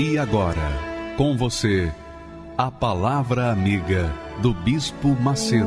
E 0.00 0.16
agora, 0.16 0.78
com 1.16 1.36
você, 1.36 1.92
a 2.56 2.70
Palavra 2.70 3.50
Amiga 3.50 4.08
do 4.40 4.54
Bispo 4.54 5.08
Macedo. 5.08 5.66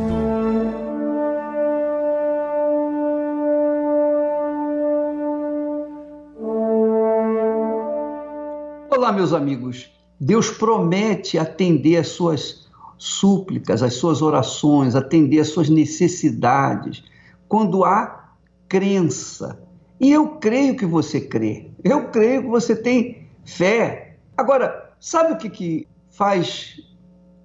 Olá, 8.89 9.11
meus 9.11 9.33
amigos. 9.33 9.91
Deus 10.17 10.49
promete 10.49 11.37
atender 11.37 11.97
as 11.97 12.07
suas 12.07 12.69
súplicas, 12.97 13.83
as 13.83 13.95
suas 13.95 14.21
orações, 14.21 14.95
atender 14.95 15.41
as 15.41 15.49
suas 15.49 15.67
necessidades, 15.67 17.03
quando 17.49 17.83
há 17.83 18.29
crença. 18.69 19.61
E 19.99 20.09
eu 20.09 20.37
creio 20.37 20.77
que 20.77 20.85
você 20.85 21.19
crê. 21.19 21.69
Eu 21.83 22.07
creio 22.11 22.43
que 22.43 22.47
você 22.47 22.73
tem 22.73 23.27
fé 23.43 24.10
Agora, 24.41 24.91
sabe 24.99 25.33
o 25.33 25.37
que, 25.37 25.51
que 25.51 25.87
faz 26.09 26.81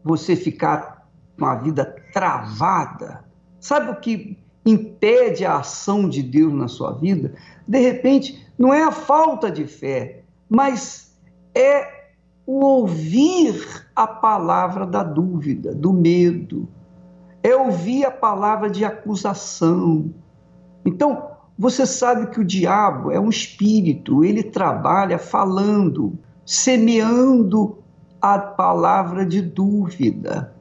você 0.02 0.34
ficar 0.34 1.06
com 1.38 1.44
a 1.44 1.56
vida 1.56 1.94
travada? 2.10 3.22
Sabe 3.60 3.90
o 3.90 3.96
que 3.96 4.38
impede 4.64 5.44
a 5.44 5.58
ação 5.58 6.08
de 6.08 6.22
Deus 6.22 6.54
na 6.54 6.68
sua 6.68 6.92
vida? 6.92 7.34
De 7.68 7.78
repente, 7.78 8.48
não 8.58 8.72
é 8.72 8.82
a 8.82 8.90
falta 8.90 9.50
de 9.50 9.66
fé, 9.66 10.22
mas 10.48 11.14
é 11.54 12.06
o 12.46 12.64
ouvir 12.64 13.86
a 13.94 14.06
palavra 14.06 14.86
da 14.86 15.02
dúvida, 15.02 15.74
do 15.74 15.92
medo, 15.92 16.66
é 17.42 17.54
ouvir 17.54 18.06
a 18.06 18.10
palavra 18.10 18.70
de 18.70 18.86
acusação. 18.86 20.14
Então, 20.82 21.28
você 21.58 21.84
sabe 21.84 22.28
que 22.30 22.40
o 22.40 22.44
diabo 22.44 23.10
é 23.10 23.20
um 23.20 23.28
espírito, 23.28 24.24
ele 24.24 24.42
trabalha 24.42 25.18
falando, 25.18 26.18
semeando 26.46 27.82
a 28.22 28.38
palavra 28.38 29.26
de 29.26 29.42
dúvida. 29.42 30.54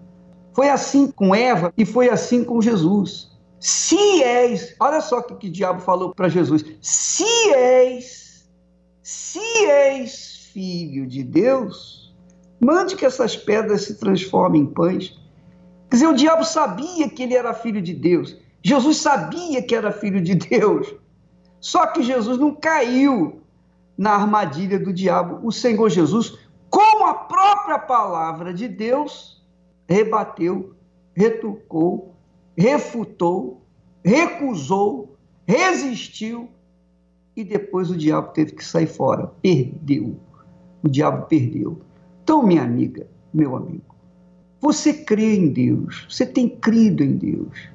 Foi 0.53 0.69
assim 0.69 1.11
com 1.11 1.35
Eva 1.35 1.71
e 1.77 1.85
foi 1.85 2.09
assim 2.09 2.43
com 2.43 2.61
Jesus. 2.61 3.31
Se 3.59 4.23
és, 4.23 4.75
olha 4.79 4.99
só 4.99 5.19
o 5.19 5.23
que, 5.23 5.35
que 5.35 5.47
o 5.47 5.51
diabo 5.51 5.79
falou 5.79 6.13
para 6.13 6.27
Jesus: 6.27 6.65
se 6.81 7.53
és, 7.53 8.49
se 9.01 9.39
és 9.39 10.49
filho 10.51 11.05
de 11.05 11.23
Deus, 11.23 12.15
mande 12.59 12.95
que 12.95 13.05
essas 13.05 13.35
pedras 13.37 13.83
se 13.83 13.99
transformem 13.99 14.63
em 14.63 14.65
pães. 14.65 15.19
Quer 15.89 15.97
dizer, 15.97 16.07
o 16.07 16.15
diabo 16.15 16.43
sabia 16.43 17.09
que 17.09 17.23
ele 17.23 17.35
era 17.35 17.53
filho 17.53 17.81
de 17.81 17.93
Deus. 17.93 18.35
Jesus 18.63 18.97
sabia 18.97 19.61
que 19.61 19.75
era 19.75 19.91
filho 19.91 20.21
de 20.21 20.33
Deus. 20.35 20.95
Só 21.59 21.85
que 21.87 22.01
Jesus 22.01 22.37
não 22.37 22.53
caiu 22.55 23.41
na 23.97 24.11
armadilha 24.11 24.79
do 24.79 24.93
diabo. 24.93 25.45
O 25.45 25.51
Senhor 25.51 25.89
Jesus, 25.89 26.37
com 26.69 27.05
a 27.05 27.13
própria 27.13 27.79
palavra 27.79 28.53
de 28.53 28.67
Deus, 28.67 29.43
rebateu, 29.87 30.75
retrucou, 31.15 32.15
refutou, 32.57 33.61
recusou, 34.03 35.15
resistiu 35.45 36.49
e 37.35 37.43
depois 37.43 37.89
o 37.89 37.97
diabo 37.97 38.31
teve 38.31 38.53
que 38.53 38.63
sair 38.63 38.87
fora. 38.87 39.27
Perdeu. 39.41 40.17
O 40.83 40.87
diabo 40.87 41.25
perdeu. 41.25 41.81
Então, 42.23 42.43
minha 42.43 42.63
amiga, 42.63 43.07
meu 43.33 43.55
amigo, 43.55 43.95
você 44.59 44.93
crê 44.93 45.35
em 45.35 45.49
Deus, 45.49 46.07
você 46.09 46.25
tem 46.25 46.49
crido 46.49 47.03
em 47.03 47.17
Deus, 47.17 47.69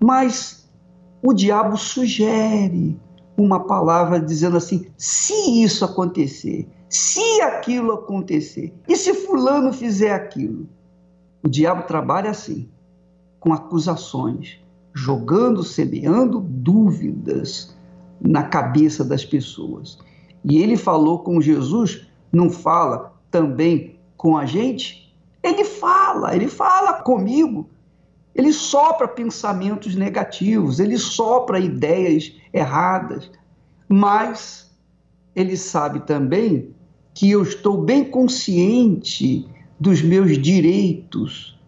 mas 0.00 0.66
o 1.22 1.34
diabo 1.34 1.76
sugere, 1.76 2.98
uma 3.38 3.60
palavra 3.60 4.20
dizendo 4.20 4.56
assim: 4.56 4.86
se 4.98 5.62
isso 5.62 5.84
acontecer, 5.84 6.68
se 6.88 7.40
aquilo 7.40 7.92
acontecer, 7.92 8.74
e 8.88 8.96
se 8.96 9.14
Fulano 9.14 9.72
fizer 9.72 10.12
aquilo. 10.12 10.68
O 11.42 11.48
diabo 11.48 11.84
trabalha 11.84 12.30
assim, 12.30 12.68
com 13.38 13.52
acusações, 13.52 14.58
jogando, 14.92 15.62
semeando 15.62 16.40
dúvidas 16.40 17.76
na 18.20 18.42
cabeça 18.42 19.04
das 19.04 19.24
pessoas. 19.24 19.98
E 20.44 20.58
ele 20.58 20.76
falou 20.76 21.20
com 21.20 21.40
Jesus, 21.40 22.06
não 22.32 22.50
fala 22.50 23.14
também 23.30 23.96
com 24.16 24.36
a 24.36 24.44
gente? 24.44 25.14
Ele 25.42 25.64
fala, 25.64 26.34
ele 26.34 26.48
fala 26.48 26.94
comigo. 26.94 27.68
Ele 28.38 28.52
sopra 28.52 29.08
pensamentos 29.08 29.96
negativos, 29.96 30.78
ele 30.78 30.96
sopra 30.96 31.58
ideias 31.58 32.32
erradas, 32.52 33.28
mas 33.88 34.70
ele 35.34 35.56
sabe 35.56 36.06
também 36.06 36.72
que 37.12 37.32
eu 37.32 37.42
estou 37.42 37.82
bem 37.82 38.04
consciente 38.04 39.44
dos 39.80 40.00
meus 40.02 40.38
direitos, 40.38 41.58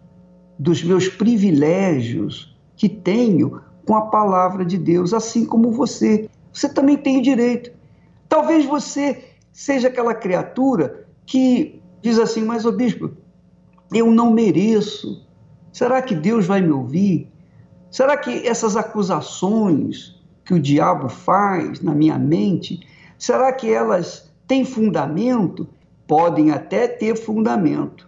dos 0.57 0.81
meus 0.81 1.09
privilégios 1.09 2.55
que 2.77 2.87
tenho 2.87 3.59
com 3.85 3.93
a 3.93 4.03
palavra 4.03 4.63
de 4.63 4.77
Deus, 4.77 5.13
assim 5.13 5.43
como 5.45 5.73
você. 5.73 6.29
Você 6.53 6.69
também 6.69 6.95
tem 6.95 7.17
o 7.17 7.21
direito. 7.21 7.69
Talvez 8.29 8.65
você 8.65 9.25
seja 9.51 9.89
aquela 9.89 10.13
criatura 10.13 11.05
que 11.25 11.81
diz 12.01 12.17
assim, 12.17 12.45
mas 12.45 12.65
o 12.65 12.71
bispo, 12.71 13.11
eu 13.93 14.09
não 14.09 14.31
mereço 14.31 15.29
Será 15.71 16.01
que 16.01 16.13
Deus 16.15 16.45
vai 16.45 16.61
me 16.61 16.71
ouvir? 16.71 17.31
Será 17.89 18.17
que 18.17 18.47
essas 18.47 18.75
acusações 18.75 20.19
que 20.45 20.53
o 20.53 20.59
diabo 20.59 21.09
faz 21.09 21.81
na 21.81 21.93
minha 21.93 22.17
mente, 22.17 22.85
será 23.17 23.51
que 23.53 23.71
elas 23.71 24.31
têm 24.47 24.65
fundamento? 24.65 25.67
Podem 26.07 26.51
até 26.51 26.87
ter 26.87 27.15
fundamento. 27.15 28.07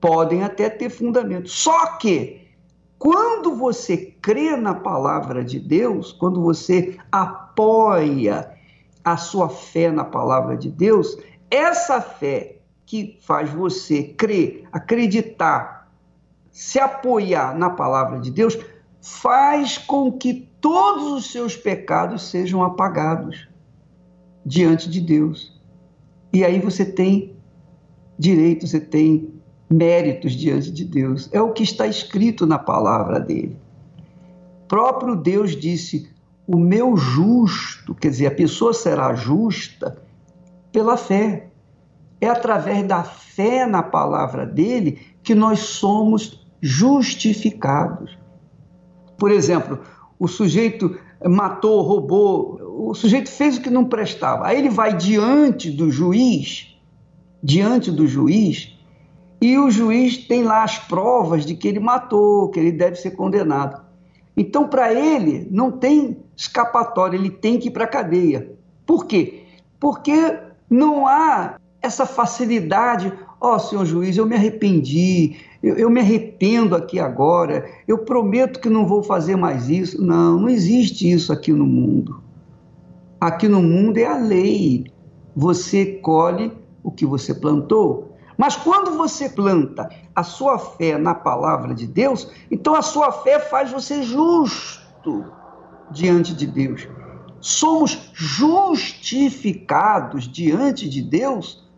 Podem 0.00 0.42
até 0.42 0.68
ter 0.68 0.90
fundamento. 0.90 1.48
Só 1.48 1.96
que, 1.96 2.46
quando 2.98 3.54
você 3.54 3.96
crê 4.20 4.56
na 4.56 4.74
palavra 4.74 5.44
de 5.44 5.58
Deus, 5.58 6.12
quando 6.12 6.42
você 6.42 6.96
apoia 7.10 8.50
a 9.04 9.16
sua 9.16 9.48
fé 9.48 9.90
na 9.90 10.04
palavra 10.04 10.56
de 10.56 10.70
Deus, 10.70 11.16
essa 11.50 12.00
fé 12.00 12.58
que 12.84 13.18
faz 13.20 13.50
você 13.50 14.02
crer, 14.02 14.64
acreditar 14.72 15.77
se 16.58 16.80
apoiar 16.80 17.56
na 17.56 17.70
palavra 17.70 18.18
de 18.18 18.32
Deus, 18.32 18.58
faz 19.00 19.78
com 19.78 20.10
que 20.10 20.50
todos 20.60 21.12
os 21.12 21.30
seus 21.30 21.56
pecados 21.56 22.30
sejam 22.30 22.64
apagados 22.64 23.48
diante 24.44 24.90
de 24.90 25.00
Deus. 25.00 25.56
E 26.32 26.44
aí 26.44 26.58
você 26.58 26.84
tem 26.84 27.36
direito, 28.18 28.66
você 28.66 28.80
tem 28.80 29.32
méritos 29.70 30.32
diante 30.32 30.72
de 30.72 30.84
Deus. 30.84 31.30
É 31.32 31.40
o 31.40 31.52
que 31.52 31.62
está 31.62 31.86
escrito 31.86 32.44
na 32.44 32.58
palavra 32.58 33.20
dele. 33.20 33.56
Próprio 34.66 35.14
Deus 35.14 35.54
disse: 35.54 36.10
O 36.44 36.56
meu 36.56 36.96
justo, 36.96 37.94
quer 37.94 38.10
dizer, 38.10 38.26
a 38.26 38.34
pessoa 38.34 38.74
será 38.74 39.14
justa 39.14 40.02
pela 40.72 40.96
fé. 40.96 41.50
É 42.20 42.28
através 42.28 42.84
da 42.84 43.04
fé 43.04 43.64
na 43.64 43.80
palavra 43.80 44.44
dele 44.44 44.98
que 45.22 45.36
nós 45.36 45.60
somos 45.60 46.47
justificados. 46.60 48.16
Por 49.16 49.30
exemplo, 49.30 49.80
o 50.18 50.28
sujeito 50.28 50.98
matou, 51.26 51.82
roubou, 51.82 52.88
o 52.88 52.94
sujeito 52.94 53.30
fez 53.30 53.56
o 53.56 53.60
que 53.60 53.70
não 53.70 53.84
prestava. 53.84 54.46
Aí 54.46 54.58
ele 54.58 54.68
vai 54.68 54.96
diante 54.96 55.70
do 55.70 55.90
juiz, 55.90 56.76
diante 57.42 57.90
do 57.90 58.06
juiz, 58.06 58.76
e 59.40 59.58
o 59.58 59.70
juiz 59.70 60.16
tem 60.16 60.42
lá 60.42 60.64
as 60.64 60.78
provas 60.78 61.44
de 61.44 61.54
que 61.54 61.68
ele 61.68 61.78
matou, 61.78 62.50
que 62.50 62.58
ele 62.58 62.72
deve 62.72 62.96
ser 62.96 63.12
condenado. 63.12 63.82
Então, 64.36 64.68
para 64.68 64.92
ele, 64.92 65.48
não 65.50 65.70
tem 65.70 66.18
escapatória, 66.36 67.16
ele 67.16 67.30
tem 67.30 67.58
que 67.58 67.68
ir 67.68 67.70
para 67.70 67.84
a 67.84 67.88
cadeia. 67.88 68.52
Por 68.86 69.06
quê? 69.06 69.44
Porque 69.80 70.38
não 70.70 71.06
há 71.06 71.56
essa 71.82 72.06
facilidade. 72.06 73.12
Ó, 73.40 73.54
oh, 73.54 73.58
senhor 73.58 73.84
juiz, 73.84 74.16
eu 74.16 74.26
me 74.26 74.34
arrependi, 74.34 75.36
eu, 75.62 75.76
eu, 75.76 75.88
me 75.90 76.00
arrependo 76.00 76.74
aqui 76.76 77.00
agora, 77.00 77.68
eu 77.86 77.98
prometo 77.98 78.60
que 78.60 78.68
não 78.68 78.86
vou 78.86 79.02
fazer 79.02 79.36
mais 79.36 79.68
isso. 79.68 80.00
Não, 80.00 80.38
não 80.38 80.48
existe 80.48 81.10
isso 81.10 81.32
aqui 81.32 81.52
no 81.52 81.66
mundo. 81.66 82.22
Aqui 83.20 83.48
no 83.48 83.60
mundo 83.60 83.98
é 83.98 84.06
a 84.06 84.16
lei. 84.16 84.86
Você 85.34 85.98
colhe 86.02 86.52
o 86.82 86.92
que 86.92 87.04
você 87.04 87.34
plantou. 87.34 88.16
Mas 88.36 88.54
quando 88.54 88.96
você 88.96 89.28
planta 89.28 89.90
a 90.14 90.22
sua 90.22 90.60
fé 90.60 90.96
na 90.96 91.12
palavra 91.12 91.74
de 91.74 91.88
Deus, 91.88 92.30
então 92.48 92.76
a 92.76 92.82
sua 92.82 93.10
fé 93.10 93.40
faz 93.40 93.72
você 93.72 94.04
justo 94.04 95.24
diante 95.90 96.32
de 96.34 96.46
Deus. 96.46 96.86
Somos 97.40 98.12
justificados 98.14 100.28
diante 100.28 100.88
de 100.88 101.02
Deus 101.02 101.68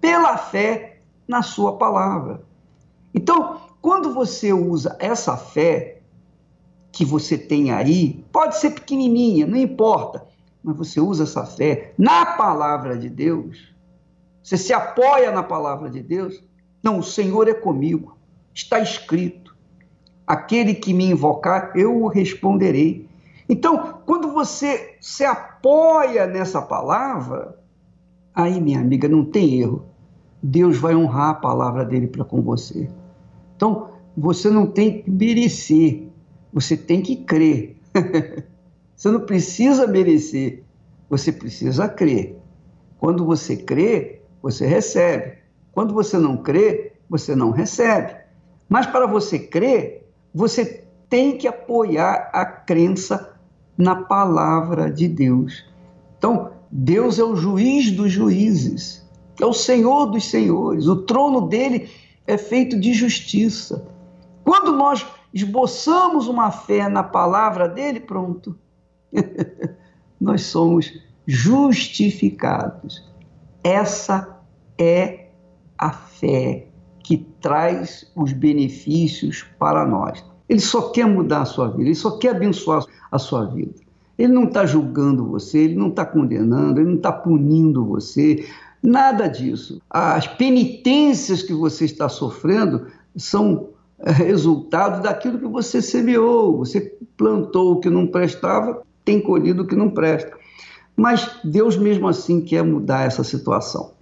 pela 0.00 0.38
fé 0.38 1.02
na 1.26 1.42
sua 1.42 1.76
palavra. 1.76 2.47
Então, 3.14 3.60
quando 3.80 4.12
você 4.12 4.52
usa 4.52 4.96
essa 4.98 5.36
fé 5.36 6.00
que 6.92 7.04
você 7.04 7.38
tem 7.38 7.70
aí, 7.70 8.24
pode 8.32 8.56
ser 8.56 8.70
pequenininha, 8.70 9.46
não 9.46 9.56
importa, 9.56 10.26
mas 10.62 10.76
você 10.76 11.00
usa 11.00 11.24
essa 11.24 11.44
fé 11.46 11.92
na 11.96 12.24
palavra 12.24 12.98
de 12.98 13.08
Deus, 13.08 13.74
você 14.48 14.56
se 14.56 14.72
apoia 14.72 15.30
na 15.30 15.42
palavra 15.42 15.90
de 15.90 16.02
Deus? 16.02 16.42
Não, 16.82 17.00
o 17.00 17.02
Senhor 17.02 17.48
é 17.48 17.52
comigo. 17.52 18.16
Está 18.54 18.80
escrito. 18.80 19.54
Aquele 20.26 20.74
que 20.74 20.94
me 20.94 21.04
invocar, 21.04 21.72
eu 21.76 22.02
o 22.02 22.08
responderei. 22.08 23.06
Então, 23.46 24.00
quando 24.06 24.32
você 24.32 24.96
se 25.00 25.22
apoia 25.22 26.26
nessa 26.26 26.62
palavra, 26.62 27.58
aí, 28.34 28.58
minha 28.58 28.80
amiga, 28.80 29.06
não 29.06 29.22
tem 29.22 29.60
erro. 29.60 29.86
Deus 30.42 30.78
vai 30.78 30.94
honrar 30.94 31.30
a 31.30 31.34
palavra 31.34 31.84
dele 31.84 32.06
para 32.06 32.24
com 32.24 32.40
você. 32.40 32.88
Então, 33.56 33.90
você 34.16 34.50
não 34.50 34.66
tem 34.66 35.02
que 35.02 35.10
merecer, 35.10 36.08
você 36.52 36.76
tem 36.76 37.02
que 37.02 37.16
crer. 37.16 37.76
você 38.96 39.10
não 39.10 39.20
precisa 39.20 39.86
merecer, 39.86 40.62
você 41.08 41.32
precisa 41.32 41.88
crer. 41.88 42.38
Quando 42.98 43.24
você 43.24 43.56
crê, 43.56 44.22
você 44.42 44.66
recebe. 44.66 45.38
Quando 45.72 45.94
você 45.94 46.18
não 46.18 46.36
crê, 46.36 46.92
você 47.08 47.34
não 47.34 47.50
recebe. 47.50 48.14
Mas 48.68 48.86
para 48.86 49.06
você 49.06 49.38
crer, 49.38 50.08
você 50.34 50.84
tem 51.08 51.38
que 51.38 51.48
apoiar 51.48 52.30
a 52.32 52.44
crença 52.44 53.34
na 53.76 53.94
palavra 53.94 54.90
de 54.90 55.08
Deus. 55.08 55.64
Então, 56.18 56.50
Deus 56.70 57.18
é 57.18 57.24
o 57.24 57.36
juiz 57.36 57.90
dos 57.92 58.12
juízes, 58.12 59.07
é 59.40 59.46
o 59.46 59.52
Senhor 59.52 60.06
dos 60.06 60.24
senhores, 60.24 60.86
o 60.86 60.96
trono 60.96 61.42
dele 61.42 61.88
é 62.26 62.36
feito 62.36 62.78
de 62.78 62.92
justiça. 62.92 63.86
Quando 64.44 64.72
nós 64.72 65.06
esboçamos 65.32 66.26
uma 66.26 66.50
fé 66.50 66.88
na 66.88 67.02
palavra 67.02 67.68
dele, 67.68 68.00
pronto, 68.00 68.56
nós 70.20 70.42
somos 70.42 70.92
justificados. 71.26 73.06
Essa 73.62 74.40
é 74.78 75.28
a 75.76 75.90
fé 75.90 76.68
que 77.02 77.18
traz 77.40 78.10
os 78.14 78.32
benefícios 78.32 79.44
para 79.58 79.86
nós. 79.86 80.24
Ele 80.48 80.60
só 80.60 80.90
quer 80.90 81.06
mudar 81.06 81.42
a 81.42 81.46
sua 81.46 81.68
vida, 81.68 81.84
ele 81.84 81.94
só 81.94 82.18
quer 82.18 82.34
abençoar 82.34 82.84
a 83.10 83.18
sua 83.18 83.44
vida. 83.44 83.74
Ele 84.16 84.32
não 84.32 84.44
está 84.44 84.66
julgando 84.66 85.26
você, 85.26 85.58
ele 85.58 85.76
não 85.76 85.88
está 85.88 86.04
condenando, 86.04 86.80
ele 86.80 86.88
não 86.88 86.96
está 86.96 87.12
punindo 87.12 87.84
você, 87.84 88.44
nada 88.82 89.26
disso. 89.26 89.80
As 89.90 90.26
penitências 90.26 91.42
que 91.42 91.52
você 91.52 91.84
está 91.84 92.08
sofrendo 92.08 92.86
são 93.16 93.70
é, 93.98 94.10
resultado 94.10 95.02
daquilo 95.02 95.38
que 95.38 95.46
você 95.46 95.82
semeou. 95.82 96.58
Você 96.58 96.96
plantou 97.16 97.72
o 97.72 97.80
que 97.80 97.90
não 97.90 98.06
prestava, 98.06 98.82
tem 99.04 99.20
colhido 99.20 99.62
o 99.62 99.66
que 99.66 99.76
não 99.76 99.90
presta. 99.90 100.36
Mas 100.96 101.38
Deus 101.44 101.76
mesmo 101.76 102.08
assim 102.08 102.40
quer 102.40 102.62
mudar 102.62 103.06
essa 103.06 103.22
situação. 103.22 103.92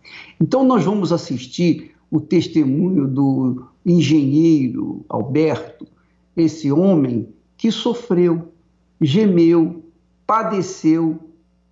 Então 0.40 0.64
nós 0.64 0.84
vamos 0.84 1.12
assistir 1.12 1.94
o 2.10 2.20
testemunho 2.20 3.06
do 3.06 3.66
engenheiro 3.84 5.04
Alberto, 5.08 5.86
esse 6.36 6.70
homem 6.70 7.28
que 7.56 7.70
sofreu, 7.70 8.52
gemeu, 9.00 9.84
padeceu 10.26 11.18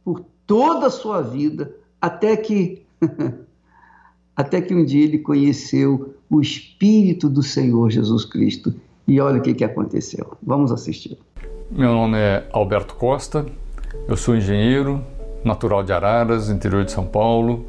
por 0.04 0.24
toda 0.46 0.86
a 0.86 0.90
sua 0.90 1.20
vida, 1.20 1.74
até 2.00 2.36
que 2.36 2.83
até 4.36 4.60
que 4.60 4.74
um 4.74 4.84
dia 4.84 5.04
ele 5.04 5.18
conheceu 5.18 6.14
o 6.28 6.40
Espírito 6.40 7.28
do 7.28 7.42
Senhor 7.42 7.90
Jesus 7.90 8.24
Cristo. 8.24 8.74
E 9.06 9.20
olha 9.20 9.38
o 9.38 9.42
que, 9.42 9.54
que 9.54 9.64
aconteceu. 9.64 10.36
Vamos 10.42 10.72
assistir. 10.72 11.18
Meu 11.70 11.92
nome 11.92 12.18
é 12.18 12.46
Alberto 12.52 12.94
Costa, 12.94 13.46
eu 14.08 14.16
sou 14.16 14.36
engenheiro, 14.36 15.02
natural 15.44 15.82
de 15.82 15.92
Araras, 15.92 16.50
interior 16.50 16.84
de 16.84 16.92
São 16.92 17.06
Paulo. 17.06 17.66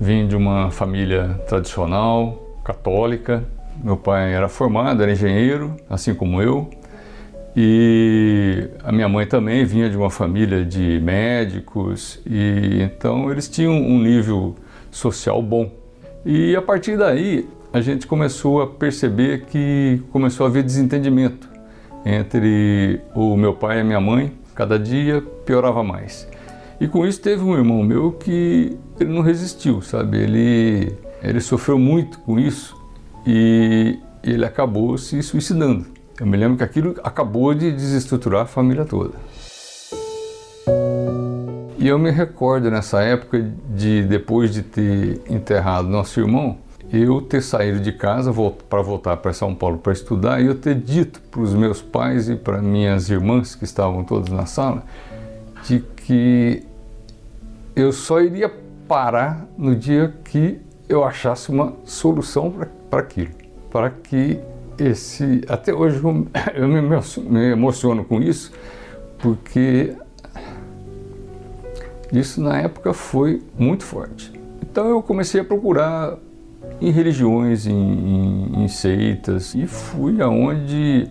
Vim 0.00 0.26
de 0.26 0.34
uma 0.34 0.70
família 0.70 1.40
tradicional, 1.46 2.58
católica. 2.64 3.44
Meu 3.82 3.96
pai 3.96 4.32
era 4.34 4.48
formado, 4.48 5.02
era 5.02 5.12
engenheiro, 5.12 5.76
assim 5.88 6.14
como 6.14 6.42
eu. 6.42 6.68
E 7.54 8.68
a 8.82 8.90
minha 8.90 9.08
mãe 9.08 9.26
também 9.26 9.64
vinha 9.64 9.90
de 9.90 9.96
uma 9.96 10.10
família 10.10 10.64
de 10.64 10.98
médicos, 11.00 12.18
e 12.26 12.80
então 12.82 13.30
eles 13.30 13.46
tinham 13.46 13.74
um 13.74 14.00
nível 14.00 14.56
social 14.92 15.42
bom. 15.42 15.68
E 16.24 16.54
a 16.54 16.62
partir 16.62 16.96
daí 16.96 17.48
a 17.72 17.80
gente 17.80 18.06
começou 18.06 18.62
a 18.62 18.66
perceber 18.66 19.46
que 19.46 20.00
começou 20.12 20.46
a 20.46 20.48
haver 20.48 20.62
desentendimento 20.62 21.48
entre 22.04 23.00
o 23.14 23.36
meu 23.36 23.54
pai 23.54 23.78
e 23.78 23.80
a 23.80 23.84
minha 23.84 24.00
mãe. 24.00 24.32
Cada 24.54 24.78
dia 24.78 25.22
piorava 25.46 25.82
mais. 25.82 26.28
E 26.78 26.86
com 26.86 27.06
isso 27.06 27.20
teve 27.20 27.42
um 27.42 27.54
irmão 27.54 27.82
meu 27.82 28.12
que 28.12 28.76
ele 29.00 29.10
não 29.10 29.22
resistiu, 29.22 29.80
sabe? 29.80 30.18
Ele, 30.18 30.92
ele 31.22 31.40
sofreu 31.40 31.78
muito 31.78 32.18
com 32.20 32.38
isso 32.38 32.76
e 33.26 33.98
ele 34.22 34.44
acabou 34.44 34.98
se 34.98 35.22
suicidando. 35.22 35.86
Eu 36.20 36.26
me 36.26 36.36
lembro 36.36 36.58
que 36.58 36.64
aquilo 36.64 36.94
acabou 37.02 37.54
de 37.54 37.72
desestruturar 37.72 38.42
a 38.42 38.46
família 38.46 38.84
toda. 38.84 39.14
E 41.82 41.88
eu 41.88 41.98
me 41.98 42.12
recordo 42.12 42.70
nessa 42.70 43.02
época 43.02 43.44
de 43.74 44.04
depois 44.04 44.52
de 44.52 44.62
ter 44.62 45.20
enterrado 45.28 45.88
nosso 45.88 46.20
irmão, 46.20 46.58
eu 46.92 47.20
ter 47.20 47.42
saído 47.42 47.80
de 47.80 47.90
casa 47.90 48.32
para 48.68 48.80
voltar 48.80 49.16
para 49.16 49.32
São 49.32 49.52
Paulo 49.52 49.78
para 49.78 49.92
estudar 49.92 50.40
e 50.40 50.46
eu 50.46 50.54
ter 50.54 50.76
dito 50.76 51.20
para 51.22 51.40
os 51.40 51.52
meus 51.52 51.82
pais 51.82 52.28
e 52.28 52.36
para 52.36 52.62
minhas 52.62 53.10
irmãs 53.10 53.56
que 53.56 53.64
estavam 53.64 54.04
todos 54.04 54.30
na 54.30 54.46
sala 54.46 54.84
de 55.64 55.80
que 55.80 56.62
eu 57.74 57.90
só 57.90 58.20
iria 58.20 58.48
parar 58.86 59.44
no 59.58 59.74
dia 59.74 60.14
que 60.22 60.60
eu 60.88 61.02
achasse 61.02 61.50
uma 61.50 61.72
solução 61.84 62.54
para 62.88 63.00
aquilo, 63.00 63.32
para 63.72 63.90
que 63.90 64.38
esse 64.78 65.42
até 65.48 65.74
hoje 65.74 65.96
eu, 65.96 66.28
eu 66.54 66.68
me 66.68 67.50
emociono 67.50 68.04
com 68.04 68.22
isso 68.22 68.52
porque 69.18 69.96
isso 72.12 72.42
na 72.42 72.58
época 72.58 72.92
foi 72.92 73.42
muito 73.58 73.84
forte. 73.84 74.32
Então 74.62 74.88
eu 74.88 75.02
comecei 75.02 75.40
a 75.40 75.44
procurar 75.44 76.16
em 76.80 76.90
religiões, 76.90 77.66
em, 77.66 77.72
em, 77.72 78.64
em 78.64 78.68
seitas 78.68 79.54
e 79.54 79.66
fui 79.66 80.20
aonde 80.20 81.08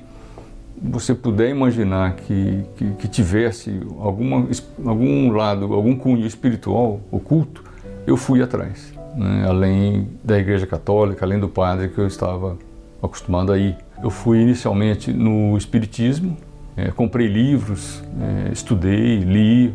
você 0.81 1.13
puder 1.13 1.49
imaginar 1.49 2.15
que, 2.15 2.63
que, 2.75 2.91
que, 2.91 3.07
tivesse 3.07 3.79
alguma, 3.99 4.47
algum 4.85 5.31
lado, 5.31 5.71
algum 5.73 5.95
cunho 5.95 6.25
espiritual 6.25 6.99
oculto, 7.11 7.63
eu 8.07 8.17
fui 8.17 8.41
atrás, 8.41 8.91
né? 9.15 9.45
além 9.47 10.07
da 10.23 10.39
Igreja 10.39 10.65
Católica, 10.65 11.23
além 11.23 11.39
do 11.39 11.47
padre 11.47 11.89
que 11.89 11.99
eu 11.99 12.07
estava 12.07 12.57
acostumado 13.01 13.51
a 13.51 13.57
ir. 13.57 13.77
Eu 14.01 14.09
fui 14.09 14.39
inicialmente 14.41 15.13
no 15.13 15.55
Espiritismo, 15.55 16.35
é, 16.75 16.89
comprei 16.89 17.27
livros, 17.27 18.01
é, 18.19 18.51
estudei, 18.51 19.19
li, 19.19 19.73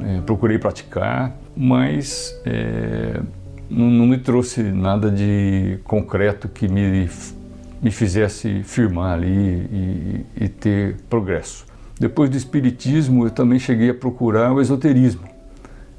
é, 0.00 0.20
procurei 0.22 0.58
praticar, 0.58 1.36
mas 1.56 2.38
é, 2.44 3.20
não, 3.68 3.90
não 3.90 4.06
me 4.06 4.18
trouxe 4.18 4.62
nada 4.62 5.10
de 5.10 5.78
concreto 5.84 6.48
que 6.48 6.68
me 6.68 7.08
me 7.80 7.90
fizesse 7.90 8.62
firmar 8.64 9.14
ali 9.14 9.26
e, 9.26 10.26
e, 10.44 10.48
ter 10.48 10.96
progresso. 11.08 11.64
Depois 11.98 12.28
do 12.30 12.36
Espiritismo, 12.36 13.24
eu 13.24 13.30
também 13.30 13.58
cheguei 13.58 13.90
a 13.90 13.94
procurar 13.94 14.52
o 14.52 14.60
esoterismo. 14.60 15.22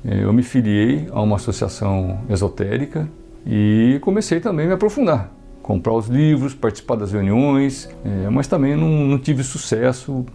É, 0.06 0.24
eu 0.24 0.32
me 0.32 0.44
filiei 0.44 1.08
a 1.12 1.22
uma 1.22 1.36
associação 1.36 2.20
esotérica 2.30 3.08
e 3.46 3.98
comecei 4.02 4.40
também 4.40 4.66
a 4.66 4.70
me 4.70 4.74
aprofundar, 4.76 5.32
comprar 5.62 5.94
os 5.94 6.08
livros, 6.08 6.54
participar 6.54 6.96
das 6.96 7.12
reuniões, 7.12 7.90
é, 8.06 8.30
mas 8.30 8.48
também 8.48 8.76
não, 8.76 8.90
não 8.90 9.18
tive 9.18 9.44
sucesso, 9.44 10.26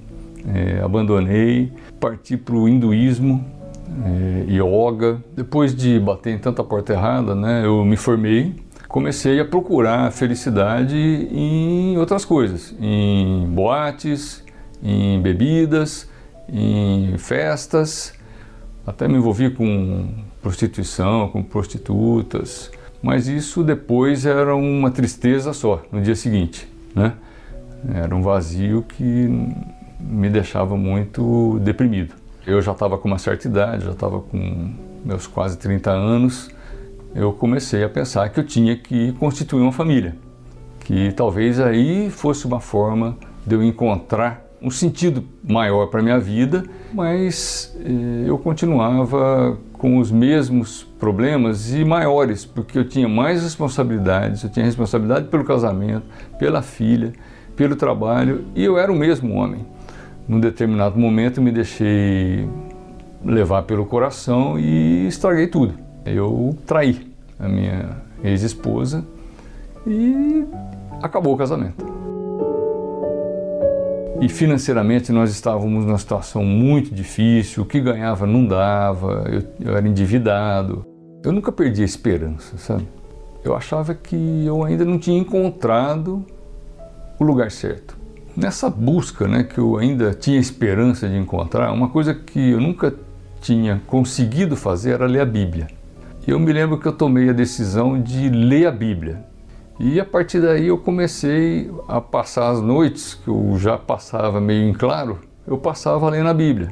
é, 0.46 0.80
abandonei, 0.82 1.72
parti 2.00 2.36
para 2.36 2.54
o 2.54 2.68
hinduísmo, 2.68 3.44
é, 4.04 4.44
yoga. 4.50 5.22
Depois 5.34 5.74
de 5.74 5.98
bater 5.98 6.34
em 6.34 6.38
tanta 6.38 6.62
porta 6.64 6.92
errada, 6.92 7.34
né, 7.34 7.64
eu 7.64 7.84
me 7.84 7.96
formei 7.96 8.64
comecei 8.94 9.40
a 9.40 9.44
procurar 9.44 10.12
felicidade 10.12 10.96
em 10.96 11.98
outras 11.98 12.24
coisas, 12.24 12.72
em 12.80 13.44
boates, 13.48 14.44
em 14.80 15.20
bebidas, 15.20 16.08
em 16.48 17.18
festas, 17.18 18.14
Até 18.86 19.08
me 19.08 19.16
envolvi 19.16 19.50
com 19.50 20.14
prostituição, 20.40 21.28
com 21.28 21.42
prostitutas, 21.42 22.70
mas 23.02 23.26
isso 23.26 23.64
depois 23.64 24.26
era 24.26 24.54
uma 24.54 24.92
tristeza 24.92 25.52
só 25.52 25.82
no 25.90 26.00
dia 26.00 26.14
seguinte, 26.14 26.68
né? 26.94 27.14
Era 27.92 28.14
um 28.14 28.22
vazio 28.22 28.82
que 28.82 29.28
me 30.04 30.28
deixava 30.28 30.76
muito 30.76 31.58
deprimido. 31.60 32.14
Eu 32.46 32.60
já 32.60 32.72
estava 32.72 32.98
com 32.98 33.08
uma 33.08 33.18
certa 33.18 33.48
idade, 33.48 33.84
já 33.84 33.92
estava 33.92 34.20
com 34.20 34.72
meus 35.04 35.26
quase 35.26 35.56
30 35.58 35.90
anos, 35.90 36.50
eu 37.14 37.32
comecei 37.32 37.84
a 37.84 37.88
pensar 37.88 38.28
que 38.28 38.38
eu 38.38 38.44
tinha 38.44 38.76
que 38.76 39.12
constituir 39.12 39.62
uma 39.62 39.72
família, 39.72 40.16
que 40.80 41.12
talvez 41.12 41.60
aí 41.60 42.10
fosse 42.10 42.46
uma 42.46 42.60
forma 42.60 43.16
de 43.46 43.54
eu 43.54 43.62
encontrar 43.62 44.44
um 44.60 44.70
sentido 44.70 45.22
maior 45.46 45.86
para 45.86 46.02
minha 46.02 46.18
vida, 46.18 46.64
mas 46.92 47.76
eh, 47.84 48.24
eu 48.26 48.38
continuava 48.38 49.58
com 49.74 49.98
os 49.98 50.10
mesmos 50.10 50.82
problemas 50.98 51.74
e 51.74 51.84
maiores, 51.84 52.46
porque 52.46 52.78
eu 52.78 52.88
tinha 52.88 53.06
mais 53.06 53.42
responsabilidades, 53.42 54.42
eu 54.42 54.48
tinha 54.50 54.64
responsabilidade 54.64 55.28
pelo 55.28 55.44
casamento, 55.44 56.06
pela 56.38 56.62
filha, 56.62 57.12
pelo 57.54 57.76
trabalho 57.76 58.46
e 58.54 58.64
eu 58.64 58.78
era 58.78 58.90
o 58.90 58.96
mesmo 58.96 59.34
homem. 59.34 59.66
Num 60.26 60.40
determinado 60.40 60.98
momento 60.98 61.40
me 61.42 61.52
deixei 61.52 62.48
levar 63.24 63.62
pelo 63.62 63.84
coração 63.86 64.58
e 64.58 65.06
estraguei 65.06 65.46
tudo. 65.46 65.74
Eu 66.04 66.56
traí 66.66 67.12
a 67.38 67.48
minha 67.48 67.96
ex-esposa 68.22 69.04
e 69.86 70.44
acabou 71.02 71.34
o 71.34 71.36
casamento. 71.36 71.84
E 74.20 74.28
financeiramente 74.28 75.12
nós 75.12 75.30
estávamos 75.30 75.84
numa 75.84 75.98
situação 75.98 76.44
muito 76.44 76.94
difícil, 76.94 77.62
o 77.62 77.66
que 77.66 77.80
ganhava 77.80 78.26
não 78.26 78.46
dava, 78.46 79.24
eu, 79.30 79.42
eu 79.68 79.76
era 79.76 79.86
endividado. 79.86 80.86
Eu 81.22 81.32
nunca 81.32 81.50
perdi 81.50 81.82
a 81.82 81.84
esperança, 81.84 82.56
sabe? 82.56 82.86
Eu 83.44 83.54
achava 83.54 83.94
que 83.94 84.44
eu 84.46 84.64
ainda 84.64 84.84
não 84.84 84.98
tinha 84.98 85.18
encontrado 85.18 86.24
o 87.18 87.24
lugar 87.24 87.50
certo. 87.50 88.03
Nessa 88.36 88.68
busca, 88.68 89.28
né, 89.28 89.44
que 89.44 89.58
eu 89.58 89.76
ainda 89.76 90.12
tinha 90.12 90.40
esperança 90.40 91.08
de 91.08 91.16
encontrar, 91.16 91.72
uma 91.72 91.88
coisa 91.88 92.12
que 92.12 92.50
eu 92.50 92.60
nunca 92.60 92.92
tinha 93.40 93.80
conseguido 93.86 94.56
fazer 94.56 94.92
era 94.92 95.06
ler 95.06 95.20
a 95.20 95.26
Bíblia. 95.26 95.68
Eu 96.26 96.40
me 96.40 96.52
lembro 96.52 96.78
que 96.78 96.86
eu 96.86 96.92
tomei 96.92 97.28
a 97.28 97.32
decisão 97.32 98.00
de 98.00 98.28
ler 98.28 98.66
a 98.66 98.72
Bíblia. 98.72 99.24
E 99.78 100.00
a 100.00 100.04
partir 100.04 100.40
daí 100.40 100.66
eu 100.66 100.78
comecei 100.78 101.70
a 101.86 102.00
passar 102.00 102.50
as 102.50 102.60
noites, 102.60 103.14
que 103.14 103.28
eu 103.28 103.56
já 103.58 103.78
passava 103.78 104.40
meio 104.40 104.68
em 104.68 104.72
claro, 104.72 105.20
eu 105.46 105.58
passava 105.58 106.08
lendo 106.10 106.28
a 106.28 106.34
Bíblia. 106.34 106.70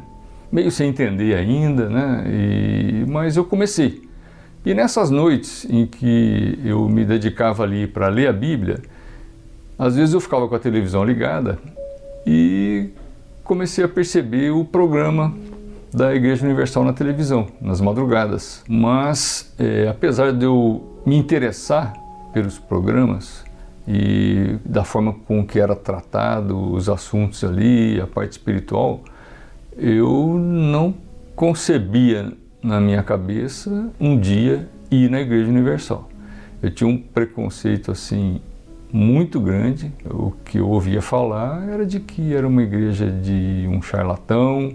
Meio 0.51 0.71
sem 0.71 0.89
entender 0.89 1.35
ainda, 1.35 1.89
né? 1.89 2.25
E, 2.27 3.05
mas 3.09 3.37
eu 3.37 3.45
comecei. 3.45 4.03
E 4.65 4.75
nessas 4.75 5.11
noites 5.11 5.67
em 5.69 5.87
que 5.87 6.59
eu 6.65 6.89
me 6.89 7.05
dedicava 7.05 7.63
ali 7.63 7.87
para 7.87 8.09
ler 8.09 8.29
a 8.29 8.33
Bíblia, 8.33 8.81
às 9.83 9.97
vezes 9.97 10.15
eu 10.15 10.21
ficava 10.21 10.47
com 10.47 10.55
a 10.55 10.61
televisão 10.61 11.05
ligada 11.05 11.59
e 12.25 12.91
comecei 13.43 13.83
a 13.83 13.89
perceber 13.89 14.51
o 14.51 14.65
programa 14.65 15.35
da 15.93 16.15
Igreja 16.15 16.47
Universal 16.47 16.85
na 16.85 16.93
televisão, 16.93 17.49
nas 17.61 17.81
madrugadas. 17.81 18.63
Mas, 18.69 19.53
é, 19.59 19.89
apesar 19.89 20.33
de 20.33 20.45
eu 20.45 21.01
me 21.05 21.17
interessar 21.17 21.95
pelos 22.33 22.61
programas 22.61 23.45
e 23.87 24.57
da 24.65 24.85
forma 24.85 25.15
com 25.27 25.45
que 25.45 25.59
era 25.59 25.75
tratado 25.75 26.57
os 26.73 26.89
assuntos 26.89 27.43
ali, 27.43 28.01
a 28.01 28.07
parte 28.07 28.33
espiritual, 28.33 29.03
eu 29.77 30.39
não 30.39 30.95
concebia 31.35 32.33
na 32.63 32.81
minha 32.81 33.03
cabeça 33.03 33.91
um 33.99 34.17
dia 34.17 34.69
ir 34.93 35.11
na 35.11 35.21
Igreja 35.21 35.51
Universal. 35.51 36.09
Eu 36.63 36.71
tinha 36.71 36.89
um 36.89 36.97
preconceito 36.97 37.91
assim 37.91 38.41
muito 38.93 39.41
grande. 39.41 39.91
O 40.05 40.33
que 40.45 40.59
eu 40.59 40.69
ouvia 40.69 41.01
falar 41.01 41.67
era 41.69 41.87
de 41.87 41.99
que 41.99 42.35
era 42.35 42.47
uma 42.47 42.63
igreja 42.63 43.11
de 43.11 43.67
um 43.69 43.81
charlatão, 43.81 44.75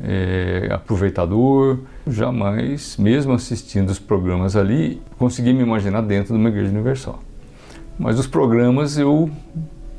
é, 0.00 0.68
aproveitador. 0.70 1.80
Jamais, 2.06 2.96
mesmo 2.96 3.32
assistindo 3.32 3.90
os 3.90 3.98
programas 3.98 4.54
ali, 4.54 5.02
consegui 5.18 5.52
me 5.52 5.62
imaginar 5.62 6.02
dentro 6.02 6.34
de 6.34 6.38
uma 6.38 6.48
igreja 6.48 6.70
universal. 6.70 7.20
Mas 7.98 8.18
os 8.18 8.26
programas 8.26 8.96
eu, 8.96 9.28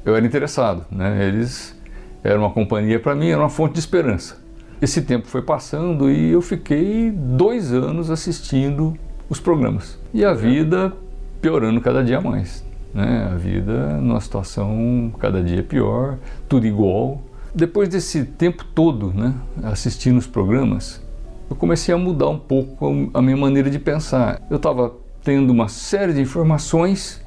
eu 0.06 0.16
era 0.16 0.26
interessado, 0.26 0.86
né? 0.92 1.28
eles 1.28 1.76
eram 2.24 2.42
uma 2.42 2.52
companhia 2.52 3.00
para 3.00 3.16
mim, 3.16 3.30
era 3.30 3.42
uma 3.42 3.50
fonte 3.50 3.74
de 3.74 3.80
esperança. 3.80 4.38
Esse 4.80 5.02
tempo 5.02 5.28
foi 5.28 5.42
passando 5.42 6.10
e 6.10 6.30
eu 6.30 6.42
fiquei 6.42 7.12
dois 7.12 7.74
anos 7.74 8.12
assistindo 8.12 8.96
os 9.28 9.40
programas. 9.40 10.00
E 10.14 10.24
a 10.24 10.34
vida 10.34 10.94
piorando 11.42 11.82
cada 11.82 12.04
dia 12.04 12.22
mais. 12.22 12.67
Né? 12.94 13.30
A 13.32 13.36
vida 13.36 13.98
numa 13.98 14.22
situação 14.22 15.12
cada 15.20 15.44
dia 15.44 15.64
pior, 15.64 16.18
tudo 16.48 16.66
igual, 16.66 17.22
depois 17.54 17.90
desse 17.90 18.24
tempo 18.24 18.64
todo 18.64 19.14
né, 19.14 19.34
assistindo 19.64 20.18
os 20.18 20.28
programas, 20.28 21.02
eu 21.50 21.56
comecei 21.56 21.94
a 21.94 21.98
mudar 21.98 22.30
um 22.30 22.38
pouco 22.38 23.10
a 23.14 23.22
minha 23.22 23.38
maneira 23.38 23.70
de 23.70 23.80
pensar. 23.80 24.42
Eu 24.50 24.58
estava 24.58 24.94
tendo 25.24 25.52
uma 25.52 25.68
série 25.68 26.14
de 26.14 26.22
informações, 26.22 27.22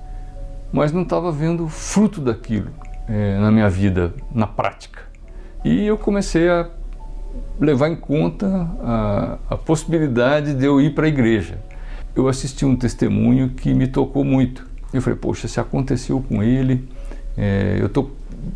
mas 0.72 0.92
não 0.92 1.02
estava 1.02 1.32
vendo 1.32 1.66
fruto 1.68 2.20
daquilo 2.20 2.70
é, 3.08 3.38
na 3.38 3.50
minha 3.50 3.68
vida, 3.68 4.14
na 4.32 4.46
prática. 4.46 5.02
E 5.64 5.84
eu 5.84 5.98
comecei 5.98 6.48
a 6.48 6.70
levar 7.58 7.88
em 7.88 7.96
conta 7.96 8.46
a, 8.80 9.38
a 9.50 9.56
possibilidade 9.56 10.54
de 10.54 10.64
eu 10.64 10.80
ir 10.80 10.94
para 10.94 11.06
a 11.06 11.08
igreja. 11.08 11.58
Eu 12.14 12.28
assisti 12.28 12.64
um 12.64 12.76
testemunho 12.76 13.50
que 13.50 13.74
me 13.74 13.86
tocou 13.86 14.24
muito. 14.24 14.69
Eu 14.92 15.00
falei, 15.00 15.18
poxa, 15.18 15.46
se 15.46 15.60
aconteceu 15.60 16.20
com 16.28 16.42
ele, 16.42 16.88
é, 17.36 17.76
eu 17.80 17.86
estou 17.86 18.10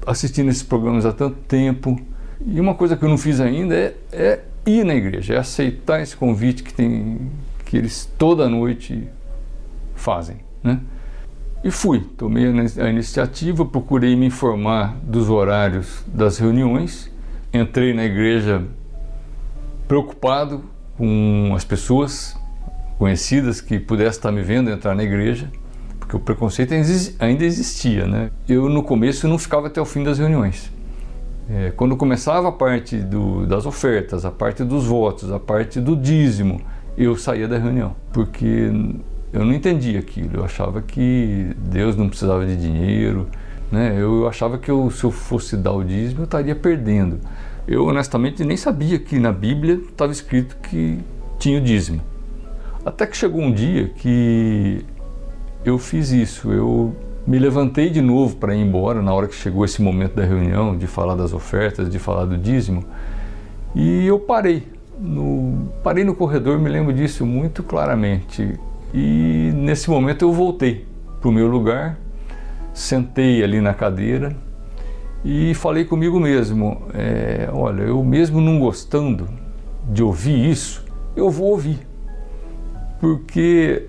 assistindo 0.06 0.50
esses 0.50 0.62
programas 0.62 1.06
há 1.06 1.12
tanto 1.12 1.36
tempo 1.46 2.00
e 2.44 2.60
uma 2.60 2.74
coisa 2.74 2.96
que 2.96 3.04
eu 3.04 3.08
não 3.08 3.18
fiz 3.18 3.40
ainda 3.40 3.74
é, 3.74 3.94
é 4.12 4.40
ir 4.66 4.84
na 4.84 4.94
igreja, 4.94 5.34
é 5.34 5.38
aceitar 5.38 6.00
esse 6.00 6.16
convite 6.16 6.62
que 6.62 6.72
tem 6.72 7.30
que 7.64 7.76
eles 7.76 8.08
toda 8.18 8.48
noite 8.48 9.08
fazem, 9.94 10.36
né? 10.62 10.80
E 11.62 11.70
fui, 11.70 12.00
tomei 12.00 12.44
a 12.46 12.90
iniciativa, 12.90 13.64
procurei 13.64 14.14
me 14.14 14.26
informar 14.26 14.98
dos 15.02 15.30
horários 15.30 16.04
das 16.06 16.36
reuniões, 16.36 17.10
entrei 17.54 17.94
na 17.94 18.04
igreja 18.04 18.62
preocupado 19.88 20.62
com 20.98 21.52
as 21.56 21.64
pessoas 21.64 22.36
conhecidas 22.98 23.62
que 23.62 23.78
pudessem 23.78 24.18
estar 24.18 24.30
me 24.30 24.42
vendo 24.42 24.70
entrar 24.70 24.94
na 24.94 25.02
igreja 25.02 25.50
porque 26.04 26.16
o 26.16 26.20
preconceito 26.20 26.74
ainda 27.18 27.44
existia, 27.44 28.06
né? 28.06 28.30
Eu 28.46 28.68
no 28.68 28.82
começo 28.82 29.26
não 29.26 29.38
ficava 29.38 29.68
até 29.68 29.80
o 29.80 29.86
fim 29.86 30.02
das 30.02 30.18
reuniões. 30.18 30.70
É, 31.48 31.72
quando 31.74 31.96
começava 31.96 32.48
a 32.48 32.52
parte 32.52 32.98
do, 32.98 33.46
das 33.46 33.64
ofertas, 33.64 34.24
a 34.24 34.30
parte 34.30 34.62
dos 34.64 34.84
votos, 34.84 35.32
a 35.32 35.38
parte 35.38 35.80
do 35.80 35.96
dízimo, 35.96 36.60
eu 36.96 37.16
saía 37.16 37.48
da 37.48 37.58
reunião, 37.58 37.96
porque 38.12 38.70
eu 39.32 39.44
não 39.44 39.52
entendia 39.52 39.98
aquilo. 39.98 40.30
Eu 40.34 40.44
achava 40.44 40.82
que 40.82 41.50
Deus 41.56 41.96
não 41.96 42.08
precisava 42.08 42.44
de 42.44 42.56
dinheiro, 42.56 43.26
né? 43.72 43.96
Eu 43.98 44.28
achava 44.28 44.58
que 44.58 44.70
eu, 44.70 44.90
se 44.90 45.04
eu 45.04 45.10
fosse 45.10 45.56
dar 45.56 45.72
o 45.72 45.82
dízimo, 45.82 46.20
eu 46.20 46.24
estaria 46.24 46.54
perdendo. 46.54 47.18
Eu 47.66 47.86
honestamente 47.86 48.44
nem 48.44 48.58
sabia 48.58 48.98
que 48.98 49.18
na 49.18 49.32
Bíblia 49.32 49.80
estava 49.88 50.12
escrito 50.12 50.56
que 50.56 50.98
tinha 51.38 51.58
o 51.58 51.62
dízimo. 51.62 52.02
Até 52.84 53.06
que 53.06 53.16
chegou 53.16 53.40
um 53.40 53.52
dia 53.52 53.88
que 53.88 54.84
eu 55.64 55.78
fiz 55.78 56.10
isso. 56.10 56.52
Eu 56.52 56.94
me 57.26 57.38
levantei 57.38 57.88
de 57.88 58.02
novo 58.02 58.36
para 58.36 58.54
ir 58.54 58.60
embora 58.60 59.00
na 59.00 59.12
hora 59.12 59.26
que 59.26 59.34
chegou 59.34 59.64
esse 59.64 59.80
momento 59.80 60.14
da 60.14 60.24
reunião, 60.24 60.76
de 60.76 60.86
falar 60.86 61.14
das 61.14 61.32
ofertas, 61.32 61.88
de 61.88 61.98
falar 61.98 62.26
do 62.26 62.36
dízimo. 62.36 62.84
E 63.74 64.06
eu 64.06 64.18
parei. 64.18 64.62
No, 64.98 65.72
parei 65.82 66.04
no 66.04 66.14
corredor, 66.14 66.58
me 66.58 66.68
lembro 66.68 66.92
disso 66.92 67.26
muito 67.26 67.62
claramente. 67.62 68.58
E 68.92 69.50
nesse 69.54 69.90
momento 69.90 70.22
eu 70.22 70.32
voltei 70.32 70.86
para 71.20 71.28
o 71.28 71.32
meu 71.32 71.48
lugar, 71.48 71.98
sentei 72.72 73.42
ali 73.42 73.60
na 73.60 73.74
cadeira 73.74 74.36
e 75.24 75.54
falei 75.54 75.84
comigo 75.84 76.20
mesmo: 76.20 76.82
é, 76.94 77.48
olha, 77.52 77.82
eu 77.82 78.04
mesmo 78.04 78.40
não 78.40 78.60
gostando 78.60 79.26
de 79.90 80.02
ouvir 80.02 80.50
isso, 80.50 80.84
eu 81.16 81.30
vou 81.30 81.50
ouvir. 81.50 81.78
Porque 83.00 83.88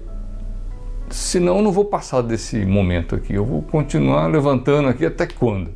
senão 1.10 1.58
eu 1.58 1.62
não 1.62 1.72
vou 1.72 1.86
passar 1.86 2.22
desse 2.22 2.66
momento 2.66 3.16
aqui. 3.16 3.34
Eu 3.34 3.46
vou 3.46 3.62
continuar 3.62 4.28
levantando 4.28 4.88
aqui 4.88 5.06
até 5.06 5.28
quando? 5.28 5.70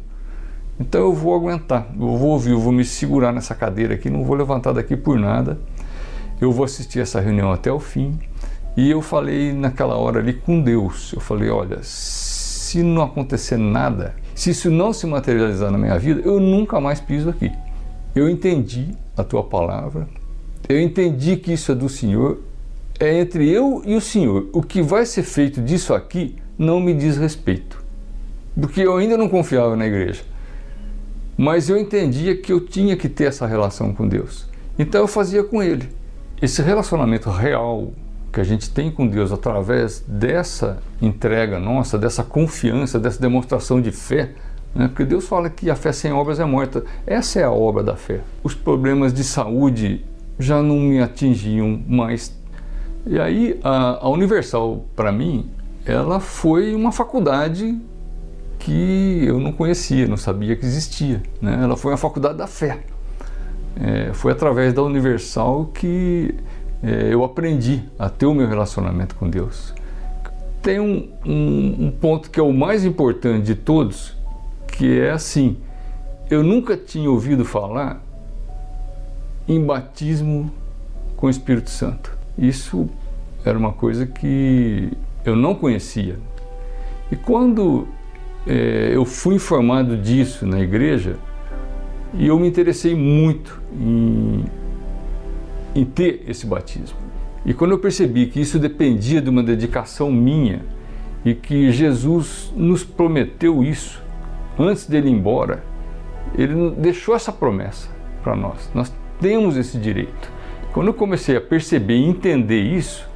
Então 0.80 1.02
eu 1.02 1.14
vou 1.14 1.36
aguentar, 1.36 1.88
eu 1.94 2.16
vou 2.16 2.30
ouvir, 2.30 2.52
eu 2.52 2.60
vou 2.60 2.72
me 2.72 2.86
segurar 2.86 3.34
nessa 3.34 3.54
cadeira 3.54 3.96
aqui, 3.96 4.10
não 4.10 4.24
vou 4.24 4.36
levantar 4.36 4.72
daqui 4.72 4.96
por 4.96 5.20
nada. 5.20 5.60
Eu 6.40 6.52
vou 6.52 6.64
assistir 6.64 7.02
essa 7.02 7.20
reunião 7.20 7.52
até 7.52 7.72
o 7.72 7.80
fim. 7.80 8.18
E 8.78 8.90
eu 8.90 9.02
falei 9.02 9.52
naquela 9.52 9.98
hora 9.98 10.20
ali 10.20 10.34
com 10.34 10.62
Deus. 10.62 11.12
Eu 11.12 11.20
falei, 11.20 11.50
olha, 11.50 11.80
se 11.82 12.82
não 12.82 13.02
acontecer 13.02 13.58
nada, 13.58 14.16
se 14.34 14.52
isso 14.52 14.72
não 14.72 14.94
se 14.94 15.06
materializar 15.06 15.70
na 15.70 15.78
minha 15.78 16.00
vida, 16.00 16.22
eu 16.24 16.40
nunca 16.40 16.80
mais 16.80 17.02
piso 17.02 17.30
aqui. 17.30 17.52
Eu 18.16 18.30
entendi 18.30 18.96
a 19.18 19.24
tua 19.24 19.44
palavra, 19.44 20.08
eu 20.70 20.80
entendi 20.80 21.36
que 21.36 21.52
isso 21.52 21.72
é 21.72 21.76
do 21.76 21.90
Senhor, 21.90 22.40
é 23.00 23.20
entre 23.20 23.50
eu 23.50 23.82
e 23.86 23.96
o 23.96 24.02
Senhor. 24.02 24.50
O 24.52 24.62
que 24.62 24.82
vai 24.82 25.06
ser 25.06 25.24
feito 25.24 25.62
disso 25.62 25.94
aqui 25.94 26.36
não 26.58 26.80
me 26.80 26.94
diz 26.94 27.18
respeito, 27.18 27.82
porque 28.60 28.82
eu 28.82 28.98
ainda 28.98 29.18
não 29.18 29.30
confiava 29.30 29.76
na 29.76 29.88
igreja. 29.88 30.24
Mas 31.38 31.70
eu 31.70 31.78
entendia 31.78 32.36
que 32.36 32.52
eu 32.52 32.60
tinha 32.60 32.98
que 32.98 33.08
ter 33.08 33.26
essa 33.26 33.48
relação 33.48 33.94
com 33.94 34.08
Deus. 34.08 34.46
Então 34.78 35.02
eu 35.02 35.08
fazia 35.08 35.44
com 35.44 35.64
Ele. 35.64 35.88
Esse 36.42 36.62
relacionamento 36.62 37.30
real 37.30 37.94
que 38.32 38.40
a 38.40 38.44
gente 38.44 38.70
tem 38.70 38.92
com 38.92 39.08
Deus 39.08 39.32
através 39.32 40.04
dessa 40.08 40.82
entrega 41.02 41.60
nossa, 41.60 41.98
dessa 41.98 42.24
confiança, 42.24 43.00
dessa 43.00 43.20
demonstração 43.22 43.82
de 43.82 43.92
fé, 43.92 44.32
né? 44.76 44.88
porque 44.88 45.06
Deus 45.06 45.28
fala 45.28 45.50
que 45.50 45.70
a 45.70 45.76
fé 45.76 45.92
sem 45.92 46.12
obras 46.12 46.40
é 46.40 46.46
morta. 46.46 46.84
Essa 47.08 47.40
é 47.40 47.44
a 47.44 47.52
obra 47.52 47.84
da 47.84 47.96
fé. 47.96 48.22
Os 48.44 48.54
problemas 48.54 49.14
de 49.14 49.24
saúde 49.24 50.06
já 50.38 50.62
não 50.62 50.80
me 50.80 51.02
atingiam 51.02 51.82
mais. 51.88 52.38
E 53.06 53.20
aí 53.20 53.60
a, 53.64 54.06
a 54.06 54.10
Universal, 54.10 54.86
para 54.96 55.12
mim, 55.12 55.50
ela 55.86 56.20
foi 56.20 56.76
uma 56.76 56.92
faculdade 56.92 57.80
que 58.60 59.24
eu 59.26 59.40
não 59.40 59.52
conhecia, 59.52 60.08
não 60.08 60.18
sabia 60.18 60.56
que 60.56 60.66
existia. 60.66 61.24
Né? 61.42 61.60
Ela 61.64 61.78
foi 61.78 61.92
uma 61.92 61.98
faculdade 61.98 62.38
da 62.38 62.48
fé. 62.48 62.80
É, 63.80 64.12
foi 64.14 64.32
através 64.32 64.74
da 64.74 64.84
Universal 64.84 65.72
que 65.74 66.36
é, 66.84 67.14
eu 67.14 67.24
aprendi 67.24 67.84
a 67.98 68.10
ter 68.10 68.26
o 68.26 68.34
meu 68.34 68.48
relacionamento 68.48 69.16
com 69.16 69.30
Deus. 69.30 69.74
Tem 70.62 70.80
um, 70.80 71.10
um, 71.26 71.88
um 71.88 71.92
ponto 71.92 72.30
que 72.30 72.40
é 72.40 72.44
o 72.44 72.52
mais 72.52 72.84
importante 72.84 73.46
de 73.46 73.56
todos, 73.56 74.18
que 74.68 75.00
é 75.00 75.12
assim: 75.12 75.58
eu 76.30 76.44
nunca 76.44 76.76
tinha 76.76 77.10
ouvido 77.10 77.46
falar 77.46 78.04
em 79.48 79.64
batismo 79.64 80.52
com 81.16 81.28
o 81.28 81.30
Espírito 81.30 81.70
Santo. 81.70 82.19
Isso 82.40 82.90
era 83.44 83.58
uma 83.58 83.74
coisa 83.74 84.06
que 84.06 84.92
eu 85.26 85.36
não 85.36 85.54
conhecia. 85.54 86.18
E 87.12 87.16
quando 87.16 87.88
é, 88.48 88.92
eu 88.94 89.04
fui 89.04 89.36
informado 89.36 89.98
disso 89.98 90.46
na 90.46 90.60
igreja, 90.60 91.18
e 92.14 92.28
eu 92.28 92.40
me 92.40 92.48
interessei 92.48 92.96
muito 92.96 93.62
em, 93.74 94.46
em 95.76 95.86
ter 95.86 96.24
esse 96.28 96.46
batismo. 96.46 96.98
E 97.46 97.54
quando 97.54 97.72
eu 97.72 97.80
percebi 97.80 98.26
que 98.28 98.40
isso 98.40 98.58
dependia 98.58 99.22
de 99.22 99.30
uma 99.30 99.44
dedicação 99.44 100.12
minha 100.12 100.62
e 101.24 101.34
que 101.34 101.72
Jesus 101.72 102.52
nos 102.56 102.84
prometeu 102.84 103.64
isso 103.64 104.02
antes 104.58 104.86
dele 104.88 105.10
ir 105.10 105.14
embora, 105.14 105.64
ele 106.38 106.72
deixou 106.72 107.16
essa 107.16 107.32
promessa 107.32 107.90
para 108.24 108.36
nós. 108.36 108.70
Nós 108.74 108.92
temos 109.20 109.58
esse 109.58 109.78
direito. 109.78 110.39
Quando 110.74 110.88
eu 110.88 110.94
comecei 110.94 111.36
a 111.36 111.42
perceber 111.42 111.96
e 111.96 112.06
entender 112.06 112.62
isso, 112.62 113.08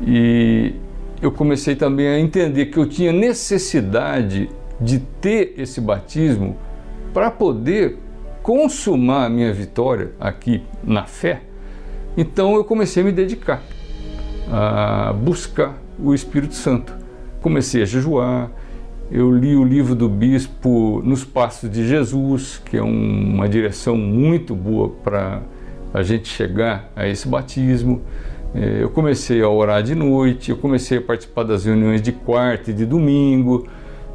e 0.00 0.74
eu 1.22 1.32
comecei 1.32 1.74
também 1.76 2.06
a 2.08 2.18
entender 2.18 2.66
que 2.66 2.78
eu 2.78 2.86
tinha 2.88 3.12
necessidade 3.12 4.50
de 4.80 4.98
ter 4.98 5.54
esse 5.56 5.80
batismo 5.80 6.56
para 7.12 7.30
poder 7.30 7.98
consumar 8.42 9.26
a 9.26 9.28
minha 9.28 9.52
vitória 9.52 10.12
aqui 10.20 10.62
na 10.82 11.04
fé, 11.04 11.42
então 12.16 12.54
eu 12.54 12.64
comecei 12.64 13.02
a 13.02 13.06
me 13.06 13.12
dedicar 13.12 13.62
a 14.50 15.12
buscar 15.12 15.78
o 15.98 16.14
Espírito 16.14 16.54
Santo. 16.54 16.94
Comecei 17.40 17.82
a 17.82 17.84
jejuar, 17.84 18.50
eu 19.10 19.30
li 19.32 19.54
o 19.54 19.64
livro 19.64 19.94
do 19.94 20.08
bispo 20.08 21.00
Nos 21.04 21.24
Passos 21.24 21.70
de 21.70 21.86
Jesus, 21.86 22.60
que 22.64 22.76
é 22.76 22.82
um, 22.82 23.34
uma 23.34 23.48
direção 23.48 23.96
muito 23.96 24.54
boa 24.54 24.88
para 24.88 25.42
a 25.94 26.02
gente 26.02 26.28
chegar 26.28 26.90
a 26.96 27.06
esse 27.06 27.28
batismo. 27.28 28.02
É, 28.52 28.82
eu 28.82 28.90
comecei 28.90 29.40
a 29.40 29.48
orar 29.48 29.80
de 29.82 29.94
noite, 29.94 30.50
eu 30.50 30.56
comecei 30.56 30.98
a 30.98 31.00
participar 31.00 31.44
das 31.44 31.64
reuniões 31.64 32.02
de 32.02 32.10
quarta 32.10 32.72
e 32.72 32.74
de 32.74 32.84
domingo, 32.84 33.66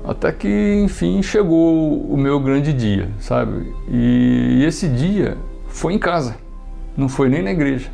até 0.03 0.32
que, 0.32 0.82
enfim, 0.84 1.21
chegou 1.23 2.01
o 2.01 2.17
meu 2.17 2.39
grande 2.39 2.73
dia, 2.73 3.08
sabe? 3.19 3.73
E, 3.89 4.63
esse 4.65 4.88
dia 4.89 5.38
foi 5.67 5.93
em 5.93 5.99
casa, 5.99 6.36
não 6.97 7.08
foi 7.08 7.30
nem 7.30 7.41
na 7.41 7.51
igreja. 7.51 7.89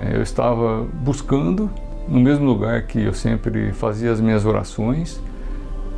É, 0.00 0.16
eu 0.16 0.22
estava 0.22 0.86
buscando 1.02 1.70
no 2.08 2.20
mesmo 2.20 2.46
lugar 2.46 2.82
que 2.82 3.02
eu 3.02 3.12
sempre 3.12 3.72
fazia 3.72 4.10
as 4.10 4.20
minhas 4.20 4.46
orações 4.46 5.20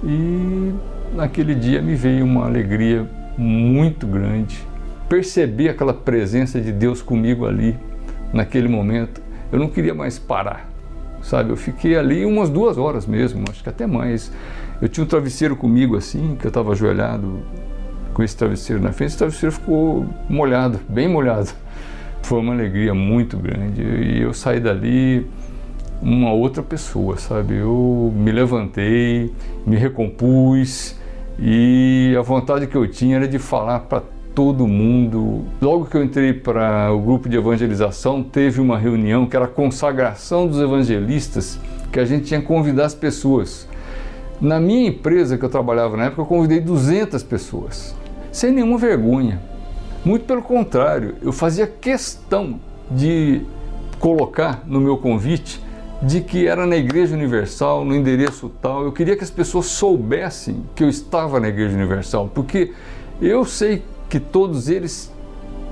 e 0.03 0.73
naquele 1.15 1.55
dia 1.55 1.81
me 1.81 1.95
veio 1.95 2.25
uma 2.25 2.47
alegria 2.47 3.09
muito 3.37 4.07
grande. 4.07 4.70
Perceber 5.11 5.71
aquela 5.71 5.93
presença 5.93 6.61
de 6.61 6.71
Deus 6.71 7.03
comigo 7.03 7.45
ali, 7.45 7.77
naquele 8.33 8.69
momento, 8.69 9.21
eu 9.51 9.59
não 9.59 9.69
queria 9.69 9.93
mais 9.93 10.21
parar, 10.21 10.71
sabe? 11.21 11.51
Eu 11.51 11.57
fiquei 11.57 11.97
ali 11.97 12.25
umas 12.25 12.49
duas 12.49 12.79
horas 12.79 13.07
mesmo, 13.07 13.43
acho 13.51 13.61
que 13.61 13.69
até 13.69 13.89
mais. 13.89 14.31
Eu 14.81 14.89
tinha 14.89 15.03
um 15.03 15.09
travesseiro 15.09 15.57
comigo 15.57 15.97
assim, 15.97 16.37
que 16.39 16.47
eu 16.47 16.49
estava 16.49 16.71
ajoelhado 16.71 17.41
com 18.15 18.23
esse 18.23 18.37
travesseiro 18.37 18.81
na 18.81 18.93
frente, 18.93 19.09
esse 19.09 19.19
travesseiro 19.19 19.53
ficou 19.53 20.07
molhado, 20.29 20.79
bem 20.89 21.09
molhado. 21.09 21.51
Foi 22.23 22.39
uma 22.39 22.53
alegria 22.53 22.95
muito 22.95 23.37
grande 23.37 23.83
e 23.83 24.23
eu 24.23 24.33
saí 24.33 24.61
dali 24.61 25.27
uma 26.01 26.33
outra 26.33 26.63
pessoa, 26.63 27.17
sabe? 27.17 27.57
Eu 27.57 28.13
me 28.15 28.31
levantei, 28.31 29.35
me 29.67 29.75
recompus 29.75 30.95
e 31.37 32.15
a 32.17 32.23
vontade 32.23 32.69
que 32.69 32.77
eu 32.77 32.87
tinha 32.87 33.17
era 33.17 33.27
de 33.27 33.41
falar 33.41 33.81
para 33.81 34.03
todo 34.35 34.67
mundo. 34.67 35.45
Logo 35.61 35.87
que 35.87 35.97
eu 35.97 36.03
entrei 36.03 36.33
para 36.33 36.93
o 36.93 37.01
grupo 37.01 37.29
de 37.29 37.37
evangelização, 37.37 38.23
teve 38.23 38.61
uma 38.61 38.79
reunião 38.79 39.27
que 39.27 39.37
era 39.37 39.45
a 39.45 39.49
consagração 39.49 40.47
dos 40.47 40.61
evangelistas, 40.61 41.59
que 41.93 41.99
a 41.99 42.05
gente 42.05 42.27
tinha 42.27 42.41
que 42.41 42.47
convidar 42.47 42.87
as 42.87 42.95
pessoas. 42.95 43.69
Na 44.41 44.59
minha 44.59 44.89
empresa 44.89 45.37
que 45.37 45.45
eu 45.45 45.51
trabalhava 45.51 45.97
na 45.97 46.05
época, 46.07 46.23
eu 46.23 46.27
convidei 46.27 46.61
200 46.61 47.23
pessoas, 47.23 47.95
sem 48.33 48.53
nenhuma 48.53 48.79
vergonha. 48.79 49.41
Muito 50.05 50.25
pelo 50.25 50.43
contrário, 50.43 51.17
eu 51.21 51.33
fazia 51.33 51.67
questão 51.67 52.59
de 52.91 53.43
colocar 53.99 54.63
no 54.67 54.81
meu 54.81 54.97
convite 54.97 55.61
de 56.03 56.23
que 56.23 56.47
era 56.47 56.67
na 56.67 56.77
Igreja 56.77 57.15
Universal, 57.15 57.85
no 57.85 57.95
endereço 57.95 58.51
tal. 58.63 58.85
Eu 58.85 58.93
queria 58.93 59.15
que 59.17 59.23
as 59.23 59.31
pessoas 59.31 59.67
soubessem 59.67 60.65
que 60.75 60.83
eu 60.83 60.89
estava 60.89 61.39
na 61.39 61.49
Igreja 61.49 61.77
Universal, 61.77 62.31
porque 62.35 62.73
eu 63.21 63.45
sei 63.45 63.83
que 64.11 64.21
todos 64.21 64.69
eles 64.69 65.11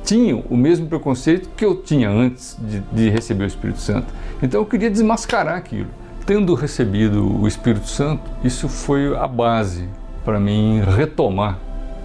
tinham 0.03 0.43
o 0.49 0.57
mesmo 0.57 0.87
preconceito 0.87 1.51
que 1.55 1.65
eu 1.65 1.83
tinha 1.83 2.09
antes 2.09 2.57
de, 2.59 2.81
de 2.81 3.11
receber 3.11 3.45
o 3.45 3.47
Espírito 3.47 3.81
Santo. 3.81 4.07
Então 4.43 4.61
eu 4.61 4.65
queria 4.65 4.91
desmascarar 4.91 5.57
aquilo 5.57 5.89
tendo 6.29 6.53
recebido 6.53 7.27
o 7.41 7.49
Espírito 7.49 7.89
Santo, 7.89 8.31
isso 8.45 8.69
foi 8.69 9.17
a 9.17 9.27
base 9.27 9.89
para 10.27 10.39
mim 10.39 10.83
retomar 10.87 11.59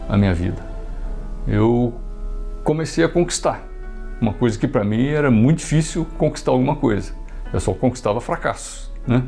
a 0.08 0.18
minha 0.18 0.34
vida. 0.34 0.66
Eu 1.46 1.94
comecei 2.64 3.04
a 3.04 3.10
conquistar, 3.10 3.68
uma 4.22 4.32
coisa 4.34 4.58
que 4.58 4.66
para 4.66 4.82
mim 4.86 5.08
era 5.08 5.30
muito 5.30 5.58
difícil 5.58 6.08
conquistar 6.18 6.52
alguma 6.52 6.78
coisa. 6.78 7.12
Eu 7.52 7.60
só 7.60 7.74
conquistava 7.74 8.22
fracassos, 8.22 8.90
né? 9.06 9.24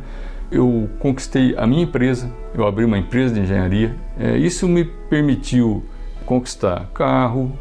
Eu 0.49 0.89
conquistei 0.99 1.53
a 1.57 1.67
minha 1.67 1.83
empresa, 1.83 2.31
eu 2.53 2.65
abri 2.65 2.85
uma 2.85 2.97
empresa 2.97 3.33
de 3.33 3.41
engenharia. 3.41 3.97
É, 4.17 4.37
isso 4.37 4.65
me 4.65 4.85
permitiu 4.85 5.83
conquistar 6.25 6.87
carro, 6.93 7.51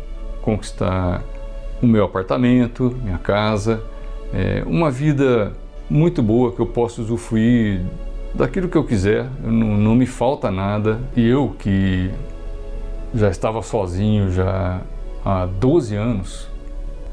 conquistar 0.43 1.23
o 1.83 1.87
meu 1.87 2.05
apartamento, 2.05 2.97
minha 3.03 3.19
casa, 3.19 3.83
é, 4.33 4.63
uma 4.67 4.91
vida 4.91 5.53
muito 5.89 6.23
boa 6.23 6.53
que 6.53 6.61
eu 6.61 6.67
posso 6.67 7.03
usufruir 7.03 7.83
daquilo 8.35 8.69
que 8.69 8.77
eu 8.77 8.85
quiser, 8.85 9.27
não, 9.43 9.77
não 9.77 9.95
me 9.95 10.07
falta 10.07 10.51
nada. 10.51 10.99
E 11.17 11.27
eu 11.27 11.55
que 11.59 12.11
já 13.15 13.29
estava 13.31 13.63
sozinho 13.63 14.31
já 14.33 14.81
há 15.25 15.47
12 15.47 15.95
anos, 15.95 16.49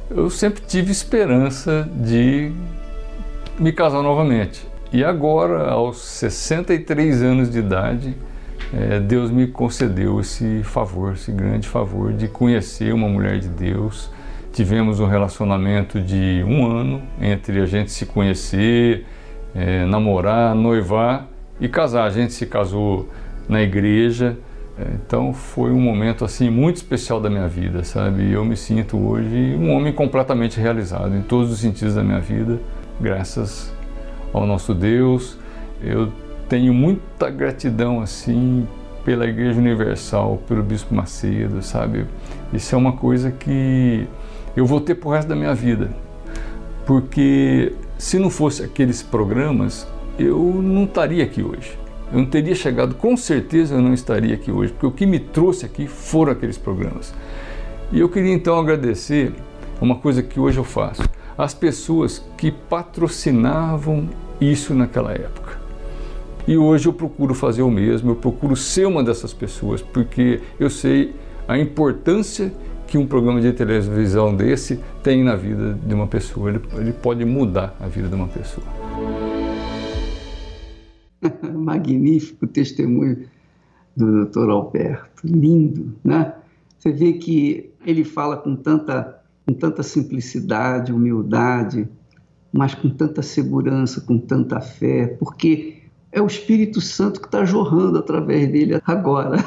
eu 0.09 0.29
sempre 0.29 0.61
tive 0.67 0.91
esperança 0.91 1.87
de 1.93 2.51
me 3.59 3.71
casar 3.71 4.01
novamente. 4.01 4.67
E 4.91 5.03
agora, 5.03 5.69
aos 5.69 5.99
63 6.01 7.21
anos 7.21 7.49
de 7.49 7.59
idade, 7.59 8.15
é, 8.73 8.99
Deus 8.99 9.29
me 9.29 9.47
concedeu 9.47 10.19
esse 10.19 10.63
favor, 10.63 11.13
esse 11.13 11.31
grande 11.31 11.67
favor 11.67 12.13
de 12.13 12.27
conhecer 12.27 12.93
uma 12.93 13.07
mulher 13.09 13.39
de 13.39 13.47
Deus 13.47 14.09
Tivemos 14.53 14.99
um 14.99 15.05
relacionamento 15.05 16.01
de 16.01 16.43
um 16.45 16.69
ano 16.69 17.01
entre 17.21 17.61
a 17.61 17.65
gente 17.65 17.89
se 17.89 18.05
conhecer, 18.05 19.05
é, 19.55 19.85
namorar, 19.85 20.53
noivar 20.53 21.25
e 21.57 21.69
casar. 21.69 22.03
A 22.03 22.09
gente 22.09 22.33
se 22.33 22.45
casou 22.45 23.07
na 23.47 23.61
igreja, 23.61 24.37
é, 24.77 24.83
então 24.95 25.33
foi 25.33 25.71
um 25.71 25.79
momento 25.79 26.25
assim 26.25 26.49
muito 26.49 26.75
especial 26.77 27.21
da 27.21 27.29
minha 27.29 27.47
vida, 27.47 27.85
sabe? 27.85 28.29
Eu 28.29 28.43
me 28.43 28.57
sinto 28.57 28.97
hoje 28.97 29.55
um 29.57 29.71
homem 29.71 29.93
completamente 29.93 30.59
realizado 30.59 31.15
em 31.15 31.21
todos 31.21 31.49
os 31.49 31.59
sentidos 31.59 31.95
da 31.95 32.03
minha 32.03 32.19
vida, 32.19 32.59
graças 32.99 33.73
ao 34.33 34.45
nosso 34.45 34.73
Deus. 34.73 35.37
Eu 35.81 36.11
tenho 36.51 36.73
muita 36.73 37.29
gratidão 37.29 38.01
assim 38.01 38.67
pela 39.05 39.25
Igreja 39.25 39.57
Universal, 39.57 40.37
pelo 40.49 40.61
Bispo 40.61 40.93
Macedo, 40.93 41.61
sabe? 41.61 42.05
Isso 42.51 42.75
é 42.75 42.77
uma 42.77 42.91
coisa 42.91 43.31
que 43.31 44.05
eu 44.53 44.65
vou 44.65 44.81
ter 44.81 44.95
pro 44.95 45.11
resto 45.11 45.29
da 45.29 45.35
minha 45.35 45.55
vida. 45.55 45.89
porque 46.85 47.71
se 47.97 48.19
não 48.19 48.29
fosse 48.29 48.63
aqueles 48.63 49.01
programas, 49.01 49.87
eu 50.19 50.43
não 50.61 50.83
estaria 50.83 51.23
aqui 51.23 51.41
hoje. 51.41 51.79
Eu 52.11 52.19
não 52.19 52.25
teria 52.25 52.53
chegado, 52.53 52.95
com 52.95 53.15
certeza 53.15 53.75
eu 53.75 53.81
não 53.81 53.93
estaria 53.93 54.35
aqui 54.35 54.51
hoje, 54.51 54.73
porque 54.73 54.87
o 54.87 54.91
que 54.91 55.05
me 55.05 55.19
trouxe 55.19 55.65
aqui 55.65 55.87
foram 55.87 56.33
aqueles 56.33 56.57
programas. 56.57 57.13
E 57.93 57.99
eu 58.01 58.09
queria 58.09 58.33
então 58.33 58.59
agradecer 58.59 59.31
uma 59.79 59.95
coisa 59.95 60.21
que 60.21 60.37
hoje 60.37 60.57
eu 60.57 60.65
faço, 60.65 61.03
as 61.37 61.53
pessoas 61.53 62.21
que 62.37 62.51
patrocinavam 62.51 64.09
isso 64.41 64.73
naquela 64.73 65.13
época. 65.13 65.40
E 66.47 66.57
hoje 66.57 66.87
eu 66.87 66.93
procuro 66.93 67.33
fazer 67.35 67.61
o 67.61 67.69
mesmo, 67.69 68.11
eu 68.11 68.15
procuro 68.15 68.55
ser 68.55 68.87
uma 68.87 69.03
dessas 69.03 69.33
pessoas, 69.33 69.81
porque 69.81 70.41
eu 70.59 70.69
sei 70.69 71.13
a 71.47 71.57
importância 71.57 72.51
que 72.87 72.97
um 72.97 73.05
programa 73.05 73.39
de 73.39 73.53
televisão 73.53 74.35
desse 74.35 74.79
tem 75.03 75.23
na 75.23 75.35
vida 75.35 75.77
de 75.85 75.93
uma 75.93 76.07
pessoa. 76.07 76.49
Ele, 76.49 76.61
ele 76.77 76.93
pode 76.93 77.23
mudar 77.23 77.75
a 77.79 77.87
vida 77.87 78.07
de 78.07 78.15
uma 78.15 78.27
pessoa. 78.27 78.65
Magnífico 81.53 82.47
testemunho 82.47 83.25
do 83.95 84.25
Dr. 84.25 84.49
Alberto, 84.49 85.21
lindo, 85.23 85.93
né? 86.03 86.33
Você 86.77 86.91
vê 86.91 87.13
que 87.13 87.71
ele 87.85 88.03
fala 88.03 88.35
com 88.35 88.55
tanta, 88.55 89.21
com 89.45 89.53
tanta 89.53 89.83
simplicidade, 89.83 90.91
humildade, 90.91 91.87
mas 92.51 92.73
com 92.73 92.89
tanta 92.89 93.21
segurança, 93.21 94.01
com 94.01 94.17
tanta 94.17 94.59
fé, 94.59 95.05
porque 95.19 95.80
é 96.11 96.21
o 96.21 96.27
Espírito 96.27 96.81
Santo 96.81 97.21
que 97.21 97.27
está 97.27 97.45
jorrando 97.45 97.97
através 97.97 98.51
dele 98.51 98.81
agora. 98.85 99.37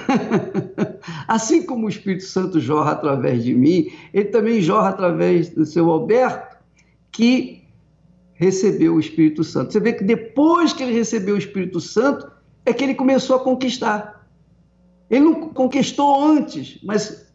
assim 1.29 1.65
como 1.65 1.87
o 1.87 1.89
Espírito 1.89 2.25
Santo 2.25 2.59
jorra 2.59 2.93
através 2.93 3.45
de 3.45 3.55
mim, 3.55 3.91
ele 4.13 4.27
também 4.27 4.61
jorra 4.61 4.89
através 4.89 5.51
do 5.51 5.67
seu 5.67 5.91
Alberto, 5.91 6.57
que 7.13 7.65
recebeu 8.33 8.95
o 8.95 9.01
Espírito 9.01 9.45
Santo. 9.45 9.73
Você 9.73 9.81
vê 9.81 9.93
que 9.93 10.05
depois 10.05 10.73
que 10.73 10.83
ele 10.83 10.93
recebeu 10.93 11.35
o 11.35 11.39
Espírito 11.39 11.81
Santo, 11.81 12.31
é 12.65 12.73
que 12.73 12.83
ele 12.83 12.95
começou 12.95 13.37
a 13.37 13.41
conquistar. 13.41 14.27
Ele 15.11 15.25
não 15.25 15.35
conquistou 15.51 16.25
antes, 16.25 16.79
mas 16.83 17.31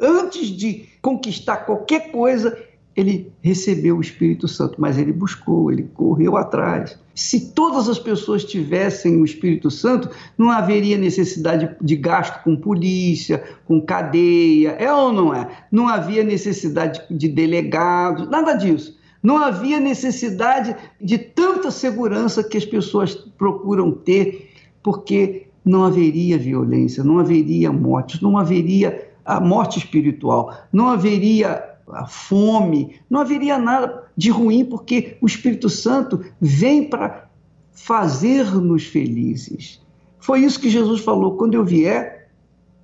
antes 0.00 0.48
de 0.48 0.88
conquistar 1.02 1.58
qualquer 1.58 2.12
coisa, 2.12 2.56
ele 2.96 3.32
recebeu 3.42 3.96
o 3.96 4.00
Espírito 4.00 4.46
Santo, 4.46 4.80
mas 4.80 4.96
ele 4.98 5.12
buscou, 5.12 5.70
ele 5.70 5.88
correu 5.94 6.36
atrás. 6.36 6.98
Se 7.14 7.52
todas 7.52 7.88
as 7.88 7.98
pessoas 7.98 8.44
tivessem 8.44 9.20
o 9.20 9.24
Espírito 9.24 9.70
Santo, 9.70 10.08
não 10.38 10.50
haveria 10.50 10.96
necessidade 10.96 11.74
de 11.80 11.96
gasto 11.96 12.42
com 12.44 12.56
polícia, 12.56 13.42
com 13.64 13.80
cadeia, 13.80 14.70
é 14.70 14.92
ou 14.92 15.12
não 15.12 15.34
é? 15.34 15.48
Não 15.70 15.88
havia 15.88 16.22
necessidade 16.22 17.02
de 17.10 17.28
delegados, 17.28 18.28
nada 18.28 18.54
disso. 18.54 18.96
Não 19.22 19.38
havia 19.38 19.80
necessidade 19.80 20.76
de 21.00 21.18
tanta 21.18 21.70
segurança 21.70 22.44
que 22.44 22.58
as 22.58 22.64
pessoas 22.64 23.14
procuram 23.14 23.90
ter, 23.90 24.50
porque 24.82 25.46
não 25.64 25.82
haveria 25.82 26.36
violência, 26.36 27.02
não 27.02 27.18
haveria 27.18 27.72
mortes, 27.72 28.20
não 28.20 28.36
haveria 28.36 29.08
a 29.24 29.40
morte 29.40 29.78
espiritual, 29.78 30.54
não 30.70 30.88
haveria 30.88 31.73
a 31.88 32.06
fome, 32.06 33.00
não 33.08 33.20
haveria 33.20 33.58
nada 33.58 34.04
de 34.16 34.30
ruim, 34.30 34.64
porque 34.64 35.16
o 35.20 35.26
Espírito 35.26 35.68
Santo 35.68 36.24
vem 36.40 36.88
para 36.88 37.28
fazer-nos 37.72 38.84
felizes. 38.84 39.82
Foi 40.18 40.40
isso 40.40 40.60
que 40.60 40.70
Jesus 40.70 41.00
falou: 41.00 41.36
quando 41.36 41.54
eu 41.54 41.64
vier, 41.64 42.30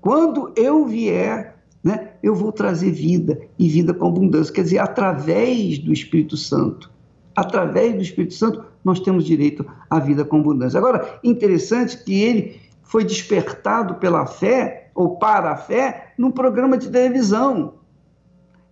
quando 0.00 0.52
eu 0.56 0.86
vier, 0.86 1.56
né, 1.82 2.10
eu 2.22 2.34
vou 2.34 2.52
trazer 2.52 2.90
vida 2.90 3.40
e 3.58 3.68
vida 3.68 3.94
com 3.94 4.08
abundância. 4.08 4.52
Quer 4.52 4.64
dizer, 4.64 4.78
através 4.78 5.78
do 5.78 5.92
Espírito 5.92 6.36
Santo. 6.36 6.90
Através 7.34 7.94
do 7.94 8.02
Espírito 8.02 8.34
Santo, 8.34 8.64
nós 8.84 9.00
temos 9.00 9.24
direito 9.24 9.64
à 9.88 9.98
vida 9.98 10.24
com 10.24 10.40
abundância. 10.40 10.76
Agora, 10.76 11.20
interessante 11.22 12.02
que 12.04 12.20
ele 12.20 12.60
foi 12.82 13.04
despertado 13.04 13.94
pela 13.94 14.26
fé, 14.26 14.90
ou 14.94 15.16
para 15.16 15.52
a 15.52 15.56
fé, 15.56 16.12
num 16.18 16.30
programa 16.30 16.76
de 16.76 16.90
televisão. 16.90 17.74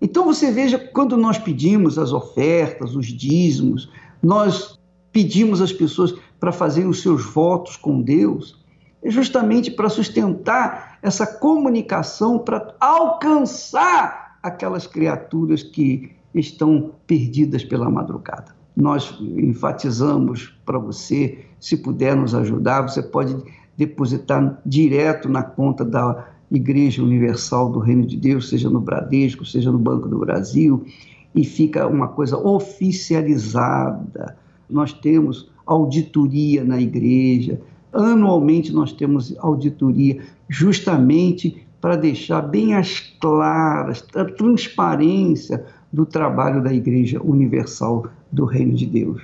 Então 0.00 0.24
você 0.24 0.50
veja, 0.50 0.78
quando 0.78 1.16
nós 1.16 1.38
pedimos 1.38 1.98
as 1.98 2.12
ofertas, 2.12 2.94
os 2.94 3.06
dízimos, 3.06 3.90
nós 4.22 4.78
pedimos 5.12 5.60
às 5.60 5.72
pessoas 5.72 6.14
para 6.38 6.52
fazerem 6.52 6.88
os 6.88 7.02
seus 7.02 7.24
votos 7.24 7.76
com 7.76 8.00
Deus, 8.00 8.64
é 9.02 9.10
justamente 9.10 9.70
para 9.70 9.88
sustentar 9.88 10.98
essa 11.02 11.26
comunicação, 11.26 12.38
para 12.38 12.74
alcançar 12.80 14.38
aquelas 14.42 14.86
criaturas 14.86 15.62
que 15.62 16.12
estão 16.34 16.92
perdidas 17.06 17.64
pela 17.64 17.90
madrugada. 17.90 18.56
Nós 18.76 19.16
enfatizamos 19.20 20.54
para 20.64 20.78
você, 20.78 21.44
se 21.58 21.76
puder 21.76 22.14
nos 22.14 22.34
ajudar, 22.34 22.82
você 22.82 23.02
pode 23.02 23.36
depositar 23.76 24.60
direto 24.64 25.28
na 25.28 25.42
conta 25.42 25.84
da 25.84 26.28
Igreja 26.50 27.02
Universal 27.02 27.70
do 27.70 27.78
Reino 27.78 28.06
de 28.06 28.16
Deus, 28.16 28.48
seja 28.48 28.70
no 28.70 28.80
Bradesco, 28.80 29.44
seja 29.44 29.70
no 29.70 29.78
Banco 29.78 30.08
do 30.08 30.18
Brasil, 30.18 30.86
e 31.34 31.44
fica 31.44 31.86
uma 31.86 32.08
coisa 32.08 32.38
oficializada. 32.38 34.36
Nós 34.68 34.92
temos 34.92 35.50
auditoria 35.66 36.64
na 36.64 36.80
igreja, 36.80 37.60
anualmente 37.92 38.72
nós 38.72 38.92
temos 38.92 39.36
auditoria, 39.38 40.22
justamente 40.48 41.62
para 41.80 41.96
deixar 41.96 42.42
bem 42.42 42.74
as 42.74 43.00
claras, 43.20 44.04
a 44.14 44.24
transparência 44.24 45.64
do 45.92 46.04
trabalho 46.04 46.62
da 46.62 46.72
Igreja 46.72 47.20
Universal 47.22 48.06
do 48.32 48.44
Reino 48.44 48.74
de 48.74 48.86
Deus. 48.86 49.22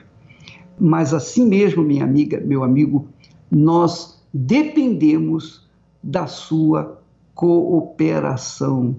Mas 0.78 1.12
assim 1.12 1.46
mesmo, 1.46 1.82
minha 1.82 2.04
amiga, 2.04 2.40
meu 2.40 2.62
amigo, 2.62 3.06
nós 3.50 4.22
dependemos 4.32 5.68
da 6.02 6.26
sua 6.26 7.00
cooperação, 7.34 8.96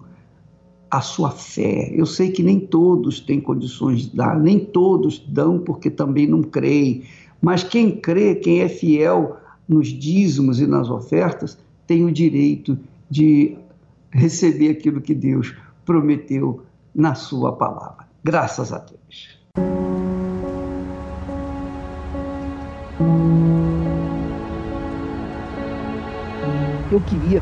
a 0.89 1.01
sua 1.01 1.31
fé. 1.31 1.91
Eu 1.93 2.05
sei 2.05 2.31
que 2.31 2.43
nem 2.43 2.59
todos 2.59 3.19
têm 3.19 3.41
condições 3.41 4.03
de 4.03 4.15
dar, 4.15 4.39
nem 4.39 4.59
todos 4.59 5.19
dão 5.19 5.59
porque 5.59 5.89
também 5.89 6.27
não 6.27 6.41
creem, 6.41 7.03
mas 7.41 7.63
quem 7.63 7.91
crê, 7.91 8.35
quem 8.35 8.61
é 8.61 8.69
fiel 8.69 9.37
nos 9.67 9.87
dízimos 9.87 10.59
e 10.59 10.67
nas 10.67 10.89
ofertas, 10.89 11.57
tem 11.87 12.05
o 12.05 12.11
direito 12.11 12.77
de 13.09 13.57
receber 14.11 14.69
aquilo 14.69 15.01
que 15.01 15.13
Deus 15.13 15.53
prometeu 15.85 16.61
na 16.93 17.13
sua 17.15 17.51
palavra. 17.53 18.05
Graças 18.23 18.71
a 18.71 18.79
Deus. 18.79 19.35
Eu 26.91 27.01
queria 27.01 27.41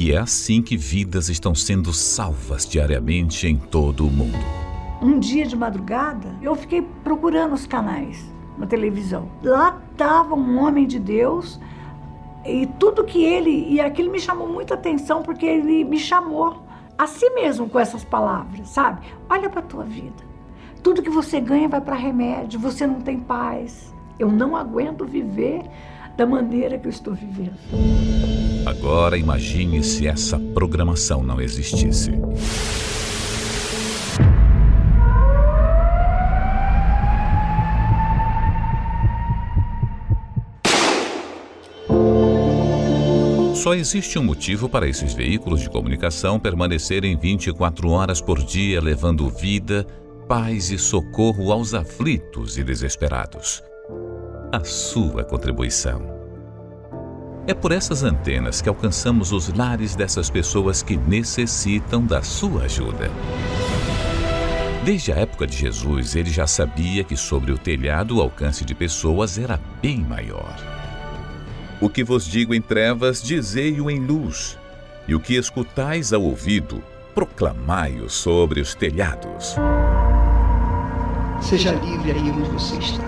E 0.00 0.12
é 0.12 0.18
assim 0.18 0.62
que 0.62 0.76
vidas 0.76 1.28
estão 1.28 1.56
sendo 1.56 1.92
salvas 1.92 2.64
diariamente 2.64 3.48
em 3.48 3.56
todo 3.56 4.06
o 4.06 4.10
mundo. 4.12 4.38
Um 5.02 5.18
dia 5.18 5.44
de 5.44 5.56
madrugada, 5.56 6.36
eu 6.40 6.54
fiquei 6.54 6.82
procurando 7.02 7.52
os 7.52 7.66
canais 7.66 8.24
na 8.56 8.64
televisão. 8.64 9.28
Lá 9.42 9.82
estava 9.90 10.36
um 10.36 10.62
homem 10.62 10.86
de 10.86 11.00
Deus 11.00 11.58
e 12.46 12.64
tudo 12.78 13.02
que 13.02 13.24
ele. 13.24 13.66
E 13.68 13.80
aquilo 13.80 14.12
me 14.12 14.20
chamou 14.20 14.46
muita 14.46 14.74
atenção 14.74 15.20
porque 15.20 15.44
ele 15.44 15.82
me 15.82 15.98
chamou 15.98 16.62
a 16.96 17.08
si 17.08 17.28
mesmo 17.30 17.68
com 17.68 17.80
essas 17.80 18.04
palavras, 18.04 18.68
sabe? 18.68 19.04
Olha 19.28 19.50
para 19.50 19.58
a 19.58 19.64
tua 19.64 19.82
vida. 19.82 20.22
Tudo 20.80 21.02
que 21.02 21.10
você 21.10 21.40
ganha 21.40 21.68
vai 21.68 21.80
para 21.80 21.96
remédio, 21.96 22.60
você 22.60 22.86
não 22.86 23.00
tem 23.00 23.18
paz. 23.18 23.92
Eu 24.16 24.30
não 24.30 24.54
aguento 24.54 25.04
viver 25.04 25.64
da 26.18 26.26
maneira 26.26 26.76
que 26.76 26.88
eu 26.88 26.90
estou 26.90 27.14
vivendo. 27.14 27.54
Agora 28.66 29.16
imagine 29.16 29.84
se 29.84 30.08
essa 30.08 30.36
programação 30.36 31.22
não 31.22 31.40
existisse. 31.40 32.10
Só 43.54 43.74
existe 43.74 44.18
um 44.18 44.24
motivo 44.24 44.68
para 44.68 44.88
esses 44.88 45.14
veículos 45.14 45.60
de 45.60 45.70
comunicação 45.70 46.40
permanecerem 46.40 47.16
24 47.16 47.90
horas 47.90 48.20
por 48.20 48.42
dia, 48.42 48.80
levando 48.80 49.28
vida, 49.28 49.86
paz 50.26 50.70
e 50.70 50.78
socorro 50.78 51.52
aos 51.52 51.74
aflitos 51.74 52.58
e 52.58 52.64
desesperados. 52.64 53.62
A 54.50 54.64
sua 54.64 55.22
contribuição. 55.24 56.00
É 57.46 57.52
por 57.52 57.70
essas 57.70 58.02
antenas 58.02 58.62
que 58.62 58.68
alcançamos 58.70 59.30
os 59.30 59.52
lares 59.52 59.94
dessas 59.94 60.30
pessoas 60.30 60.82
que 60.82 60.96
necessitam 60.96 62.02
da 62.02 62.22
sua 62.22 62.62
ajuda. 62.62 63.10
Desde 64.82 65.12
a 65.12 65.16
época 65.16 65.46
de 65.46 65.54
Jesus, 65.54 66.16
ele 66.16 66.30
já 66.30 66.46
sabia 66.46 67.04
que 67.04 67.14
sobre 67.14 67.52
o 67.52 67.58
telhado 67.58 68.16
o 68.16 68.22
alcance 68.22 68.64
de 68.64 68.74
pessoas 68.74 69.36
era 69.36 69.60
bem 69.82 69.98
maior. 69.98 70.56
O 71.78 71.90
que 71.90 72.02
vos 72.02 72.24
digo 72.24 72.54
em 72.54 72.62
trevas, 72.62 73.22
dizei-o 73.22 73.90
em 73.90 74.00
luz, 74.00 74.56
e 75.06 75.14
o 75.14 75.20
que 75.20 75.34
escutais 75.34 76.10
ao 76.14 76.22
ouvido, 76.22 76.82
proclamai-o 77.14 78.08
sobre 78.08 78.62
os 78.62 78.74
telhados. 78.74 79.56
Seja 81.42 81.72
livre 81.72 82.12
aí 82.12 82.30
onde 82.30 82.48
você 82.48 82.78
está. 82.78 83.07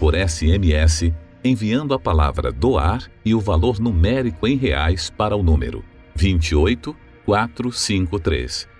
Por 0.00 0.14
SMS 0.14 1.12
enviando 1.44 1.92
a 1.92 1.98
palavra 1.98 2.50
doar 2.50 3.10
e 3.24 3.34
o 3.34 3.40
valor 3.40 3.80
numérico 3.80 4.46
em 4.46 4.56
reais 4.56 5.10
para 5.10 5.36
o 5.36 5.42
número 5.42 5.84
28453. 6.14 8.71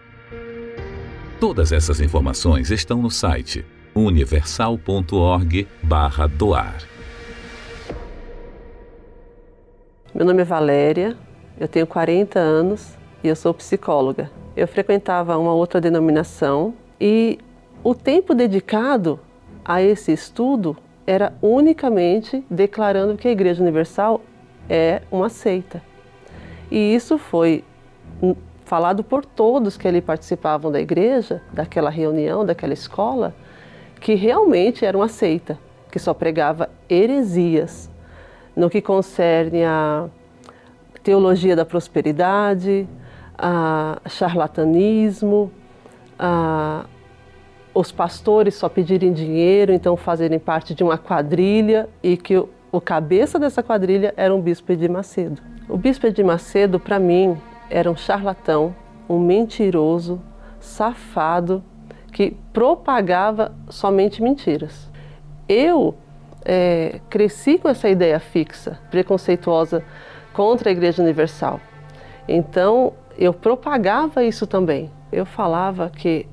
Todas 1.43 1.73
essas 1.73 2.01
informações 2.01 2.71
estão 2.71 3.03
no 3.03 3.11
site 3.11 3.67
universal.org/doar. 3.97 6.79
Meu 10.15 10.25
nome 10.25 10.43
é 10.43 10.45
Valéria, 10.45 11.17
eu 11.59 11.67
tenho 11.67 11.85
40 11.85 12.39
anos 12.39 12.97
e 13.25 13.29
eu 13.29 13.35
sou 13.35 13.53
psicóloga. 13.53 14.31
Eu 14.57 14.69
frequentava 14.69 15.37
uma 15.37 15.53
outra 15.53 15.81
denominação 15.81 16.75
e 17.01 17.41
o 17.83 17.93
tempo 17.93 18.37
dedicado 18.37 19.19
a 19.65 19.83
esse 19.83 20.13
estudo 20.13 20.77
era 21.05 21.37
unicamente 21.43 22.45
declarando 22.49 23.17
que 23.17 23.27
a 23.27 23.33
Igreja 23.33 23.61
Universal 23.61 24.21
é 24.71 25.03
uma 25.11 25.29
seita. 25.29 25.83
E 26.71 26.95
isso 26.95 27.19
foi 27.19 27.65
falado 28.73 29.05
por 29.05 29.27
todos 29.27 29.77
que 29.77 29.87
ali 29.87 30.01
participavam 30.01 30.73
da 30.73 30.81
igreja, 30.81 31.43
daquela 31.53 31.91
reunião, 31.91 32.43
daquela 32.43 32.73
escola, 32.73 33.35
que 34.01 34.15
realmente 34.15 34.83
era 34.83 34.97
uma 34.97 35.09
seita, 35.09 35.59
que 35.91 35.99
só 35.99 36.15
pregava 36.15 36.71
heresias 36.89 37.91
no 38.57 38.71
que 38.71 38.81
concerne 38.81 39.63
a 39.63 40.09
teologia 41.03 41.55
da 41.55 41.67
prosperidade, 41.67 42.89
a 43.37 44.01
charlatanismo, 44.09 45.53
a 46.19 46.87
os 47.75 47.93
pastores 47.93 48.55
só 48.55 48.71
pedirem 48.71 49.13
dinheiro, 49.13 49.71
então 49.71 49.99
fazerem 49.99 50.39
parte 50.39 50.75
de 50.75 50.83
uma 50.83 50.97
quadrilha 50.97 51.91
e 52.03 52.17
que 52.17 52.39
o, 52.39 52.49
o 52.71 52.81
cabeça 52.81 53.39
dessa 53.39 53.63
quadrilha 53.63 54.15
era 54.17 54.35
um 54.35 54.41
bispo 54.41 54.75
de 54.75 54.89
Macedo. 54.89 55.43
O 55.69 55.77
bispo 55.77 56.11
de 56.11 56.25
Macedo, 56.25 56.81
para 56.81 56.99
mim, 56.99 57.37
era 57.73 57.91
um 57.91 57.97
charlatão, 57.97 58.77
um 59.09 59.19
mentiroso, 59.19 60.21
safado, 60.61 61.65
que 62.13 62.37
propagava 62.53 63.53
somente 63.71 64.23
mentiras. 64.23 64.91
Eu 65.49 65.95
é, 66.45 67.01
cresci 67.09 67.57
com 67.57 67.71
essa 67.71 67.89
ideia 67.89 68.21
fixa, 68.21 68.79
preconceituosa 68.91 69.83
contra 70.35 70.69
a 70.69 70.73
Igreja 70.73 71.03
Universal. 71.03 71.61
Então, 72.29 72.93
eu 73.19 73.33
propagava 73.33 74.23
isso 74.23 74.47
também. 74.47 74.91
Eu 75.11 75.25
falava 75.25 75.89
que 75.89 76.27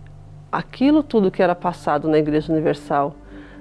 aquilo 0.52 1.02
tudo 1.02 1.32
que 1.32 1.42
era 1.42 1.56
passado 1.56 2.10
na 2.10 2.18
Igreja 2.18 2.52
Universal 2.52 3.16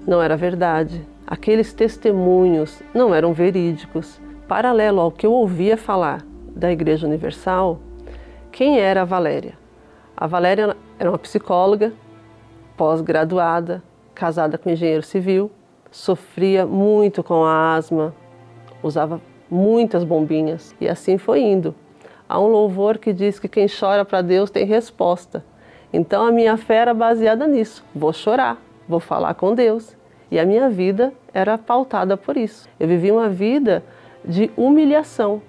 não 0.04 0.20
era 0.20 0.36
verdade, 0.36 1.06
aqueles 1.24 1.72
testemunhos 1.72 2.82
não 2.92 3.14
eram 3.14 3.32
verídicos. 3.32 4.20
Paralelo 4.48 5.00
ao 5.00 5.12
que 5.12 5.26
eu 5.26 5.32
ouvia 5.32 5.76
falar 5.76 6.27
da 6.58 6.72
Igreja 6.72 7.06
Universal, 7.06 7.78
quem 8.50 8.80
era 8.80 9.02
a 9.02 9.04
Valéria? 9.04 9.54
A 10.16 10.26
Valéria 10.26 10.76
era 10.98 11.08
uma 11.08 11.18
psicóloga, 11.18 11.92
pós-graduada, 12.76 13.80
casada 14.12 14.58
com 14.58 14.68
engenheiro 14.68 15.04
civil, 15.04 15.52
sofria 15.88 16.66
muito 16.66 17.22
com 17.22 17.44
a 17.44 17.76
asma, 17.76 18.12
usava 18.82 19.20
muitas 19.48 20.02
bombinhas 20.02 20.74
e 20.80 20.88
assim 20.88 21.16
foi 21.16 21.42
indo. 21.42 21.72
Há 22.28 22.40
um 22.40 22.48
louvor 22.48 22.98
que 22.98 23.12
diz 23.12 23.38
que 23.38 23.48
quem 23.48 23.68
chora 23.68 24.04
para 24.04 24.20
Deus 24.20 24.50
tem 24.50 24.66
resposta. 24.66 25.44
Então 25.92 26.26
a 26.26 26.32
minha 26.32 26.56
fé 26.56 26.78
era 26.78 26.92
baseada 26.92 27.46
nisso. 27.46 27.84
Vou 27.94 28.12
chorar, 28.12 28.60
vou 28.88 29.00
falar 29.00 29.34
com 29.34 29.54
Deus. 29.54 29.96
E 30.30 30.38
a 30.38 30.44
minha 30.44 30.68
vida 30.68 31.14
era 31.32 31.56
pautada 31.56 32.16
por 32.16 32.36
isso. 32.36 32.68
Eu 32.78 32.88
vivi 32.88 33.10
uma 33.10 33.28
vida 33.28 33.82
de 34.22 34.50
humilhação. 34.56 35.40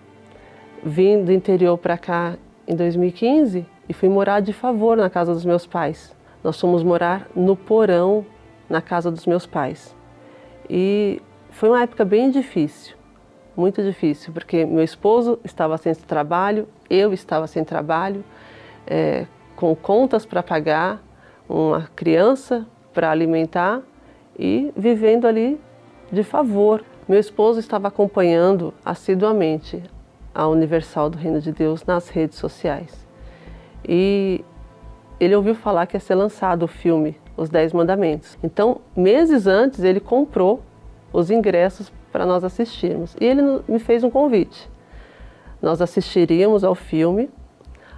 Vim 0.83 1.23
do 1.23 1.31
interior 1.31 1.77
para 1.77 1.97
cá 1.97 2.35
em 2.67 2.75
2015 2.75 3.65
e 3.87 3.93
fui 3.93 4.07
morar 4.07 4.39
de 4.39 4.53
favor 4.53 4.95
na 4.95 5.09
casa 5.09 5.33
dos 5.33 5.43
meus 5.43 5.65
pais. 5.65 6.15
Nós 6.43 6.59
fomos 6.59 6.83
morar 6.83 7.27
no 7.35 7.55
porão 7.55 8.25
na 8.69 8.81
casa 8.81 9.11
dos 9.11 9.25
meus 9.25 9.45
pais. 9.45 9.93
E 10.69 11.21
foi 11.49 11.69
uma 11.69 11.81
época 11.81 12.05
bem 12.05 12.29
difícil, 12.29 12.95
muito 13.57 13.83
difícil, 13.83 14.31
porque 14.31 14.65
meu 14.65 14.83
esposo 14.83 15.39
estava 15.43 15.77
sem 15.77 15.93
trabalho, 15.93 16.67
eu 16.89 17.11
estava 17.11 17.47
sem 17.47 17.63
trabalho, 17.63 18.23
é, 18.87 19.25
com 19.55 19.75
contas 19.75 20.25
para 20.25 20.41
pagar, 20.41 21.01
uma 21.49 21.89
criança 21.95 22.65
para 22.93 23.09
alimentar 23.09 23.81
e 24.37 24.71
vivendo 24.77 25.25
ali 25.25 25.59
de 26.11 26.23
favor. 26.23 26.85
Meu 27.07 27.19
esposo 27.19 27.59
estava 27.59 27.87
acompanhando 27.87 28.73
assiduamente 28.85 29.81
a 30.39 30.47
Universal 30.47 31.09
do 31.09 31.17
Reino 31.17 31.41
de 31.41 31.51
Deus 31.51 31.83
nas 31.83 32.07
redes 32.07 32.37
sociais. 32.37 33.05
E 33.85 34.41
ele 35.19 35.35
ouviu 35.35 35.53
falar 35.53 35.85
que 35.85 35.97
ia 35.97 35.99
ser 35.99 36.15
lançado 36.15 36.63
o 36.63 36.67
filme 36.67 37.19
Os 37.35 37.49
Dez 37.49 37.73
Mandamentos. 37.73 38.37
Então, 38.41 38.79
meses 38.95 39.47
antes, 39.47 39.83
ele 39.83 39.99
comprou 39.99 40.61
os 41.11 41.29
ingressos 41.29 41.91
para 42.09 42.25
nós 42.25 42.45
assistirmos. 42.45 43.17
E 43.19 43.25
ele 43.25 43.41
me 43.67 43.79
fez 43.79 44.01
um 44.01 44.09
convite. 44.09 44.69
Nós 45.61 45.81
assistiríamos 45.81 46.63
ao 46.63 46.73
filme 46.73 47.29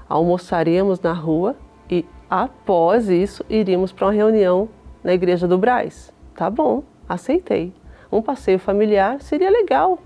almoçaríamos 0.10 1.00
na 1.00 1.14
rua 1.14 1.56
e 1.88 2.04
após 2.28 3.08
isso 3.08 3.46
iríamos 3.48 3.92
para 3.92 4.08
uma 4.08 4.14
reunião 4.14 4.68
na 5.04 5.14
igreja 5.14 5.48
do 5.48 5.60
Braz. 5.60 6.12
Tá 6.36 6.50
bom, 6.50 6.82
aceitei. 7.08 7.72
Um 8.12 8.20
passeio 8.20 8.58
familiar 8.58 9.22
seria 9.22 9.52
legal. 9.52 10.00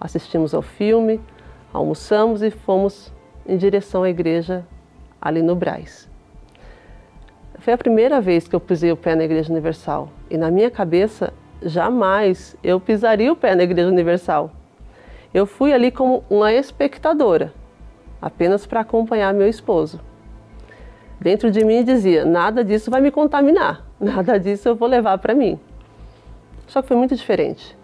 Assistimos 0.00 0.54
ao 0.54 0.62
filme, 0.62 1.20
almoçamos 1.72 2.42
e 2.42 2.50
fomos 2.50 3.12
em 3.46 3.56
direção 3.56 4.02
à 4.02 4.10
igreja 4.10 4.64
ali 5.20 5.42
no 5.42 5.54
Braz. 5.54 6.08
Foi 7.58 7.74
a 7.74 7.78
primeira 7.78 8.20
vez 8.20 8.48
que 8.48 8.56
eu 8.56 8.60
pisei 8.60 8.90
o 8.90 8.96
pé 8.96 9.14
na 9.14 9.24
Igreja 9.24 9.52
Universal 9.52 10.08
e 10.30 10.38
na 10.38 10.50
minha 10.50 10.70
cabeça 10.70 11.32
jamais 11.62 12.56
eu 12.64 12.80
pisaria 12.80 13.30
o 13.30 13.36
pé 13.36 13.54
na 13.54 13.64
Igreja 13.64 13.88
Universal. 13.88 14.50
Eu 15.32 15.46
fui 15.46 15.72
ali 15.72 15.90
como 15.90 16.24
uma 16.30 16.52
espectadora, 16.52 17.52
apenas 18.20 18.66
para 18.66 18.80
acompanhar 18.80 19.34
meu 19.34 19.46
esposo. 19.46 20.00
Dentro 21.20 21.50
de 21.50 21.62
mim 21.62 21.84
dizia: 21.84 22.24
nada 22.24 22.64
disso 22.64 22.90
vai 22.90 23.00
me 23.00 23.10
contaminar, 23.10 23.84
nada 24.00 24.40
disso 24.40 24.68
eu 24.68 24.74
vou 24.74 24.88
levar 24.88 25.18
para 25.18 25.34
mim. 25.34 25.60
Só 26.66 26.80
que 26.80 26.88
foi 26.88 26.96
muito 26.96 27.14
diferente. 27.14 27.76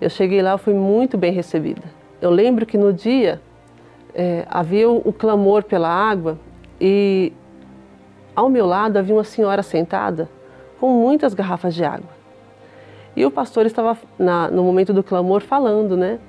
Eu 0.00 0.08
cheguei 0.08 0.40
lá, 0.40 0.56
fui 0.56 0.72
muito 0.72 1.18
bem 1.18 1.32
recebida. 1.32 2.01
Eu 2.22 2.30
lembro 2.30 2.64
que 2.64 2.78
no 2.78 2.92
dia 2.92 3.40
é, 4.14 4.46
havia 4.48 4.88
o, 4.88 5.02
o 5.04 5.12
clamor 5.12 5.64
pela 5.64 5.88
água 5.88 6.38
e 6.80 7.32
ao 8.34 8.48
meu 8.48 8.64
lado 8.64 8.96
havia 8.96 9.12
uma 9.12 9.24
senhora 9.24 9.60
sentada 9.60 10.30
com 10.78 10.88
muitas 10.90 11.34
garrafas 11.34 11.74
de 11.74 11.84
água. 11.84 12.10
E 13.16 13.26
o 13.26 13.30
pastor 13.30 13.66
estava 13.66 13.98
na, 14.16 14.48
no 14.48 14.62
momento 14.62 14.92
do 14.92 15.02
clamor 15.02 15.40
falando, 15.40 15.96
né? 15.96 16.20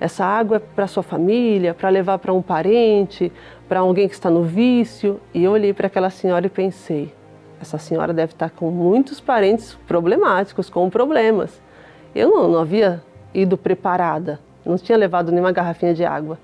Essa 0.00 0.24
água 0.24 0.56
é 0.56 0.58
para 0.58 0.88
sua 0.88 1.04
família, 1.04 1.72
para 1.72 1.90
levar 1.90 2.18
para 2.18 2.32
um 2.32 2.42
parente, 2.42 3.32
para 3.68 3.78
alguém 3.78 4.08
que 4.08 4.14
está 4.14 4.28
no 4.28 4.42
vício. 4.42 5.20
E 5.32 5.44
eu 5.44 5.52
olhei 5.52 5.72
para 5.72 5.86
aquela 5.86 6.10
senhora 6.10 6.44
e 6.44 6.50
pensei: 6.50 7.14
essa 7.60 7.78
senhora 7.78 8.12
deve 8.12 8.32
estar 8.32 8.50
com 8.50 8.68
muitos 8.68 9.20
parentes 9.20 9.74
problemáticos, 9.86 10.68
com 10.68 10.90
problemas. 10.90 11.62
Eu 12.12 12.30
não, 12.30 12.48
não 12.48 12.58
havia 12.58 13.00
ido 13.32 13.56
preparada, 13.56 14.40
não 14.66 14.76
tinha 14.76 14.98
levado 14.98 15.30
nenhuma 15.30 15.52
garrafinha 15.52 15.94
de 15.94 16.04
água. 16.04 16.38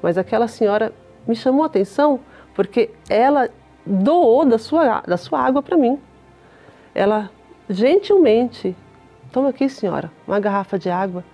Mas 0.00 0.16
aquela 0.16 0.46
senhora 0.46 0.92
me 1.26 1.34
chamou 1.34 1.62
a 1.62 1.66
atenção 1.66 2.20
porque 2.54 2.90
ela 3.08 3.48
doou 3.84 4.44
da 4.44 4.58
sua, 4.58 5.00
da 5.00 5.16
sua 5.16 5.40
água 5.40 5.62
para 5.62 5.76
mim. 5.76 5.98
Ela 6.94 7.30
gentilmente, 7.68 8.76
toma 9.32 9.48
aqui, 9.48 9.68
senhora, 9.68 10.10
uma 10.26 10.38
garrafa 10.38 10.78
de 10.78 10.88
água. 10.88 11.24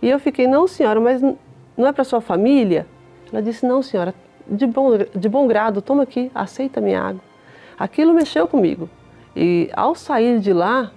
E 0.00 0.08
eu 0.08 0.18
fiquei, 0.18 0.46
não, 0.46 0.66
senhora, 0.68 1.00
mas 1.00 1.20
não 1.20 1.86
é 1.86 1.92
para 1.92 2.04
sua 2.04 2.20
família? 2.20 2.86
Ela 3.32 3.42
disse, 3.42 3.66
não, 3.66 3.82
senhora, 3.82 4.14
de 4.46 4.66
bom, 4.66 4.90
de 5.14 5.28
bom 5.28 5.46
grado, 5.46 5.82
toma 5.82 6.04
aqui, 6.04 6.30
aceita 6.34 6.80
minha 6.80 7.02
água. 7.02 7.20
Aquilo 7.78 8.14
mexeu 8.14 8.46
comigo. 8.46 8.88
E 9.34 9.70
ao 9.74 9.94
sair 9.94 10.40
de 10.40 10.52
lá, 10.52 10.90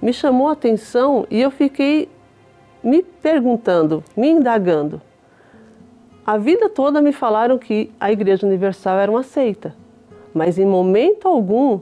me 0.00 0.12
chamou 0.12 0.48
a 0.48 0.52
atenção 0.52 1.26
e 1.30 1.40
eu 1.40 1.50
fiquei 1.50 2.08
me 2.82 3.02
perguntando, 3.02 4.02
me 4.16 4.28
indagando. 4.28 5.00
A 6.24 6.36
vida 6.36 6.68
toda 6.68 7.00
me 7.00 7.12
falaram 7.12 7.58
que 7.58 7.90
a 7.98 8.12
Igreja 8.12 8.46
Universal 8.46 8.98
era 8.98 9.10
uma 9.10 9.22
seita, 9.22 9.74
mas 10.34 10.58
em 10.58 10.66
momento 10.66 11.26
algum, 11.26 11.80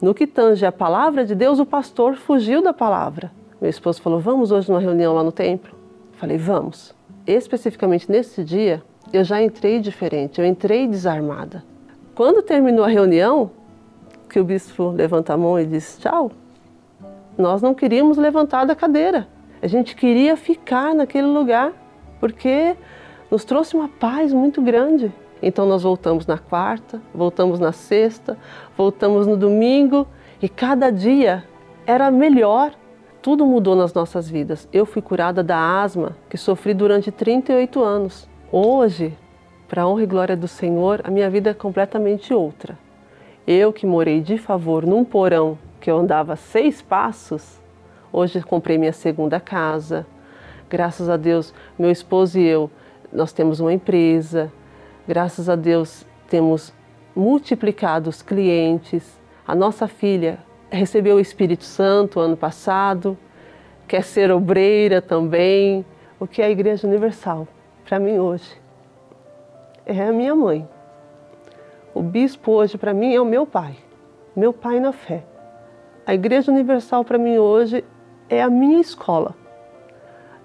no 0.00 0.14
que 0.14 0.26
tange 0.26 0.66
a 0.66 0.72
palavra 0.72 1.24
de 1.24 1.34
Deus, 1.34 1.58
o 1.58 1.66
pastor 1.66 2.14
fugiu 2.14 2.62
da 2.62 2.72
palavra. 2.72 3.32
Meu 3.60 3.70
esposo 3.70 4.00
falou: 4.00 4.20
Vamos 4.20 4.52
hoje 4.52 4.68
numa 4.68 4.80
reunião 4.80 5.14
lá 5.14 5.22
no 5.22 5.32
templo? 5.32 5.74
Falei: 6.12 6.36
Vamos. 6.36 6.94
Especificamente 7.26 8.10
nesse 8.10 8.44
dia, 8.44 8.82
eu 9.12 9.24
já 9.24 9.42
entrei 9.42 9.80
diferente, 9.80 10.40
eu 10.40 10.46
entrei 10.46 10.86
desarmada. 10.86 11.64
Quando 12.14 12.42
terminou 12.42 12.84
a 12.84 12.88
reunião, 12.88 13.50
que 14.28 14.38
o 14.38 14.44
bispo 14.44 14.90
levanta 14.90 15.32
a 15.32 15.36
mão 15.36 15.58
e 15.58 15.66
diz: 15.66 15.98
Tchau, 15.98 16.30
nós 17.36 17.62
não 17.62 17.74
queríamos 17.74 18.18
levantar 18.18 18.66
da 18.66 18.74
cadeira. 18.74 19.26
A 19.60 19.66
gente 19.66 19.96
queria 19.96 20.36
ficar 20.36 20.94
naquele 20.94 21.26
lugar, 21.26 21.72
porque 22.20 22.76
nos 23.30 23.44
trouxe 23.44 23.74
uma 23.74 23.88
paz 23.88 24.32
muito 24.32 24.62
grande. 24.62 25.12
Então 25.42 25.66
nós 25.66 25.82
voltamos 25.82 26.26
na 26.26 26.38
quarta, 26.38 27.00
voltamos 27.14 27.58
na 27.58 27.72
sexta, 27.72 28.36
voltamos 28.76 29.26
no 29.26 29.36
domingo 29.36 30.06
e 30.40 30.48
cada 30.48 30.90
dia 30.90 31.44
era 31.86 32.10
melhor. 32.10 32.72
Tudo 33.20 33.44
mudou 33.44 33.74
nas 33.74 33.92
nossas 33.92 34.28
vidas. 34.28 34.68
Eu 34.72 34.86
fui 34.86 35.02
curada 35.02 35.42
da 35.42 35.82
asma 35.82 36.16
que 36.28 36.36
sofri 36.36 36.72
durante 36.72 37.10
38 37.10 37.82
anos. 37.82 38.28
Hoje, 38.50 39.16
para 39.68 39.82
a 39.82 39.88
honra 39.88 40.02
e 40.02 40.06
glória 40.06 40.36
do 40.36 40.48
Senhor, 40.48 41.00
a 41.04 41.10
minha 41.10 41.28
vida 41.28 41.50
é 41.50 41.54
completamente 41.54 42.32
outra. 42.32 42.78
Eu 43.46 43.72
que 43.72 43.86
morei 43.86 44.20
de 44.20 44.38
favor 44.38 44.86
num 44.86 45.04
porão 45.04 45.58
que 45.80 45.90
eu 45.90 45.98
andava 45.98 46.36
seis 46.36 46.80
passos, 46.80 47.60
hoje 48.12 48.42
comprei 48.42 48.78
minha 48.78 48.92
segunda 48.92 49.40
casa. 49.40 50.06
Graças 50.68 51.08
a 51.08 51.16
Deus, 51.16 51.54
meu 51.78 51.90
esposo 51.90 52.38
e 52.38 52.46
eu, 52.46 52.70
nós 53.12 53.32
temos 53.32 53.58
uma 53.60 53.72
empresa, 53.72 54.52
Graças 55.08 55.48
a 55.48 55.56
Deus 55.56 56.04
temos 56.28 56.70
multiplicado 57.16 58.10
os 58.10 58.20
clientes. 58.20 59.18
A 59.46 59.54
nossa 59.54 59.88
filha 59.88 60.38
recebeu 60.68 61.16
o 61.16 61.20
Espírito 61.20 61.64
Santo 61.64 62.20
ano 62.20 62.36
passado, 62.36 63.16
quer 63.86 64.02
ser 64.02 64.30
obreira 64.30 65.00
também. 65.00 65.82
O 66.20 66.26
que 66.26 66.42
é 66.42 66.44
a 66.44 66.50
Igreja 66.50 66.86
Universal 66.86 67.48
para 67.86 67.98
mim 67.98 68.18
hoje 68.18 68.60
é 69.86 69.98
a 70.02 70.12
minha 70.12 70.36
mãe. 70.36 70.68
O 71.94 72.02
bispo 72.02 72.52
hoje 72.52 72.76
para 72.76 72.92
mim 72.92 73.14
é 73.14 73.20
o 73.20 73.24
meu 73.24 73.46
pai, 73.46 73.76
meu 74.36 74.52
pai 74.52 74.78
na 74.78 74.92
fé. 74.92 75.24
A 76.04 76.12
Igreja 76.12 76.52
Universal 76.52 77.02
para 77.02 77.16
mim 77.16 77.38
hoje 77.38 77.82
é 78.28 78.42
a 78.42 78.50
minha 78.50 78.80
escola. 78.80 79.34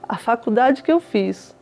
A 0.08 0.18
faculdade 0.18 0.84
que 0.84 0.92
eu 0.92 1.00
fiz 1.00 1.56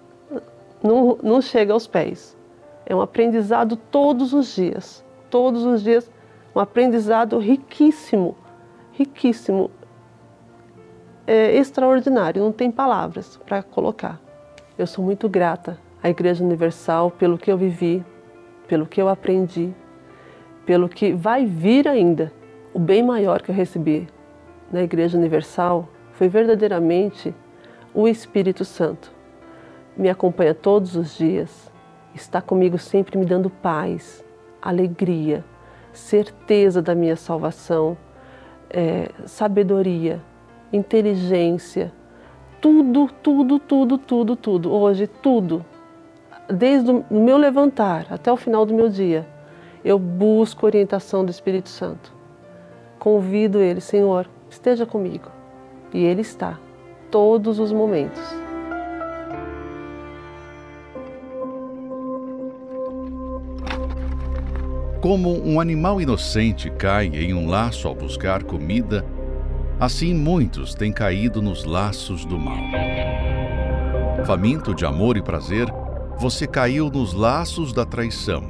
não, 0.84 1.18
não 1.22 1.42
chega 1.42 1.74
aos 1.74 1.88
pés. 1.88 2.38
É 2.86 2.96
um 2.96 3.02
aprendizado 3.02 3.76
todos 3.76 4.34
os 4.34 4.56
dias, 4.56 5.04
todos 5.30 5.64
os 5.64 5.84
dias, 5.84 6.10
um 6.56 6.60
aprendizado 6.60 7.38
riquíssimo, 7.38 8.36
riquíssimo, 8.92 9.72
é 11.26 11.56
extraordinário, 11.56 12.44
não 12.44 12.52
tem 12.52 12.72
palavras 12.72 13.38
para 13.46 13.64
colocar. 13.64 14.20
Eu 14.78 14.88
sou 14.88 15.06
muito 15.06 15.30
grata 15.30 15.78
à 16.02 16.10
Igreja 16.10 16.44
Universal 16.44 17.12
pelo 17.12 17.38
que 17.38 17.52
eu 17.52 17.58
vivi, 17.58 18.04
pelo 18.68 18.86
que 18.86 19.02
eu 19.02 19.08
aprendi, 19.08 19.74
pelo 20.66 20.90
que 20.90 21.14
vai 21.14 21.46
vir 21.46 21.88
ainda. 21.88 22.34
O 22.74 22.80
bem 22.80 23.04
maior 23.04 23.42
que 23.42 23.52
eu 23.52 23.56
recebi 23.56 24.08
na 24.72 24.82
Igreja 24.82 25.18
Universal 25.18 25.88
foi 26.22 26.30
verdadeiramente 26.30 27.34
o 27.96 28.08
Espírito 28.08 28.64
Santo. 28.64 29.12
Me 29.98 30.08
acompanha 30.08 30.54
todos 30.54 30.96
os 30.96 31.18
dias, 31.18 31.72
está 32.14 32.40
comigo 32.40 32.78
sempre 32.78 33.18
me 33.18 33.26
dando 33.26 33.50
paz, 33.50 34.24
alegria, 34.62 35.44
certeza 35.92 36.80
da 36.80 36.94
minha 36.94 37.16
salvação, 37.16 37.98
é, 38.70 39.10
sabedoria, 39.26 40.22
inteligência, 40.72 41.92
tudo, 42.62 43.10
tudo, 43.24 43.58
tudo, 43.58 43.98
tudo, 43.98 44.36
tudo. 44.36 44.72
Hoje, 44.72 45.08
tudo. 45.08 45.66
Desde 46.48 46.92
o 46.92 47.04
meu 47.10 47.36
levantar 47.36 48.06
até 48.12 48.32
o 48.32 48.38
final 48.38 48.64
do 48.64 48.76
meu 48.76 48.90
dia, 48.90 49.28
eu 49.84 49.98
busco 49.98 50.68
orientação 50.68 51.26
do 51.26 51.32
Espírito 51.32 51.70
Santo. 51.70 52.14
Convido 53.00 53.60
Ele, 53.60 53.82
Senhor, 53.82 54.30
esteja 54.52 54.86
comigo. 54.86 55.41
E 55.94 56.04
Ele 56.04 56.22
está, 56.22 56.60
todos 57.10 57.60
os 57.60 57.72
momentos. 57.72 58.22
Como 65.02 65.44
um 65.44 65.60
animal 65.60 66.00
inocente 66.00 66.70
cai 66.70 67.08
em 67.08 67.34
um 67.34 67.50
laço 67.50 67.88
ao 67.88 67.96
buscar 67.96 68.44
comida, 68.44 69.04
assim 69.80 70.14
muitos 70.14 70.76
têm 70.76 70.94
caído 70.94 71.42
nos 71.42 71.66
laços 71.66 72.24
do 72.24 72.38
mal. 72.38 72.56
Faminto 74.26 74.76
de 74.76 74.86
amor 74.86 75.18
e 75.18 75.22
prazer, 75.22 75.66
você 76.20 76.46
caiu 76.46 76.92
nos 76.92 77.14
laços 77.14 77.74
da 77.74 77.84
traição 77.84 78.44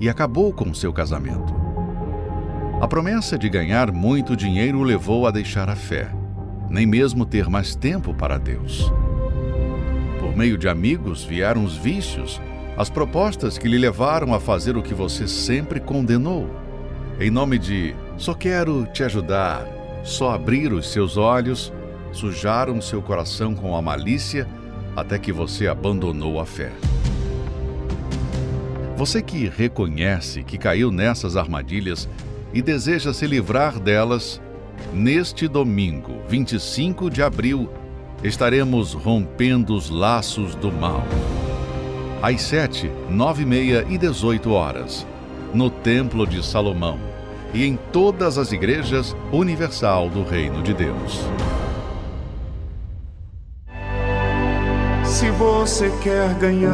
e 0.00 0.08
acabou 0.08 0.52
com 0.52 0.72
seu 0.72 0.92
casamento. 0.92 1.52
A 2.80 2.86
promessa 2.86 3.36
de 3.36 3.48
ganhar 3.48 3.90
muito 3.90 4.36
dinheiro 4.36 4.78
o 4.78 4.84
levou 4.84 5.26
a 5.26 5.32
deixar 5.32 5.68
a 5.68 5.74
fé, 5.74 6.12
nem 6.72 6.86
mesmo 6.86 7.26
ter 7.26 7.50
mais 7.50 7.76
tempo 7.76 8.14
para 8.14 8.38
Deus. 8.38 8.90
Por 10.18 10.34
meio 10.34 10.56
de 10.56 10.68
amigos 10.68 11.22
vieram 11.22 11.64
os 11.64 11.76
vícios 11.76 12.40
as 12.76 12.88
propostas 12.88 13.58
que 13.58 13.68
lhe 13.68 13.76
levaram 13.76 14.32
a 14.32 14.40
fazer 14.40 14.76
o 14.76 14.82
que 14.82 14.94
você 14.94 15.28
sempre 15.28 15.78
condenou. 15.78 16.48
Em 17.20 17.30
nome 17.30 17.58
de 17.58 17.94
só 18.16 18.32
quero 18.32 18.86
te 18.86 19.04
ajudar, 19.04 19.66
só 20.02 20.30
abrir 20.30 20.72
os 20.72 20.90
seus 20.90 21.18
olhos, 21.18 21.70
sujaram 22.10 22.80
seu 22.80 23.02
coração 23.02 23.54
com 23.54 23.76
a 23.76 23.82
malícia 23.82 24.48
até 24.96 25.18
que 25.18 25.30
você 25.30 25.66
abandonou 25.66 26.40
a 26.40 26.46
fé. 26.46 26.72
Você 28.96 29.20
que 29.20 29.46
reconhece 29.46 30.42
que 30.42 30.56
caiu 30.56 30.90
nessas 30.90 31.36
armadilhas 31.36 32.08
e 32.54 32.62
deseja 32.62 33.12
se 33.12 33.26
livrar 33.26 33.78
delas, 33.78 34.40
neste 34.92 35.46
domingo, 35.48 36.14
25 36.28 37.10
de 37.10 37.22
abril, 37.22 37.68
estaremos 38.22 38.92
rompendo 38.92 39.74
os 39.74 39.90
laços 39.90 40.54
do 40.54 40.70
mal 40.72 41.02
às 42.22 42.40
7, 42.42 42.88
9 43.10 43.42
e 43.42 43.46
meia 43.46 43.84
e 43.88 43.98
18 43.98 44.52
horas, 44.52 45.04
no 45.52 45.68
Templo 45.68 46.24
de 46.24 46.42
Salomão 46.46 46.96
e 47.52 47.64
em 47.66 47.76
todas 47.92 48.38
as 48.38 48.52
igrejas 48.52 49.14
universal 49.32 50.08
do 50.08 50.22
Reino 50.22 50.62
de 50.62 50.72
Deus. 50.72 51.20
Se 55.04 55.30
você 55.32 55.90
quer 56.02 56.32
ganhar, 56.34 56.72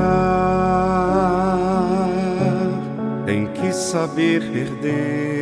tem 3.25 3.47
que 3.47 3.73
saber 3.73 4.43
perder. 4.53 5.38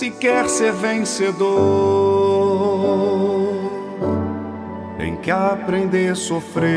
Se 0.00 0.10
quer 0.10 0.48
ser 0.48 0.72
vencedor, 0.72 1.44
tem 4.96 5.14
que 5.16 5.30
aprender 5.30 6.12
a 6.12 6.14
sofrer. 6.14 6.70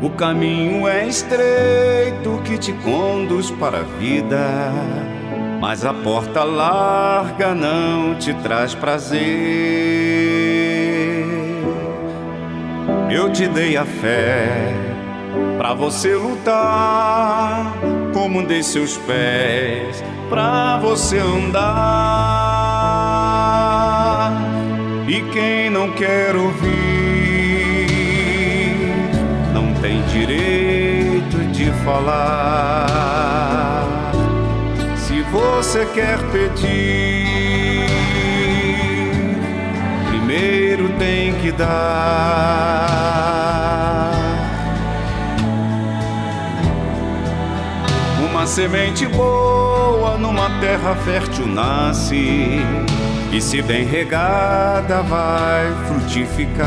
O 0.00 0.08
caminho 0.16 0.88
é 0.88 1.06
estreito 1.06 2.40
que 2.42 2.56
te 2.56 2.72
conduz 2.72 3.50
para 3.50 3.80
a 3.80 3.82
vida 3.82 4.72
mas 5.60 5.84
a 5.84 5.92
porta 5.92 6.44
larga 6.44 7.54
não 7.54 8.14
te 8.18 8.32
traz 8.32 8.74
prazer. 8.74 9.20
Eu 13.10 13.30
te 13.30 13.46
dei 13.46 13.76
a 13.76 13.84
fé 13.84 14.91
para 15.56 15.74
você 15.74 16.14
lutar, 16.14 17.72
como 18.12 18.46
dei 18.46 18.62
seus 18.62 18.96
pés 18.98 20.02
para 20.28 20.78
você 20.78 21.18
andar. 21.18 21.62
E 25.06 25.20
quem 25.32 25.68
não 25.70 25.90
quer 25.92 26.34
ouvir 26.34 26.72
não 29.52 29.74
tem 29.74 30.02
direito 30.04 31.36
de 31.52 31.70
falar 31.84 33.02
você 35.32 35.86
quer 35.94 36.18
pedir, 36.30 37.86
primeiro 40.10 40.90
tem 40.98 41.32
que 41.40 41.50
dar. 41.50 42.92
Uma 48.42 48.48
semente 48.48 49.06
boa 49.06 50.18
numa 50.18 50.50
terra 50.58 50.96
fértil 50.96 51.46
nasce, 51.46 52.58
e 53.30 53.40
se 53.40 53.62
bem 53.62 53.84
regada 53.84 55.00
vai 55.02 55.72
frutificar. 55.86 56.66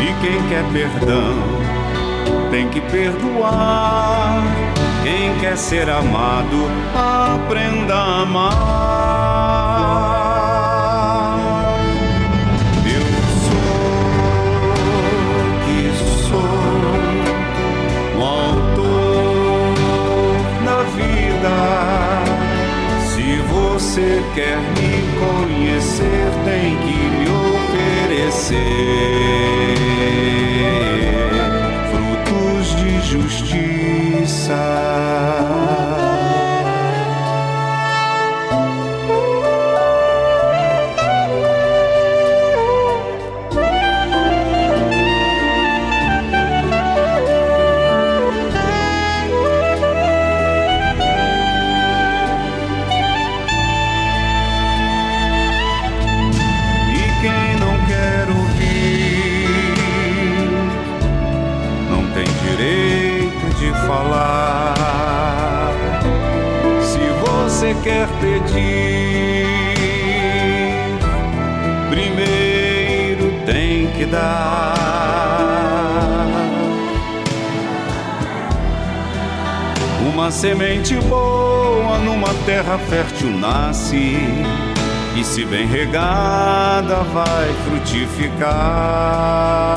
E 0.00 0.06
quem 0.20 0.42
quer 0.48 0.64
perdão 0.72 1.36
tem 2.50 2.68
que 2.68 2.80
perdoar. 2.80 4.42
Quem 5.04 5.38
quer 5.38 5.56
ser 5.56 5.88
amado, 5.88 6.68
aprenda 6.92 7.94
a 7.94 8.22
amar. 8.22 9.60
Você 23.90 24.22
quer 24.36 24.56
me 24.56 25.02
conhecer, 25.18 26.30
tem 26.44 26.76
que 26.76 26.94
me 27.18 27.26
oferecer 27.28 28.70
justiça. 33.02 34.54
Se 85.30 85.44
bem 85.44 85.64
regada 85.64 87.04
vai 87.04 87.54
frutificar. 87.64 89.76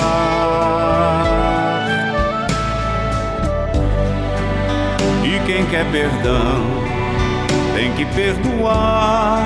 E 5.24 5.40
quem 5.46 5.64
quer 5.68 5.86
perdão 5.92 6.66
tem 7.76 7.94
que 7.94 8.04
perdoar. 8.16 9.44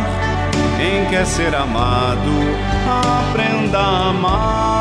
Quem 0.78 1.05
quer 1.10 1.26
ser 1.26 1.53
amado, 1.53 2.32
aprenda 3.30 3.78
a 3.78 4.10
amar. 4.10 4.76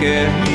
Quer 0.00 0.49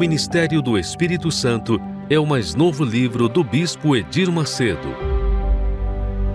Ministério 0.00 0.62
do 0.62 0.78
Espírito 0.78 1.30
Santo 1.30 1.78
é 2.08 2.18
o 2.18 2.24
mais 2.24 2.54
novo 2.54 2.86
livro 2.86 3.28
do 3.28 3.44
Bispo 3.44 3.94
Edir 3.94 4.32
Macedo. 4.32 4.88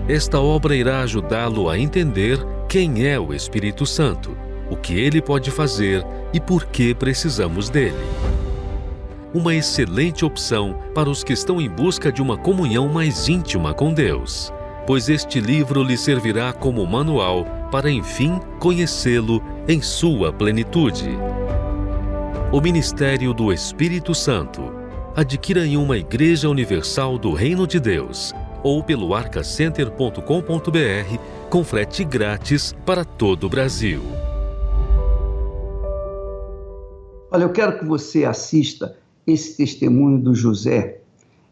Esta 0.08 0.40
obra 0.40 0.76
irá 0.76 1.00
ajudá-lo 1.00 1.68
a 1.68 1.76
entender 1.76 2.38
quem 2.68 3.04
é 3.04 3.18
o 3.18 3.34
Espírito 3.34 3.84
Santo 3.84 4.36
o 4.70 4.76
que 4.76 4.96
ele 4.96 5.20
pode 5.20 5.50
fazer 5.50 6.06
e 6.32 6.38
por 6.38 6.66
que 6.66 6.94
precisamos 6.94 7.68
dele. 7.68 7.96
Uma 9.34 9.52
excelente 9.52 10.24
opção 10.24 10.78
para 10.94 11.10
os 11.10 11.24
que 11.24 11.32
estão 11.32 11.60
em 11.60 11.68
busca 11.68 12.12
de 12.12 12.22
uma 12.22 12.36
comunhão 12.36 12.86
mais 12.88 13.28
íntima 13.28 13.74
com 13.74 13.92
Deus, 13.92 14.52
pois 14.86 15.08
este 15.08 15.40
livro 15.40 15.82
lhe 15.82 15.96
servirá 15.96 16.52
como 16.52 16.86
manual 16.86 17.44
para, 17.72 17.90
enfim, 17.90 18.40
conhecê-lo 18.60 19.42
em 19.66 19.82
sua 19.82 20.32
plenitude. 20.32 21.18
O 22.56 22.60
Ministério 22.62 23.34
do 23.34 23.52
Espírito 23.52 24.14
Santo. 24.14 24.62
Adquira 25.14 25.66
em 25.66 25.76
uma 25.76 25.98
Igreja 25.98 26.48
Universal 26.48 27.18
do 27.18 27.34
Reino 27.34 27.66
de 27.66 27.78
Deus 27.78 28.32
ou 28.62 28.82
pelo 28.82 29.14
arcacenter.com.br 29.14 31.18
com 31.50 31.62
frete 31.62 32.02
grátis 32.02 32.74
para 32.86 33.04
todo 33.04 33.44
o 33.44 33.50
Brasil. 33.50 34.00
Olha, 37.30 37.42
eu 37.42 37.52
quero 37.52 37.78
que 37.78 37.84
você 37.84 38.24
assista 38.24 38.96
esse 39.26 39.58
testemunho 39.58 40.18
do 40.18 40.34
José. 40.34 41.02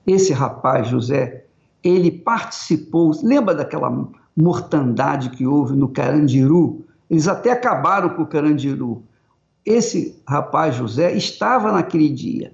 Esse 0.06 0.32
rapaz, 0.32 0.88
José, 0.88 1.44
ele 1.82 2.10
participou. 2.10 3.12
Lembra 3.22 3.54
daquela 3.54 4.08
mortandade 4.34 5.28
que 5.28 5.46
houve 5.46 5.76
no 5.76 5.88
Carandiru. 5.88 6.82
Eles 7.10 7.28
até 7.28 7.50
acabaram 7.50 8.08
com 8.08 8.22
o 8.22 8.26
Carandiru. 8.26 9.02
Esse 9.64 10.22
rapaz 10.28 10.74
José 10.74 11.14
estava 11.14 11.72
naquele 11.72 12.08
dia 12.08 12.52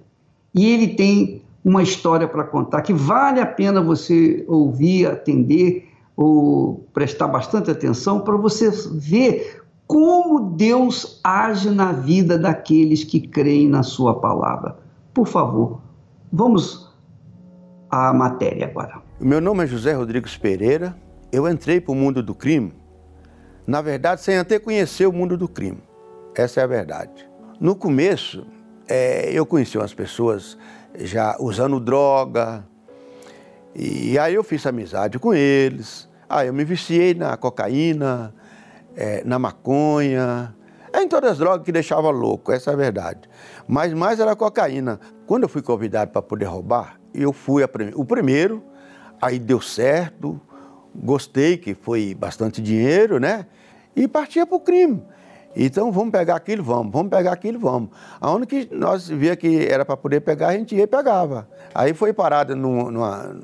e 0.53 0.65
ele 0.65 0.89
tem 0.89 1.41
uma 1.63 1.83
história 1.83 2.27
para 2.27 2.43
contar 2.43 2.81
que 2.81 2.93
vale 2.93 3.39
a 3.39 3.45
pena 3.45 3.81
você 3.81 4.45
ouvir, 4.47 5.07
atender 5.07 5.89
ou 6.15 6.85
prestar 6.93 7.27
bastante 7.27 7.69
atenção 7.69 8.21
para 8.21 8.35
você 8.37 8.69
ver 8.93 9.61
como 9.85 10.51
Deus 10.51 11.19
age 11.23 11.69
na 11.69 11.91
vida 11.91 12.37
daqueles 12.37 13.03
que 13.03 13.19
creem 13.19 13.67
na 13.67 13.83
Sua 13.83 14.19
palavra. 14.19 14.77
Por 15.13 15.27
favor, 15.27 15.81
vamos 16.31 16.89
à 17.89 18.13
matéria 18.13 18.67
agora. 18.67 19.01
Meu 19.19 19.41
nome 19.41 19.65
é 19.65 19.67
José 19.67 19.93
Rodrigues 19.93 20.37
Pereira. 20.37 20.95
Eu 21.31 21.47
entrei 21.47 21.81
para 21.81 21.91
o 21.91 21.95
mundo 21.95 22.23
do 22.23 22.33
crime, 22.33 22.73
na 23.67 23.81
verdade, 23.81 24.21
sem 24.21 24.37
até 24.37 24.59
conhecer 24.59 25.05
o 25.05 25.13
mundo 25.13 25.37
do 25.37 25.47
crime. 25.47 25.81
Essa 26.35 26.61
é 26.61 26.63
a 26.63 26.67
verdade. 26.67 27.29
No 27.59 27.75
começo, 27.75 28.45
é, 28.87 29.29
eu 29.31 29.45
conheci 29.45 29.77
umas 29.77 29.93
pessoas 29.93 30.57
já 30.97 31.35
usando 31.39 31.79
droga, 31.79 32.65
e 33.75 34.17
aí 34.17 34.33
eu 34.33 34.43
fiz 34.43 34.65
amizade 34.65 35.19
com 35.19 35.33
eles. 35.33 36.09
Aí 36.29 36.47
eu 36.47 36.53
me 36.53 36.63
viciei 36.63 37.13
na 37.13 37.35
cocaína, 37.35 38.33
é, 38.95 39.23
na 39.25 39.37
maconha, 39.37 40.55
é 40.93 41.01
em 41.01 41.07
todas 41.07 41.31
as 41.31 41.37
drogas 41.37 41.63
que 41.65 41.71
deixava 41.71 42.09
louco, 42.09 42.51
essa 42.51 42.71
é 42.71 42.73
a 42.73 42.77
verdade. 42.77 43.29
Mas 43.67 43.93
mais 43.93 44.19
era 44.19 44.35
cocaína. 44.35 44.99
Quando 45.25 45.43
eu 45.43 45.49
fui 45.49 45.61
convidado 45.61 46.11
para 46.11 46.21
poder 46.21 46.45
roubar, 46.45 46.99
eu 47.13 47.31
fui 47.31 47.63
o 47.95 48.05
primeiro, 48.05 48.63
aí 49.21 49.39
deu 49.39 49.61
certo, 49.61 50.39
gostei 50.93 51.57
que 51.57 51.73
foi 51.73 52.13
bastante 52.13 52.61
dinheiro, 52.61 53.19
né? 53.19 53.45
E 53.95 54.07
partia 54.07 54.45
para 54.45 54.55
o 54.55 54.59
crime. 54.59 55.01
Então 55.55 55.91
vamos 55.91 56.11
pegar 56.11 56.35
aquilo, 56.35 56.63
vamos, 56.63 56.91
vamos 56.91 57.09
pegar 57.09 57.33
aquilo, 57.33 57.59
vamos. 57.59 57.89
Aonde 58.19 58.45
que 58.45 58.69
nós 58.71 59.07
via 59.07 59.35
que 59.35 59.65
era 59.65 59.83
para 59.83 59.97
poder 59.97 60.21
pegar, 60.21 60.49
a 60.49 60.53
gente 60.53 60.75
ia 60.75 60.83
e 60.83 60.87
pegava. 60.87 61.47
Aí 61.73 61.93
foi 61.93 62.13
parada 62.13 62.55
numa, 62.55 63.35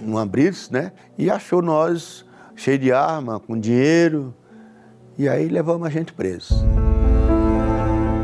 numa 0.00 0.26
Brits, 0.26 0.70
né? 0.70 0.92
E 1.18 1.30
achou 1.30 1.60
nós 1.60 2.24
cheio 2.54 2.78
de 2.78 2.92
arma, 2.92 3.40
com 3.40 3.58
dinheiro. 3.58 4.34
E 5.18 5.28
aí 5.28 5.48
levamos 5.48 5.86
a 5.86 5.90
gente 5.90 6.12
preso. 6.12 6.54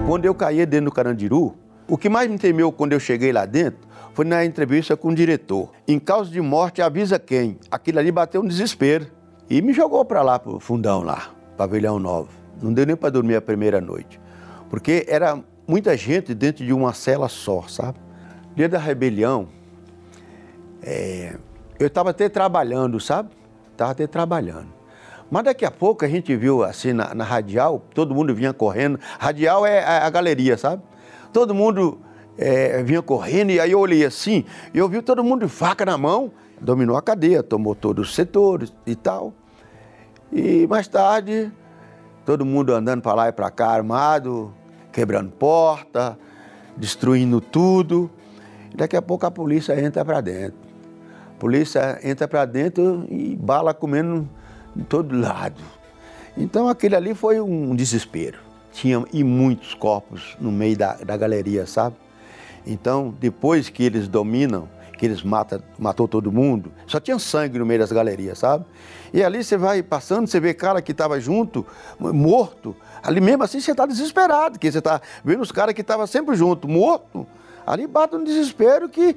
Quando 0.07 0.25
eu 0.25 0.35
caí 0.35 0.65
dentro 0.65 0.87
do 0.87 0.93
Carandiru, 0.93 1.55
o 1.89 1.99
que 1.99 2.09
mais 2.09 2.31
me 2.31 2.39
temeu 2.39 2.71
quando 2.71 2.93
eu 2.93 3.01
cheguei 3.01 3.33
lá 3.33 3.45
dentro 3.45 3.87
foi 4.15 4.25
na 4.25 4.45
entrevista 4.45 4.97
com 4.97 5.09
o 5.09 5.15
diretor. 5.15 5.71
Em 5.87 5.99
causa 5.99 6.31
de 6.31 6.41
morte, 6.41 6.81
avisa 6.81 7.19
quem? 7.19 7.59
Aquilo 7.71 7.99
ali 7.99 8.11
bateu 8.11 8.41
um 8.41 8.47
desespero. 8.47 9.09
E 9.49 9.61
me 9.61 9.73
jogou 9.73 10.05
para 10.05 10.23
lá, 10.23 10.39
pro 10.39 10.59
fundão 10.59 11.03
lá, 11.03 11.31
pavilhão 11.57 11.99
novo. 11.99 12.46
Não 12.61 12.73
deu 12.73 12.87
nem 12.87 12.97
para 12.97 13.11
dormir 13.11 13.37
a 13.37 13.41
primeira 13.41 13.81
noite. 13.81 14.21
Porque 14.69 15.05
era 15.09 15.43
muita 15.67 15.97
gente 15.97 16.35
dentro 16.35 16.65
de 16.65 16.73
uma 16.73 16.93
cela 16.93 17.29
só, 17.29 17.63
sabe? 17.69 17.99
Dia 18.55 18.69
da 18.69 18.79
rebelião, 18.79 19.49
é, 20.83 21.37
eu 21.79 21.87
estava 21.87 22.11
até 22.11 22.29
trabalhando, 22.29 22.99
sabe? 22.99 23.31
Estava 23.73 23.93
até 23.93 24.07
trabalhando. 24.07 24.69
Mas 25.31 25.45
daqui 25.45 25.65
a 25.65 25.71
pouco 25.71 26.05
a 26.05 26.09
gente 26.09 26.35
viu 26.37 26.63
assim 26.63 26.93
na, 26.93 27.15
na 27.15 27.25
radial, 27.25 27.83
todo 27.93 28.15
mundo 28.15 28.35
vinha 28.35 28.53
correndo. 28.53 28.99
Radial 29.19 29.67
é 29.67 29.85
a, 29.85 30.07
a 30.07 30.11
galeria, 30.11 30.57
sabe? 30.57 30.83
Todo 31.33 31.55
mundo 31.55 31.99
é, 32.39 32.83
vinha 32.83 33.03
correndo 33.03 33.51
e 33.51 33.61
aí 33.61 33.73
eu 33.73 33.81
olhei 33.81 34.05
assim, 34.05 34.45
e 34.73 34.79
eu 34.79 34.89
vi 34.89 35.03
todo 35.03 35.23
mundo 35.25 35.45
de 35.45 35.53
faca 35.53 35.85
na 35.85 35.99
mão, 35.99 36.31
dominou 36.61 36.97
a 36.97 37.03
cadeia, 37.03 37.43
tomou 37.43 37.75
todos 37.75 38.09
os 38.09 38.15
setores 38.15 38.73
e 38.87 38.95
tal. 38.95 39.35
E 40.33 40.67
mais 40.69 40.87
tarde, 40.89 41.53
todo 42.27 42.45
mundo 42.45 42.75
andando 42.75 43.01
para 43.01 43.15
lá 43.15 43.29
e 43.29 43.33
para 43.33 43.49
cá 43.53 43.69
armado, 43.69 44.53
quebrando 44.93 45.31
porta, 45.31 46.19
destruindo 46.77 47.41
tudo. 47.41 48.11
Daqui 48.75 48.97
a 48.97 49.01
pouco 49.01 49.25
a 49.25 49.31
polícia 49.31 49.81
entra 49.81 50.05
para 50.05 50.21
dentro. 50.21 50.59
A 51.31 51.39
polícia 51.39 52.01
entra 52.03 52.27
para 52.27 52.45
dentro 52.45 53.07
e 53.09 53.37
bala 53.37 53.73
comendo 53.73 54.29
de 54.75 54.83
todo 54.83 55.17
lado. 55.17 55.63
Então 56.37 56.69
aquele 56.69 56.97
ali 56.97 57.15
foi 57.15 57.41
um 57.41 57.75
desespero. 57.77 58.39
Tinha 58.73 59.03
e 59.13 59.23
muitos 59.23 59.73
corpos 59.73 60.37
no 60.41 60.51
meio 60.51 60.77
da, 60.77 60.95
da 60.95 61.17
galeria, 61.17 61.65
sabe? 61.65 61.97
Então, 62.67 63.15
depois 63.21 63.69
que 63.71 63.85
eles 63.85 64.09
dominam, 64.09 64.69
que 64.99 65.07
eles 65.07 65.23
matam, 65.23 65.63
matou 65.79 66.09
todo 66.09 66.33
mundo, 66.33 66.73
só 66.87 66.99
tinha 66.99 67.19
sangue 67.19 67.59
no 67.59 67.65
meio 67.65 67.81
das 67.81 67.93
galerias, 67.93 68.39
sabe? 68.39 68.65
E 69.17 69.25
ali 69.25 69.43
você 69.43 69.57
vai 69.57 69.83
passando, 69.83 70.27
você 70.27 70.39
vê 70.39 70.53
cara 70.53 70.83
que 70.83 70.93
estava 70.93 71.19
junto, 71.19 71.67
morto. 71.99 72.77
Ali 73.03 73.19
mesmo 73.19 73.45
assim 73.45 73.59
você 73.63 73.71
está 73.71 73.87
desesperado, 73.87 74.59
porque 74.59 74.71
você 74.71 74.77
está 74.77 75.01
vendo 75.25 75.41
os 75.41 75.51
caras 75.51 75.75
que 75.75 75.81
estavam 75.81 76.07
sempre 76.07 76.37
junto, 76.37 76.69
morto. 76.69 77.27
Ali 77.67 77.87
bate 77.87 78.15
um 78.15 78.23
desespero 78.23 78.91
que 78.91 79.17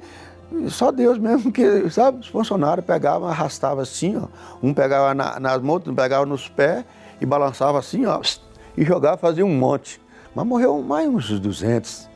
só 0.68 0.90
Deus 0.90 1.18
mesmo 1.18 1.52
que, 1.52 1.90
sabe, 1.90 2.20
os 2.20 2.28
funcionários 2.28 2.86
pegavam, 2.86 3.28
arrastavam 3.28 3.82
assim, 3.82 4.16
ó. 4.16 4.28
Um 4.62 4.72
pegava 4.72 5.12
na, 5.12 5.38
nas 5.38 5.60
mãos, 5.60 5.74
outro 5.74 5.94
pegava 5.94 6.24
nos 6.24 6.48
pés 6.48 6.82
e 7.20 7.26
balançava 7.26 7.78
assim, 7.78 8.06
ó, 8.06 8.22
e 8.78 8.86
jogava, 8.86 9.18
fazia 9.18 9.44
um 9.44 9.54
monte. 9.54 10.00
Mas 10.34 10.46
morreu 10.46 10.80
mais 10.80 11.10
uns 11.10 11.38
200. 11.38 12.08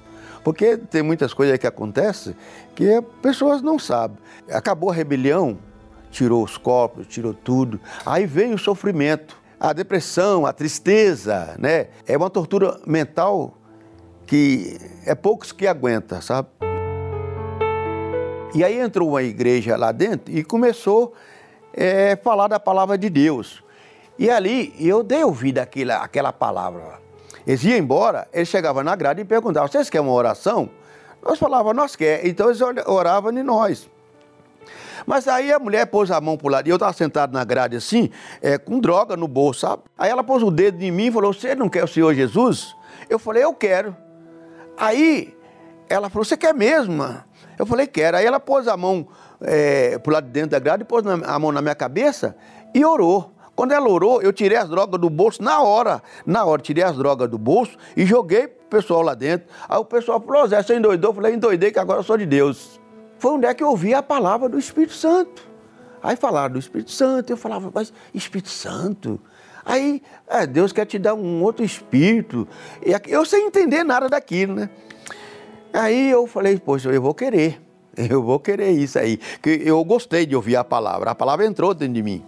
Porque 0.42 0.78
tem 0.78 1.02
muitas 1.02 1.34
coisas 1.34 1.58
que 1.58 1.66
acontecem 1.66 2.34
que 2.74 3.02
pessoas 3.20 3.60
não 3.60 3.78
sabem. 3.78 4.16
Acabou 4.50 4.90
a 4.90 4.94
rebelião, 4.94 5.58
tirou 6.14 6.44
os 6.44 6.56
corpos, 6.56 7.06
tirou 7.08 7.34
tudo. 7.34 7.80
Aí 8.06 8.24
veio 8.24 8.54
o 8.54 8.58
sofrimento, 8.58 9.36
a 9.58 9.72
depressão, 9.72 10.46
a 10.46 10.52
tristeza, 10.52 11.56
né? 11.58 11.88
É 12.06 12.16
uma 12.16 12.30
tortura 12.30 12.80
mental 12.86 13.58
que 14.26 14.78
é 15.04 15.14
poucos 15.14 15.52
que 15.52 15.66
aguenta, 15.66 16.20
sabe? 16.20 16.48
E 18.54 18.62
aí 18.62 18.78
entrou 18.78 19.08
uma 19.10 19.22
igreja 19.22 19.76
lá 19.76 19.90
dentro 19.90 20.32
e 20.32 20.44
começou 20.44 21.12
a 21.76 21.82
é, 21.82 22.16
falar 22.16 22.46
da 22.46 22.60
palavra 22.60 22.96
de 22.96 23.10
Deus. 23.10 23.62
E 24.16 24.30
ali 24.30 24.72
eu 24.78 25.02
dei 25.02 25.24
ouvido 25.24 25.58
àquela, 25.58 25.96
àquela 25.96 26.32
palavra. 26.32 27.00
Eles 27.44 27.64
iam 27.64 27.76
embora, 27.76 28.28
eles 28.32 28.48
chegavam 28.48 28.84
na 28.84 28.94
grade 28.94 29.20
e 29.20 29.24
perguntavam: 29.24 29.68
vocês 29.68 29.90
querem 29.90 30.06
uma 30.06 30.14
oração? 30.14 30.70
Nós 31.20 31.38
falávamos, 31.38 31.74
nós 31.74 31.96
queremos. 31.96 32.30
Então 32.30 32.46
eles 32.48 32.60
oravam 32.86 33.32
em 33.32 33.42
nós. 33.42 33.90
Mas 35.06 35.28
aí 35.28 35.52
a 35.52 35.58
mulher 35.58 35.86
pôs 35.86 36.10
a 36.10 36.20
mão 36.20 36.36
para 36.36 36.46
o 36.46 36.50
lado, 36.50 36.68
e 36.68 36.70
eu 36.70 36.76
estava 36.76 36.92
sentado 36.92 37.32
na 37.32 37.44
grade 37.44 37.76
assim, 37.76 38.10
é, 38.40 38.58
com 38.58 38.78
droga 38.80 39.16
no 39.16 39.28
bolso, 39.28 39.60
sabe? 39.60 39.82
Aí 39.98 40.10
ela 40.10 40.24
pôs 40.24 40.42
o 40.42 40.50
dedo 40.50 40.82
em 40.82 40.90
mim 40.90 41.06
e 41.06 41.12
falou: 41.12 41.32
Você 41.32 41.54
não 41.54 41.68
quer 41.68 41.84
o 41.84 41.88
Senhor 41.88 42.14
Jesus? 42.14 42.74
Eu 43.08 43.18
falei: 43.18 43.44
Eu 43.44 43.54
quero. 43.54 43.96
Aí 44.76 45.36
ela 45.88 46.08
falou: 46.08 46.24
Você 46.24 46.36
quer 46.36 46.54
mesmo? 46.54 47.02
Eu 47.58 47.66
falei, 47.66 47.86
quero. 47.86 48.16
Aí 48.16 48.26
ela 48.26 48.40
pôs 48.40 48.68
a 48.68 48.76
mão 48.76 49.06
é, 49.40 49.98
pro 49.98 50.12
lado 50.12 50.26
de 50.26 50.32
dentro 50.32 50.50
da 50.50 50.58
grade, 50.58 50.84
pôs 50.84 51.04
a 51.06 51.38
mão 51.38 51.52
na 51.52 51.62
minha 51.62 51.74
cabeça 51.74 52.36
e 52.74 52.84
orou. 52.84 53.32
Quando 53.54 53.70
ela 53.70 53.88
orou, 53.88 54.20
eu 54.20 54.32
tirei 54.32 54.58
as 54.58 54.68
drogas 54.68 55.00
do 55.00 55.08
bolso 55.08 55.40
na 55.40 55.62
hora. 55.62 56.02
Na 56.26 56.44
hora, 56.44 56.60
tirei 56.60 56.82
as 56.82 56.96
drogas 56.96 57.28
do 57.28 57.38
bolso 57.38 57.76
e 57.96 58.04
joguei 58.04 58.48
pro 58.48 58.80
pessoal 58.80 59.02
lá 59.02 59.14
dentro. 59.14 59.46
Aí 59.68 59.78
o 59.78 59.84
pessoal 59.84 60.20
falou, 60.20 60.48
Zé, 60.48 60.60
você 60.60 60.76
endoidou? 60.76 61.10
Eu 61.10 61.14
falei, 61.14 61.34
endoidei 61.34 61.70
que 61.70 61.78
agora 61.78 62.00
eu 62.00 62.02
sou 62.02 62.16
de 62.16 62.26
Deus. 62.26 62.80
Foi 63.24 63.32
onde 63.32 63.46
é 63.46 63.54
que 63.54 63.64
eu 63.64 63.70
ouvi 63.70 63.94
a 63.94 64.02
palavra 64.02 64.50
do 64.50 64.58
Espírito 64.58 64.92
Santo. 64.92 65.48
Aí 66.02 66.14
falaram 66.14 66.52
do 66.52 66.58
Espírito 66.58 66.90
Santo, 66.90 67.30
eu 67.30 67.38
falava, 67.38 67.70
mas 67.74 67.90
Espírito 68.12 68.50
Santo? 68.50 69.18
Aí, 69.64 70.02
é, 70.28 70.46
Deus 70.46 70.72
quer 70.72 70.84
te 70.84 70.98
dar 70.98 71.14
um 71.14 71.42
outro 71.42 71.64
espírito. 71.64 72.46
E 72.84 72.92
eu 73.10 73.24
sem 73.24 73.46
entender 73.46 73.82
nada 73.82 74.10
daquilo, 74.10 74.54
né? 74.54 74.68
Aí 75.72 76.10
eu 76.10 76.26
falei, 76.26 76.58
poxa, 76.58 76.90
eu 76.90 77.00
vou 77.00 77.14
querer, 77.14 77.62
eu 77.96 78.22
vou 78.22 78.38
querer 78.38 78.72
isso 78.72 78.98
aí. 78.98 79.16
Que 79.40 79.62
eu 79.64 79.82
gostei 79.86 80.26
de 80.26 80.36
ouvir 80.36 80.56
a 80.56 80.62
palavra, 80.62 81.12
a 81.12 81.14
palavra 81.14 81.46
entrou 81.46 81.72
dentro 81.72 81.94
de 81.94 82.02
mim. 82.02 82.22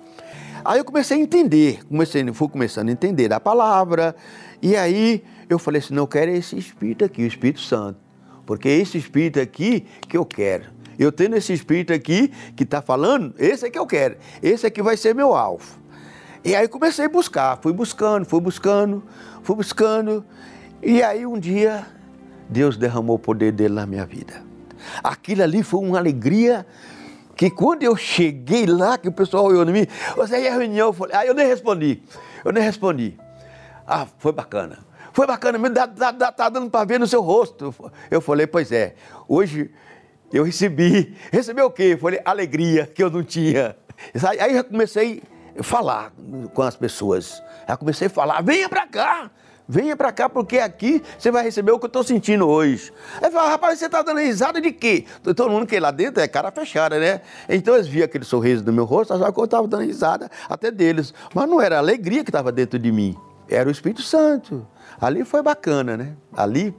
Aí 0.64 0.78
eu 0.78 0.84
comecei 0.86 1.18
a 1.18 1.20
entender, 1.20 1.84
comecei, 1.84 2.26
fui 2.32 2.48
começando 2.48 2.88
a 2.88 2.92
entender 2.92 3.30
a 3.34 3.38
palavra, 3.38 4.16
e 4.62 4.74
aí 4.74 5.22
eu 5.46 5.58
falei 5.58 5.80
assim, 5.82 5.92
não, 5.92 6.04
eu 6.04 6.08
quero 6.08 6.30
esse 6.30 6.56
Espírito 6.56 7.04
aqui, 7.04 7.22
o 7.22 7.26
Espírito 7.26 7.60
Santo, 7.60 8.00
porque 8.46 8.66
é 8.66 8.78
esse 8.78 8.96
Espírito 8.96 9.38
aqui 9.38 9.84
que 10.08 10.16
eu 10.16 10.24
quero. 10.24 10.75
Eu 10.98 11.12
tendo 11.12 11.36
esse 11.36 11.52
Espírito 11.52 11.92
aqui 11.92 12.32
que 12.54 12.62
está 12.62 12.80
falando, 12.80 13.34
esse 13.38 13.66
é 13.66 13.70
que 13.70 13.78
eu 13.78 13.86
quero, 13.86 14.16
esse 14.42 14.66
aqui 14.66 14.82
vai 14.82 14.96
ser 14.96 15.14
meu 15.14 15.34
alvo. 15.34 15.78
E 16.44 16.54
aí 16.54 16.68
comecei 16.68 17.06
a 17.06 17.08
buscar, 17.08 17.58
fui 17.60 17.72
buscando, 17.72 18.24
fui 18.24 18.40
buscando, 18.40 19.02
fui 19.42 19.56
buscando, 19.56 20.24
e 20.82 21.02
aí 21.02 21.26
um 21.26 21.38
dia 21.38 21.86
Deus 22.48 22.76
derramou 22.76 23.16
o 23.16 23.18
poder 23.18 23.52
dele 23.52 23.74
na 23.74 23.86
minha 23.86 24.06
vida. 24.06 24.44
Aquilo 25.02 25.42
ali 25.42 25.62
foi 25.62 25.80
uma 25.80 25.98
alegria 25.98 26.66
que 27.36 27.50
quando 27.50 27.82
eu 27.82 27.96
cheguei 27.96 28.64
lá, 28.64 28.96
que 28.96 29.08
o 29.08 29.12
pessoal 29.12 29.44
olhou 29.44 29.68
em 29.68 29.72
mim, 29.72 29.86
você 30.16 30.40
ia 30.40 30.54
à 30.54 30.56
reunião, 30.56 30.88
eu 30.88 30.92
falei, 30.92 31.16
ah, 31.16 31.26
eu 31.26 31.34
nem 31.34 31.46
respondi, 31.46 32.02
eu 32.44 32.52
nem 32.52 32.62
respondi. 32.62 33.18
Ah, 33.86 34.06
foi 34.18 34.32
bacana. 34.32 34.78
Foi 35.12 35.26
bacana, 35.26 35.58
me 35.58 35.70
dá, 35.70 35.86
dá, 35.86 36.10
dá, 36.10 36.30
tá 36.30 36.48
dando 36.48 36.70
para 36.70 36.84
ver 36.84 37.00
no 37.00 37.06
seu 37.06 37.22
rosto. 37.22 37.74
Eu 38.10 38.20
falei, 38.20 38.46
pois 38.46 38.70
é, 38.70 38.94
hoje 39.26 39.70
eu 40.32 40.44
recebi, 40.44 41.16
recebi 41.30 41.62
o 41.62 41.70
quê? 41.70 41.96
Falei, 42.00 42.20
alegria 42.24 42.86
que 42.86 43.02
eu 43.02 43.10
não 43.10 43.22
tinha. 43.22 43.76
Aí 44.40 44.56
eu 44.56 44.64
comecei 44.64 45.22
falar 45.62 46.12
com 46.52 46.62
as 46.62 46.76
pessoas. 46.76 47.42
Aí 47.66 47.76
comecei 47.76 48.06
a 48.06 48.10
falar: 48.10 48.42
venha 48.42 48.68
para 48.68 48.86
cá, 48.86 49.30
venha 49.68 49.96
para 49.96 50.12
cá, 50.12 50.28
porque 50.28 50.58
aqui 50.58 51.02
você 51.18 51.30
vai 51.30 51.42
receber 51.42 51.72
o 51.72 51.78
que 51.78 51.84
eu 51.84 51.88
estou 51.88 52.02
sentindo 52.02 52.46
hoje. 52.46 52.92
Aí 53.22 53.30
falava, 53.30 53.50
rapaz, 53.50 53.78
você 53.78 53.86
está 53.86 54.02
dando 54.02 54.20
risada 54.20 54.60
de 54.60 54.72
quê? 54.72 55.04
Todo 55.22 55.50
mundo 55.50 55.66
que 55.66 55.78
lá 55.78 55.90
dentro 55.90 56.22
é 56.22 56.28
cara 56.28 56.50
fechada, 56.50 56.98
né? 56.98 57.20
Então 57.48 57.74
eles 57.74 57.86
viam 57.86 58.04
aquele 58.04 58.24
sorriso 58.24 58.64
no 58.64 58.72
meu 58.72 58.84
rosto, 58.84 59.12
achavam 59.14 59.32
que 59.32 59.40
eu 59.40 59.44
estava 59.44 59.66
dando 59.66 59.84
risada 59.84 60.30
até 60.48 60.70
deles. 60.70 61.14
Mas 61.34 61.48
não 61.48 61.60
era 61.60 61.76
a 61.76 61.78
alegria 61.78 62.22
que 62.22 62.30
estava 62.30 62.52
dentro 62.52 62.78
de 62.78 62.92
mim, 62.92 63.16
era 63.48 63.68
o 63.68 63.72
Espírito 63.72 64.02
Santo. 64.02 64.66
Ali 65.00 65.24
foi 65.24 65.42
bacana, 65.42 65.96
né? 65.96 66.16
Ali 66.32 66.74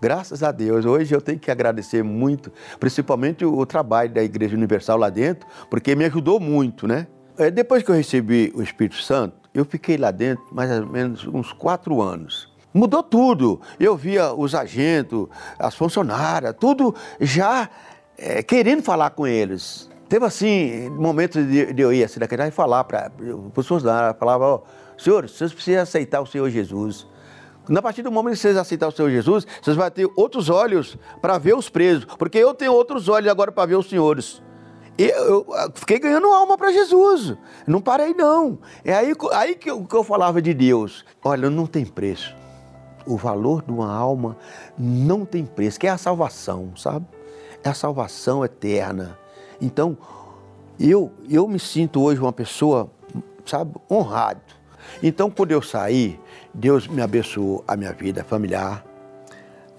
Graças 0.00 0.42
a 0.42 0.52
Deus, 0.52 0.84
hoje 0.84 1.14
eu 1.14 1.20
tenho 1.20 1.38
que 1.38 1.50
agradecer 1.50 2.02
muito, 2.02 2.52
principalmente 2.78 3.44
o, 3.44 3.64
trabalho 3.64 4.10
da 4.10 4.22
Igreja 4.22 4.54
Universal 4.54 4.98
lá 4.98 5.08
dentro, 5.08 5.48
porque 5.70 5.94
me 5.94 6.04
ajudou 6.04 6.38
muito, 6.38 6.86
né? 6.86 7.06
É, 7.38 7.50
depois 7.50 7.82
que 7.82 7.90
eu 7.90 7.94
recebi 7.94 8.52
o 8.54 8.62
Espírito 8.62 8.96
Santo, 9.02 9.36
eu 9.54 9.64
fiquei 9.64 9.96
lá 9.96 10.10
dentro 10.10 10.44
mais 10.52 10.70
ou 10.70 10.86
menos 10.86 11.26
uns 11.26 11.50
quatro 11.52 12.02
anos. 12.02 12.54
Mudou 12.74 13.02
tudo. 13.02 13.60
Eu 13.80 13.96
via 13.96 14.34
os 14.34 14.54
agentes, 14.54 15.26
as 15.58 15.74
funcionárias, 15.74 16.54
tudo 16.60 16.94
já 17.18 17.68
é, 18.18 18.42
querendo 18.42 18.82
falar 18.82 19.10
com 19.10 19.26
eles. 19.26 19.88
Teve 20.10 20.26
assim, 20.26 20.90
momentos 20.90 21.44
de, 21.46 21.72
de 21.72 21.82
eu 21.82 21.92
ir 21.92 22.04
assim 22.04 22.20
daquele 22.20 22.44
e 22.44 22.50
falar 22.50 22.84
para 22.84 23.10
os 23.56 23.66
funcionários, 23.66 24.18
falava, 24.18 24.44
ó, 24.44 24.62
senhores, 24.96 25.32
vocês 25.32 25.52
precisam 25.52 25.82
aceitar 25.82 26.20
o 26.20 26.26
Senhor 26.26 26.48
Jesus. 26.50 27.06
Na 27.68 27.82
partir 27.82 28.02
do 28.02 28.12
momento 28.12 28.34
que 28.34 28.40
vocês 28.40 28.56
aceitar 28.56 28.88
o 28.88 28.92
Senhor 28.92 29.10
Jesus, 29.10 29.46
vocês 29.60 29.76
vão 29.76 29.90
ter 29.90 30.08
outros 30.16 30.48
olhos 30.48 30.96
para 31.20 31.36
ver 31.38 31.56
os 31.56 31.68
presos, 31.68 32.04
porque 32.04 32.38
eu 32.38 32.54
tenho 32.54 32.72
outros 32.72 33.08
olhos 33.08 33.30
agora 33.30 33.50
para 33.50 33.66
ver 33.66 33.76
os 33.76 33.88
senhores. 33.88 34.40
Eu, 34.98 35.46
eu, 35.48 35.72
fiquei 35.74 35.98
ganhando 35.98 36.28
alma 36.28 36.56
para 36.56 36.72
Jesus. 36.72 37.36
Não 37.66 37.82
parei, 37.82 38.14
não. 38.14 38.58
É 38.84 38.94
aí, 38.94 39.12
aí 39.32 39.54
que, 39.54 39.70
eu, 39.70 39.84
que 39.84 39.94
eu 39.94 40.02
falava 40.02 40.40
de 40.40 40.54
Deus. 40.54 41.04
Olha, 41.22 41.50
não 41.50 41.66
tem 41.66 41.84
preço. 41.84 42.34
O 43.06 43.16
valor 43.16 43.62
de 43.62 43.70
uma 43.70 43.92
alma 43.92 44.36
não 44.78 45.24
tem 45.24 45.44
preço, 45.44 45.78
que 45.78 45.86
é 45.86 45.90
a 45.90 45.98
salvação, 45.98 46.72
sabe? 46.76 47.06
É 47.62 47.68
a 47.68 47.74
salvação 47.74 48.44
eterna. 48.44 49.18
Então, 49.60 49.98
eu, 50.80 51.12
eu 51.28 51.46
me 51.46 51.58
sinto 51.58 52.02
hoje 52.02 52.20
uma 52.20 52.32
pessoa, 52.32 52.90
sabe, 53.44 53.74
honrado. 53.90 54.40
Então, 55.02 55.30
quando 55.30 55.52
eu 55.52 55.60
sair, 55.60 56.18
Deus 56.56 56.88
me 56.88 57.00
abençoou 57.00 57.62
a 57.68 57.76
minha 57.76 57.92
vida 57.92 58.24
familiar, 58.24 58.84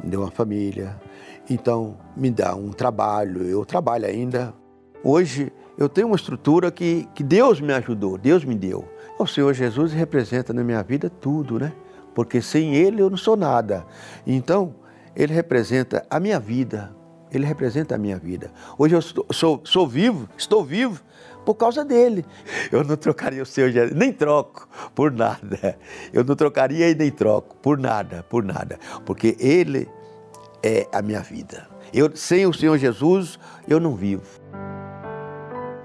me 0.01 0.09
deu 0.09 0.21
uma 0.21 0.31
família, 0.31 0.95
então 1.49 1.97
me 2.15 2.31
dá 2.31 2.55
um 2.55 2.71
trabalho, 2.71 3.43
eu 3.43 3.65
trabalho 3.65 4.05
ainda, 4.05 4.53
Hoje 5.03 5.53
eu 5.77 5.87
tenho 5.87 6.07
uma 6.07 6.15
estrutura 6.15 6.71
que, 6.71 7.07
que 7.13 7.23
Deus 7.23 7.61
me 7.61 7.71
ajudou, 7.73 8.17
Deus 8.17 8.43
me 8.43 8.55
deu. 8.55 8.83
O 9.17 9.27
Senhor 9.27 9.53
Jesus 9.53 9.93
representa 9.93 10.51
na 10.51 10.63
minha 10.63 10.81
vida 10.81 11.09
tudo, 11.09 11.59
né? 11.59 11.71
Porque 12.15 12.41
sem 12.41 12.75
Ele 12.75 13.01
eu 13.01 13.09
não 13.09 13.17
sou 13.17 13.37
nada. 13.37 13.85
Então, 14.25 14.75
Ele 15.15 15.33
representa 15.33 16.05
a 16.09 16.19
minha 16.19 16.39
vida. 16.39 16.95
Ele 17.31 17.45
representa 17.45 17.95
a 17.95 17.97
minha 17.97 18.17
vida. 18.17 18.51
Hoje 18.77 18.95
eu 18.95 19.01
sou, 19.01 19.25
sou, 19.31 19.61
sou 19.63 19.87
vivo, 19.87 20.27
estou 20.37 20.63
vivo 20.63 21.01
por 21.47 21.55
causa 21.55 21.85
dele. 21.85 22.25
Eu 22.69 22.83
não 22.83 22.97
trocaria 22.97 23.41
o 23.41 23.45
Senhor 23.45 23.71
Jesus, 23.71 23.97
nem 23.97 24.11
troco 24.11 24.67
por 24.93 25.13
nada. 25.13 25.79
Eu 26.11 26.25
não 26.25 26.35
trocaria 26.35 26.89
e 26.89 26.93
nem 26.93 27.09
troco 27.09 27.55
por 27.61 27.77
nada, 27.77 28.21
por 28.29 28.43
nada. 28.43 28.77
Porque 29.05 29.37
Ele 29.39 29.87
é 30.61 30.85
a 30.91 31.01
minha 31.01 31.21
vida. 31.21 31.65
Eu, 31.93 32.13
sem 32.13 32.45
o 32.45 32.51
Senhor 32.51 32.77
Jesus, 32.77 33.39
eu 33.65 33.79
não 33.79 33.95
vivo. 33.95 34.25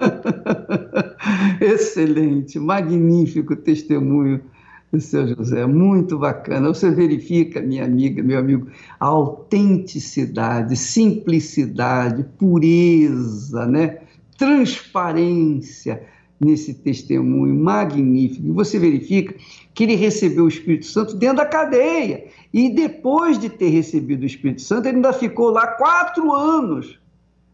Excelente, 1.61 2.59
magnífico 2.59 3.55
testemunho 3.55 4.43
do 4.91 4.99
seu 4.99 5.25
José, 5.29 5.65
muito 5.65 6.19
bacana. 6.19 6.67
Você 6.67 6.91
verifica, 6.91 7.61
minha 7.61 7.85
amiga, 7.85 8.21
meu 8.21 8.37
amigo, 8.37 8.67
a 8.99 9.05
autenticidade, 9.05 10.75
simplicidade, 10.75 12.25
pureza, 12.37 13.65
né? 13.65 13.99
Transparência 14.37 16.03
nesse 16.39 16.73
testemunho 16.73 17.55
magnífico. 17.55 18.47
E 18.47 18.51
você 18.51 18.77
verifica 18.77 19.35
que 19.73 19.83
ele 19.83 19.95
recebeu 19.95 20.45
o 20.45 20.49
Espírito 20.49 20.85
Santo 20.85 21.15
dentro 21.15 21.37
da 21.37 21.45
cadeia. 21.45 22.25
E 22.53 22.69
depois 22.69 23.39
de 23.39 23.49
ter 23.49 23.69
recebido 23.69 24.23
o 24.23 24.27
Espírito 24.27 24.61
Santo, 24.61 24.87
ele 24.87 24.97
ainda 24.97 25.13
ficou 25.13 25.49
lá 25.49 25.67
quatro 25.67 26.31
anos. 26.31 26.99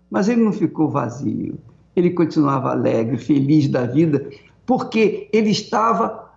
Mas 0.10 0.28
ele 0.28 0.42
não 0.42 0.52
ficou 0.52 0.90
vazio 0.90 1.58
ele 2.00 2.12
continuava 2.12 2.72
alegre, 2.72 3.18
feliz 3.18 3.68
da 3.68 3.86
vida, 3.86 4.30
porque 4.66 5.30
ele 5.32 5.50
estava, 5.50 6.32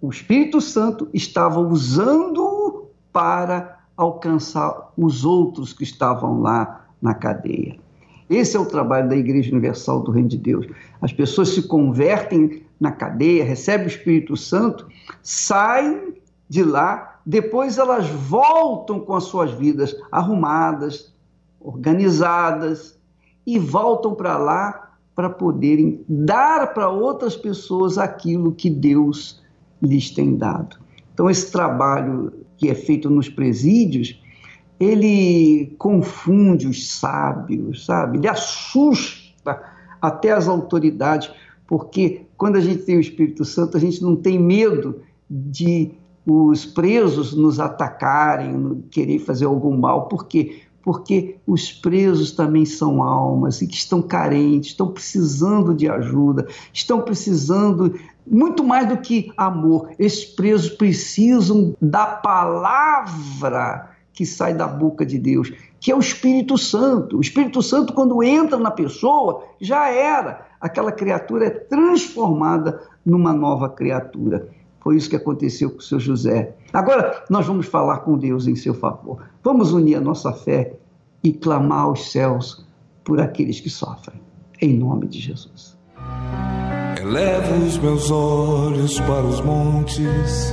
o 0.00 0.08
Espírito 0.08 0.60
Santo 0.60 1.08
estava 1.12 1.60
usando 1.60 2.86
para 3.12 3.80
alcançar 3.96 4.92
os 4.96 5.24
outros 5.24 5.72
que 5.72 5.84
estavam 5.84 6.40
lá 6.40 6.86
na 7.02 7.14
cadeia. 7.14 7.78
Esse 8.30 8.56
é 8.56 8.60
o 8.60 8.64
trabalho 8.64 9.08
da 9.08 9.16
Igreja 9.16 9.50
Universal 9.50 10.04
do 10.04 10.12
Reino 10.12 10.28
de 10.28 10.38
Deus. 10.38 10.64
As 11.02 11.12
pessoas 11.12 11.48
se 11.48 11.64
convertem 11.64 12.62
na 12.78 12.92
cadeia, 12.92 13.44
recebem 13.44 13.88
o 13.88 13.90
Espírito 13.90 14.36
Santo, 14.36 14.86
saem 15.20 16.14
de 16.48 16.62
lá, 16.62 17.20
depois 17.26 17.76
elas 17.76 18.08
voltam 18.08 19.00
com 19.00 19.14
as 19.14 19.24
suas 19.24 19.50
vidas 19.50 19.96
arrumadas, 20.12 21.12
organizadas 21.60 22.96
e 23.44 23.58
voltam 23.58 24.14
para 24.14 24.38
lá 24.38 24.92
para 25.14 25.28
poderem 25.28 26.04
dar 26.08 26.72
para 26.72 26.88
outras 26.88 27.36
pessoas 27.36 27.98
aquilo 27.98 28.52
que 28.52 28.70
Deus 28.70 29.42
lhes 29.82 30.08
tem 30.10 30.36
dado. 30.36 30.76
Então, 31.12 31.28
esse 31.28 31.50
trabalho 31.50 32.32
que 32.56 32.70
é 32.70 32.74
feito 32.74 33.10
nos 33.10 33.28
presídios, 33.28 34.19
ele 34.80 35.74
confunde 35.78 36.66
os 36.66 36.90
sábios, 36.90 37.84
sabe? 37.84 38.16
Ele 38.16 38.26
assusta 38.26 39.62
até 40.00 40.32
as 40.32 40.48
autoridades, 40.48 41.30
porque 41.66 42.22
quando 42.36 42.56
a 42.56 42.60
gente 42.60 42.84
tem 42.84 42.96
o 42.96 43.00
Espírito 43.00 43.44
Santo, 43.44 43.76
a 43.76 43.80
gente 43.80 44.02
não 44.02 44.16
tem 44.16 44.38
medo 44.38 45.02
de 45.28 45.92
os 46.26 46.64
presos 46.64 47.34
nos 47.34 47.60
atacarem, 47.60 48.82
querer 48.90 49.18
fazer 49.18 49.44
algum 49.44 49.76
mal, 49.76 50.08
por 50.08 50.26
quê? 50.26 50.62
porque 50.82 51.36
os 51.46 51.70
presos 51.70 52.32
também 52.32 52.64
são 52.64 53.02
almas 53.02 53.60
e 53.60 53.66
que 53.66 53.74
estão 53.74 54.00
carentes, 54.00 54.70
estão 54.70 54.88
precisando 54.88 55.74
de 55.74 55.88
ajuda, 55.88 56.48
estão 56.72 57.02
precisando 57.02 57.98
muito 58.26 58.64
mais 58.64 58.88
do 58.88 58.96
que 58.96 59.30
amor. 59.36 59.90
Esses 59.98 60.24
presos 60.24 60.70
precisam 60.70 61.74
da 61.80 62.06
palavra 62.06 63.90
que 64.20 64.26
sai 64.26 64.52
da 64.52 64.68
boca 64.68 65.06
de 65.06 65.18
Deus, 65.18 65.50
que 65.80 65.90
é 65.90 65.96
o 65.96 65.98
Espírito 65.98 66.58
Santo. 66.58 67.16
O 67.16 67.22
Espírito 67.22 67.62
Santo, 67.62 67.94
quando 67.94 68.22
entra 68.22 68.58
na 68.58 68.70
pessoa, 68.70 69.44
já 69.58 69.88
era. 69.88 70.46
Aquela 70.60 70.92
criatura 70.92 71.46
é 71.46 71.48
transformada 71.50 72.82
numa 73.02 73.32
nova 73.32 73.70
criatura. 73.70 74.46
Foi 74.80 74.94
isso 74.94 75.08
que 75.08 75.16
aconteceu 75.16 75.70
com 75.70 75.78
o 75.78 75.82
seu 75.82 75.98
José. 75.98 76.54
Agora 76.70 77.24
nós 77.30 77.46
vamos 77.46 77.64
falar 77.64 78.00
com 78.00 78.18
Deus 78.18 78.46
em 78.46 78.54
seu 78.54 78.74
favor. 78.74 79.24
Vamos 79.42 79.72
unir 79.72 79.94
a 79.94 80.02
nossa 80.02 80.34
fé 80.34 80.74
e 81.24 81.32
clamar 81.32 81.84
aos 81.84 82.12
céus 82.12 82.62
por 83.02 83.22
aqueles 83.22 83.58
que 83.58 83.70
sofrem. 83.70 84.20
Em 84.60 84.76
nome 84.76 85.06
de 85.06 85.18
Jesus. 85.18 85.78
Elevo 87.00 87.64
os 87.66 87.78
meus 87.78 88.10
olhos 88.10 89.00
para 89.00 89.24
os 89.24 89.40
montes, 89.40 90.52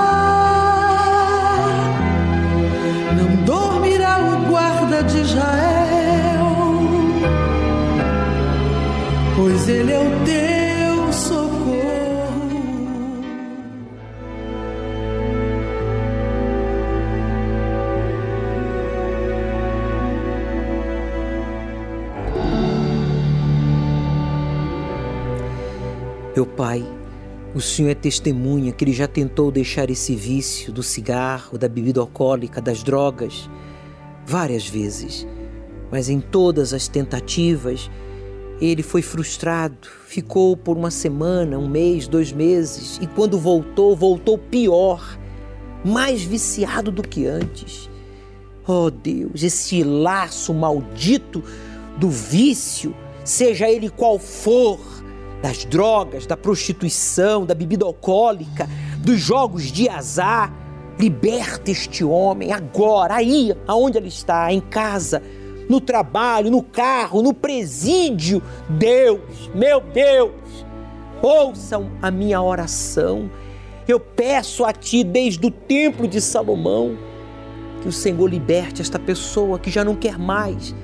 Pois 9.41 9.67
ele 9.67 9.91
é 9.91 9.99
o 9.99 10.23
teu 10.23 10.41
Meu 26.35 26.45
Pai, 26.45 26.83
O 27.53 27.59
senhor 27.59 27.89
é 27.89 27.95
testemunha 27.95 28.71
que 28.71 28.83
ele 28.83 28.93
já 28.93 29.07
tentou 29.07 29.51
deixar 29.51 29.89
esse 29.89 30.15
vício 30.15 30.71
do 30.71 30.81
cigarro, 30.81 31.57
da 31.57 31.67
bebida 31.67 31.99
alcoólica, 31.99 32.61
das 32.61 32.81
drogas, 32.81 33.49
várias 34.25 34.67
vezes. 34.67 35.27
Mas 35.91 36.09
em 36.09 36.21
todas 36.21 36.73
as 36.73 36.87
tentativas, 36.87 37.89
ele 38.61 38.83
foi 38.83 39.01
frustrado, 39.01 39.87
ficou 40.05 40.55
por 40.55 40.77
uma 40.77 40.91
semana, 40.91 41.57
um 41.57 41.67
mês, 41.67 42.07
dois 42.07 42.31
meses, 42.31 42.99
e 43.01 43.07
quando 43.07 43.39
voltou, 43.39 43.95
voltou 43.95 44.37
pior, 44.37 45.17
mais 45.83 46.21
viciado 46.21 46.91
do 46.91 47.01
que 47.01 47.25
antes. 47.25 47.89
Oh 48.67 48.91
Deus, 48.91 49.41
esse 49.41 49.83
laço 49.83 50.53
maldito 50.53 51.43
do 51.97 52.09
vício, 52.09 52.95
seja 53.23 53.67
ele 53.67 53.89
qual 53.89 54.19
for, 54.19 54.79
das 55.41 55.65
drogas, 55.65 56.27
da 56.27 56.37
prostituição, 56.37 57.45
da 57.45 57.55
bebida 57.55 57.83
alcoólica, 57.83 58.69
dos 58.99 59.19
jogos 59.19 59.71
de 59.71 59.89
azar. 59.89 60.53
Liberta 60.99 61.71
este 61.71 62.03
homem 62.03 62.51
agora, 62.51 63.15
aí, 63.15 63.55
aonde 63.65 63.97
ele 63.97 64.09
está, 64.09 64.53
em 64.53 64.61
casa, 64.61 65.23
no 65.71 65.79
trabalho, 65.79 66.51
no 66.51 66.61
carro, 66.61 67.21
no 67.21 67.33
presídio. 67.33 68.43
Deus, 68.69 69.49
meu 69.55 69.79
Deus, 69.79 70.65
ouçam 71.21 71.89
a 72.01 72.11
minha 72.11 72.41
oração. 72.41 73.31
Eu 73.87 73.99
peço 73.99 74.65
a 74.65 74.73
Ti 74.73 75.03
desde 75.03 75.45
o 75.45 75.49
templo 75.49 76.07
de 76.07 76.19
Salomão 76.19 76.97
que 77.81 77.87
o 77.87 77.91
Senhor 77.91 78.27
liberte 78.27 78.81
esta 78.81 78.99
pessoa 78.99 79.57
que 79.57 79.71
já 79.71 79.83
não 79.83 79.95
quer 79.95 80.19
mais 80.19 80.75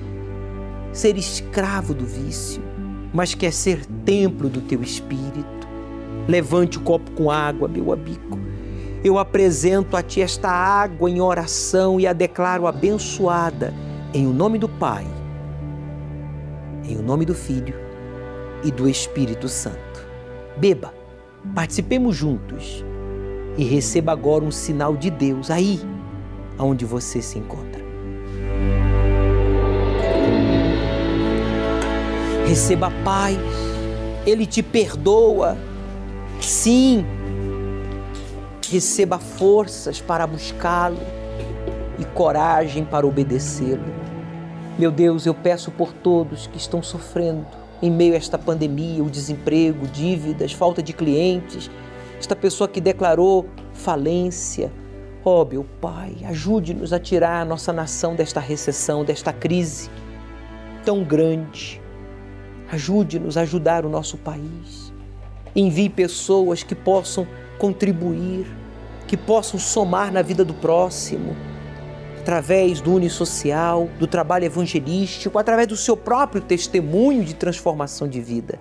ser 0.90 1.16
escravo 1.16 1.94
do 1.94 2.04
vício 2.04 2.68
mas 3.12 3.34
quer 3.34 3.52
ser 3.52 3.86
templo 4.04 4.48
do 4.48 4.60
teu 4.60 4.82
espírito. 4.82 5.66
Levante 6.26 6.78
o 6.78 6.80
copo 6.82 7.10
com 7.12 7.30
água, 7.30 7.66
meu 7.66 7.92
amigo. 7.92 8.38
Eu 9.02 9.18
apresento 9.18 9.96
a 9.96 10.02
ti 10.02 10.20
esta 10.20 10.50
água 10.50 11.08
em 11.08 11.20
oração 11.20 11.98
e 11.98 12.06
a 12.06 12.12
declaro 12.12 12.66
abençoada 12.66 13.72
em 14.12 14.26
o 14.26 14.32
nome 14.32 14.58
do 14.58 14.68
Pai, 14.68 15.06
em 16.84 16.96
o 16.96 17.02
nome 17.02 17.24
do 17.24 17.34
Filho 17.34 17.74
e 18.64 18.70
do 18.70 18.88
Espírito 18.88 19.48
Santo. 19.48 20.06
Beba, 20.56 20.92
participemos 21.54 22.16
juntos 22.16 22.84
e 23.56 23.64
receba 23.64 24.12
agora 24.12 24.44
um 24.44 24.50
sinal 24.50 24.96
de 24.96 25.10
Deus 25.10 25.50
aí 25.50 25.80
onde 26.58 26.84
você 26.84 27.22
se 27.22 27.38
encontra. 27.38 27.88
receba 32.48 32.90
paz, 33.04 33.36
Ele 34.26 34.46
te 34.46 34.62
perdoa. 34.62 35.56
Sim, 36.40 37.04
receba 38.70 39.18
forças 39.18 40.00
para 40.00 40.26
buscá-lo 40.26 40.98
e 41.98 42.04
coragem 42.04 42.84
para 42.84 43.06
obedecê-lo. 43.06 43.84
Meu 44.78 44.90
Deus, 44.90 45.26
eu 45.26 45.34
peço 45.34 45.70
por 45.70 45.92
todos 45.92 46.46
que 46.46 46.56
estão 46.56 46.82
sofrendo 46.82 47.44
em 47.82 47.90
meio 47.90 48.14
a 48.14 48.16
esta 48.16 48.38
pandemia, 48.38 49.02
o 49.02 49.10
desemprego, 49.10 49.86
dívidas, 49.86 50.52
falta 50.52 50.82
de 50.82 50.92
clientes, 50.92 51.70
esta 52.18 52.34
pessoa 52.34 52.68
que 52.68 52.80
declarou 52.80 53.46
falência. 53.72 54.72
Ó 55.24 55.42
oh, 55.42 55.44
meu 55.44 55.64
Pai, 55.80 56.16
ajude-nos 56.24 56.92
a 56.92 56.98
tirar 56.98 57.40
a 57.40 57.44
nossa 57.44 57.72
nação 57.72 58.14
desta 58.14 58.40
recessão, 58.40 59.04
desta 59.04 59.32
crise 59.32 59.90
tão 60.84 61.04
grande. 61.04 61.80
Ajude-nos 62.70 63.36
a 63.36 63.42
ajudar 63.42 63.84
o 63.84 63.88
nosso 63.88 64.16
país. 64.16 64.92
Envie 65.54 65.88
pessoas 65.88 66.62
que 66.62 66.74
possam 66.74 67.26
contribuir, 67.58 68.46
que 69.06 69.16
possam 69.16 69.58
somar 69.58 70.12
na 70.12 70.22
vida 70.22 70.44
do 70.44 70.54
próximo, 70.54 71.36
através 72.28 72.82
do 72.82 72.92
Unisocial, 72.92 73.88
do 73.98 74.06
trabalho 74.06 74.44
evangelístico, 74.44 75.38
através 75.38 75.66
do 75.66 75.78
seu 75.78 75.96
próprio 75.96 76.42
testemunho 76.42 77.24
de 77.24 77.34
transformação 77.34 78.06
de 78.06 78.20
vida. 78.20 78.58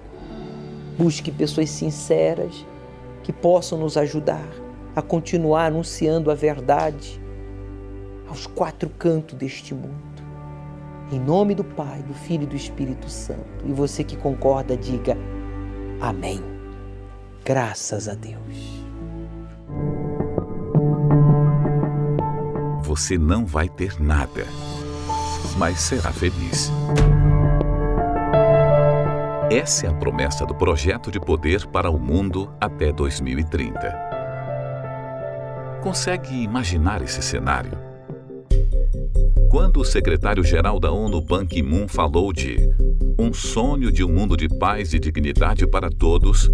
Busque 0.98 1.30
pessoas 1.30 1.70
sinceras 1.70 2.66
que 3.24 3.34
possam 3.34 3.78
nos 3.78 3.98
ajudar 3.98 4.48
a 4.96 5.02
continuar 5.02 5.66
anunciando 5.66 6.32
a 6.32 6.34
verdade 6.34 7.22
aos 8.30 8.48
quatro 8.48 8.90
cantos 8.90 9.38
deste 9.38 9.74
mundo. 9.74 10.24
Em 11.12 11.20
nome 11.20 11.54
do 11.54 11.66
Pai, 11.66 12.02
do 12.04 12.14
Filho 12.14 12.44
e 12.44 12.48
do 12.48 12.56
Espírito 12.56 13.10
Santo. 13.10 13.66
E 13.66 13.74
você 13.74 14.02
que 14.02 14.16
concorda, 14.16 14.78
diga 14.78 15.18
Amém. 16.00 16.42
Graças 17.44 18.08
a 18.08 18.14
Deus. 18.14 18.77
Você 22.98 23.16
não 23.16 23.46
vai 23.46 23.70
ter 23.70 24.02
nada, 24.02 24.48
mas 25.56 25.80
será 25.82 26.12
feliz. 26.12 26.72
Essa 29.52 29.86
é 29.86 29.90
a 29.90 29.94
promessa 29.94 30.48
do 30.48 30.56
projeto 30.56 31.12
de 31.12 31.20
poder 31.20 31.68
para 31.68 31.92
o 31.92 32.00
mundo 32.00 32.52
até 32.60 32.92
2030. 32.92 33.80
Consegue 35.80 36.42
imaginar 36.42 37.04
esse 37.04 37.22
cenário? 37.22 37.87
Quando 39.50 39.80
o 39.80 39.86
secretário-geral 39.86 40.80
da 40.80 40.92
ONU, 40.92 41.22
Ban 41.22 41.46
Ki-moon, 41.46 41.88
falou 41.88 42.34
de 42.34 42.58
um 43.20 43.34
sonho 43.34 43.92
de 43.92 44.04
um 44.04 44.10
mundo 44.10 44.38
de 44.38 44.48
paz 44.48 44.94
e 44.94 45.00
dignidade 45.00 45.66
para 45.68 45.90
todos, 45.90 46.50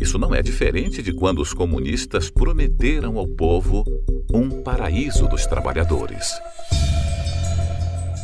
isso 0.00 0.18
não 0.18 0.34
é 0.34 0.42
diferente 0.42 1.02
de 1.02 1.12
quando 1.12 1.40
os 1.40 1.52
comunistas 1.52 2.30
prometeram 2.30 3.18
ao 3.18 3.26
povo 3.26 3.84
um 4.32 4.62
paraíso 4.62 5.28
dos 5.28 5.46
trabalhadores. 5.46 6.32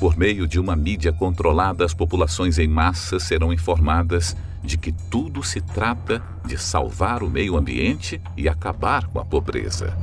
Por 0.01 0.17
meio 0.17 0.47
de 0.47 0.59
uma 0.59 0.77
mídia 0.77 1.13
controlada, 1.13 1.85
as 1.85 1.95
populações 1.95 2.59
em 2.59 2.69
massa 2.69 3.19
serão 3.19 3.53
informadas 3.53 4.37
de 4.63 4.77
que 4.77 4.93
tudo 4.93 5.43
se 5.43 5.61
trata 5.61 6.23
de 6.45 6.59
salvar 6.59 7.23
o 7.23 7.31
meio 7.31 7.57
ambiente 7.57 8.21
e 8.37 8.49
acabar 8.49 9.07
com 9.07 9.21
a 9.21 9.25
pobreza. 9.25 9.97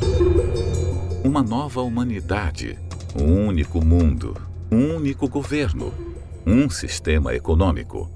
Uma 1.24 1.44
nova 1.44 1.82
humanidade 1.82 2.78
um 3.16 3.48
único 3.48 3.84
mundo, 3.84 4.36
um 4.72 4.96
único 4.96 5.28
governo, 5.28 5.94
um 6.46 6.70
sistema 6.70 7.34
econômico, 7.36 8.10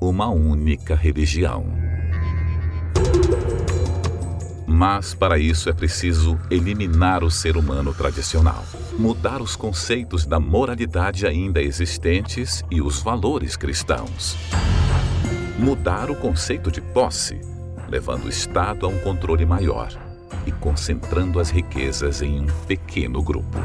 uma 0.00 0.28
única 0.28 0.94
religião. 0.94 1.66
Mas 4.66 5.14
para 5.14 5.38
isso 5.38 5.68
é 5.68 5.72
preciso 5.72 6.38
eliminar 6.50 7.22
o 7.22 7.30
ser 7.30 7.56
humano 7.56 7.94
tradicional, 7.94 8.64
mudar 8.98 9.40
os 9.40 9.54
conceitos 9.54 10.26
da 10.26 10.40
moralidade 10.40 11.26
ainda 11.26 11.62
existentes 11.62 12.64
e 12.70 12.80
os 12.80 13.00
valores 13.00 13.56
cristãos. 13.56 14.36
Mudar 15.58 16.10
o 16.10 16.16
conceito 16.16 16.70
de 16.70 16.80
posse, 16.80 17.40
levando 17.88 18.24
o 18.24 18.28
Estado 18.28 18.86
a 18.86 18.88
um 18.88 18.98
controle 18.98 19.44
maior 19.44 19.92
e 20.46 20.52
concentrando 20.52 21.38
as 21.38 21.50
riquezas 21.50 22.22
em 22.22 22.40
um 22.40 22.46
pequeno 22.66 23.22
grupo 23.22 23.58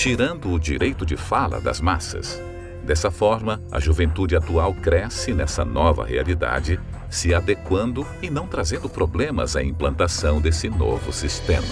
tirando 0.00 0.50
o 0.50 0.58
direito 0.58 1.04
de 1.04 1.14
fala 1.14 1.60
das 1.60 1.78
massas. 1.78 2.40
Dessa 2.82 3.10
forma, 3.10 3.62
a 3.70 3.78
juventude 3.78 4.34
atual 4.34 4.72
cresce 4.72 5.34
nessa 5.34 5.62
nova 5.62 6.06
realidade, 6.06 6.80
se 7.10 7.34
adequando 7.34 8.06
e 8.22 8.30
não 8.30 8.46
trazendo 8.46 8.88
problemas 8.88 9.56
à 9.56 9.62
implantação 9.62 10.40
desse 10.40 10.70
novo 10.70 11.12
sistema. 11.12 11.68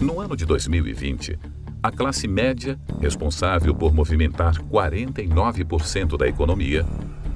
No 0.00 0.20
ano 0.20 0.34
de 0.34 0.46
2020, 0.46 1.38
a 1.82 1.90
classe 1.90 2.26
média, 2.26 2.80
responsável 2.98 3.74
por 3.74 3.92
movimentar 3.92 4.54
49% 4.54 6.16
da 6.16 6.26
economia, 6.26 6.86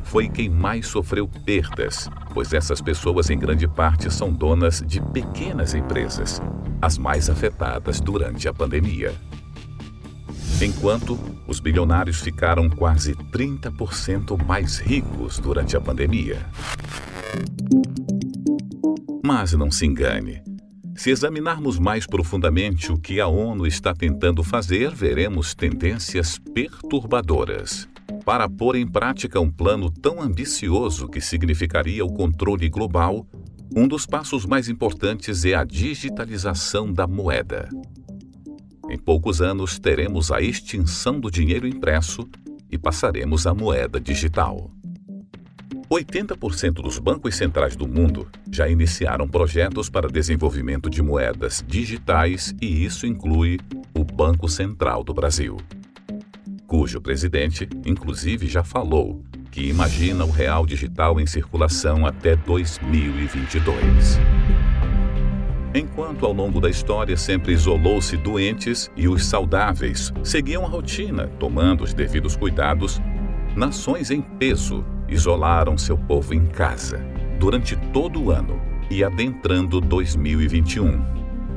foi 0.05 0.27
quem 0.27 0.49
mais 0.49 0.87
sofreu 0.87 1.29
perdas, 1.29 2.09
pois 2.33 2.55
essas 2.55 2.81
pessoas, 2.81 3.29
em 3.29 3.39
grande 3.39 3.69
parte, 3.69 4.11
são 4.11 4.33
donas 4.33 4.83
de 4.87 5.03
pequenas 5.03 5.75
empresas, 5.75 6.41
as 6.81 6.97
mais 6.97 7.29
afetadas 7.29 8.01
durante 8.01 8.49
a 8.49 8.55
pandemia 8.55 9.13
enquanto 10.63 11.19
os 11.47 11.61
bilionários 11.61 12.21
ficaram 12.21 12.69
quase 12.71 13.15
30% 13.15 14.43
mais 14.45 14.79
ricos 14.79 15.39
durante 15.39 15.77
a 15.77 15.81
pandemia. 15.81 16.47
Mas 19.23 19.53
não 19.53 19.71
se 19.71 19.87
engane. 19.87 20.43
Se 20.97 21.11
examinarmos 21.11 21.79
mais 21.79 22.07
profundamente 22.07 22.93
o 22.93 22.99
que 22.99 23.21
a 23.21 23.27
ONU 23.27 23.67
está 23.67 23.93
tentando 23.93 24.45
fazer, 24.45 24.95
veremos 24.95 25.55
tendências 25.55 26.39
perturbadoras. 26.55 27.89
Para 28.25 28.49
pôr 28.49 28.77
em 28.77 28.87
prática 28.87 29.41
um 29.41 29.51
plano 29.51 29.91
tão 29.91 30.23
ambicioso 30.23 31.09
que 31.09 31.21
significaria 31.21 32.05
o 32.05 32.13
controle 32.13 32.69
global, 32.69 33.27
um 33.75 33.89
dos 33.89 34.07
passos 34.07 34.47
mais 34.47 34.69
importantes 34.69 35.45
é 35.45 35.55
a 35.55 35.65
digitalização 35.65 36.93
da 36.93 37.07
moeda. 37.07 37.69
Em 38.89 38.99
poucos 38.99 39.41
anos 39.41 39.79
teremos 39.79 40.31
a 40.31 40.41
extinção 40.41 41.19
do 41.19 41.31
dinheiro 41.31 41.67
impresso 41.67 42.29
e 42.71 42.77
passaremos 42.77 43.47
à 43.47 43.55
moeda 43.55 44.01
digital. 44.01 44.71
80% 45.91 46.75
dos 46.75 46.99
bancos 46.99 47.37
centrais 47.37 47.77
do 47.77 47.87
mundo 47.87 48.29
já 48.51 48.69
iniciaram 48.69 49.29
projetos 49.29 49.89
para 49.89 50.09
desenvolvimento 50.09 50.91
de 50.91 51.03
moedas 51.03 51.65
digitais 51.67 52.55
e 52.61 52.85
isso 52.85 53.07
inclui 53.07 53.59
o 53.95 54.05
Banco 54.05 54.49
Central 54.49 55.05
do 55.05 55.15
Brasil, 55.15 55.57
cujo 56.67 57.01
presidente, 57.01 57.69
inclusive, 57.87 58.47
já 58.47 58.65
falou 58.65 59.23
que 59.51 59.69
imagina 59.69 60.25
o 60.25 60.31
real 60.31 60.67
digital 60.67 61.21
em 61.21 61.27
circulação 61.27 62.05
até 62.05 62.35
2022. 62.35 64.19
Enquanto 65.75 66.25
ao 66.25 66.33
longo 66.33 66.61
da 66.61 66.71
história 66.71 67.17
sempre 67.17 67.53
isolou-se 67.53 68.17
doentes 68.17 68.89
e 68.97 69.09
os 69.09 69.27
saudáveis 69.27 70.13
seguiam 70.23 70.65
a 70.65 70.69
rotina, 70.69 71.27
tomando 71.41 71.83
os 71.83 71.93
devidos 71.93 72.37
cuidados, 72.37 73.03
nações 73.57 74.13
em 74.13 74.21
peso 74.23 74.85
isolaram 75.09 75.77
seu 75.77 75.99
povo 75.99 76.33
em 76.33 76.47
casa 76.47 77.05
durante 77.41 77.75
todo 77.93 78.23
o 78.23 78.31
ano 78.31 78.61
e 78.89 79.03
adentrando 79.03 79.81
2021. 79.81 81.15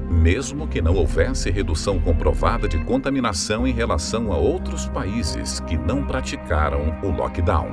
Mesmo 0.10 0.68
que 0.68 0.82
não 0.82 0.96
houvesse 0.96 1.52
redução 1.52 2.00
comprovada 2.00 2.68
de 2.68 2.84
contaminação 2.86 3.68
em 3.68 3.72
relação 3.72 4.32
a 4.32 4.38
outros 4.38 4.88
países 4.88 5.60
que 5.60 5.78
não 5.78 6.04
praticaram 6.04 6.98
o 7.04 7.12
lockdown. 7.12 7.70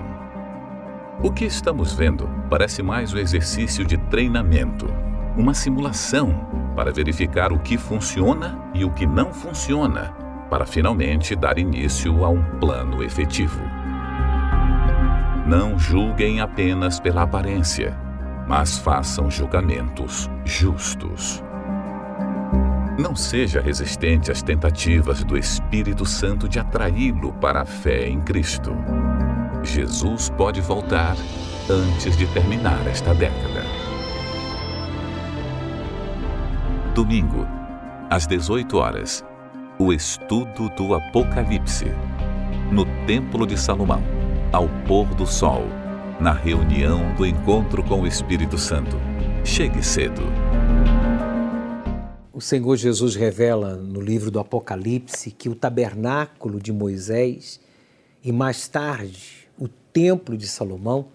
O 1.22 1.30
que 1.30 1.46
estamos 1.46 1.94
vendo 1.94 2.28
parece 2.50 2.82
mais 2.82 3.14
o 3.14 3.18
exercício 3.18 3.84
de 3.84 3.96
treinamento, 3.96 4.86
uma 5.36 5.52
simulação 5.52 6.32
para 6.76 6.92
verificar 6.92 7.52
o 7.52 7.58
que 7.58 7.76
funciona 7.76 8.58
e 8.72 8.84
o 8.84 8.90
que 8.90 9.06
não 9.06 9.32
funciona, 9.32 10.14
para 10.48 10.64
finalmente 10.64 11.34
dar 11.34 11.58
início 11.58 12.24
a 12.24 12.28
um 12.28 12.42
plano 12.58 13.02
efetivo. 13.02 13.60
Não 15.46 15.78
julguem 15.78 16.40
apenas 16.40 17.00
pela 17.00 17.22
aparência, 17.22 17.96
mas 18.48 18.78
façam 18.78 19.30
julgamentos 19.30 20.30
justos. 20.44 21.42
Não 22.98 23.16
seja 23.16 23.60
resistente 23.60 24.30
às 24.30 24.40
tentativas 24.40 25.24
do 25.24 25.36
Espírito 25.36 26.06
Santo 26.06 26.48
de 26.48 26.60
atraí-lo 26.60 27.32
para 27.34 27.62
a 27.62 27.66
fé 27.66 28.08
em 28.08 28.20
Cristo. 28.20 28.72
Jesus 29.64 30.30
pode 30.30 30.60
voltar 30.60 31.16
antes 31.68 32.16
de 32.16 32.26
terminar 32.28 32.86
esta 32.86 33.12
década. 33.12 33.83
Domingo, 36.94 37.44
às 38.08 38.24
18 38.24 38.76
horas, 38.76 39.24
o 39.80 39.92
estudo 39.92 40.68
do 40.76 40.94
Apocalipse, 40.94 41.86
no 42.70 42.84
Templo 43.04 43.44
de 43.48 43.58
Salomão 43.58 44.00
ao 44.52 44.68
pôr 44.86 45.12
do 45.16 45.26
sol, 45.26 45.64
na 46.20 46.32
reunião 46.32 47.12
do 47.16 47.26
encontro 47.26 47.82
com 47.82 48.02
o 48.02 48.06
Espírito 48.06 48.56
Santo. 48.56 48.96
Chegue 49.44 49.82
cedo. 49.82 50.22
O 52.32 52.40
Senhor 52.40 52.76
Jesus 52.76 53.16
revela 53.16 53.74
no 53.74 54.00
livro 54.00 54.30
do 54.30 54.38
Apocalipse 54.38 55.32
que 55.32 55.48
o 55.48 55.56
tabernáculo 55.56 56.60
de 56.60 56.72
Moisés 56.72 57.58
e 58.22 58.30
mais 58.30 58.68
tarde 58.68 59.48
o 59.58 59.66
templo 59.66 60.36
de 60.36 60.46
Salomão 60.46 61.08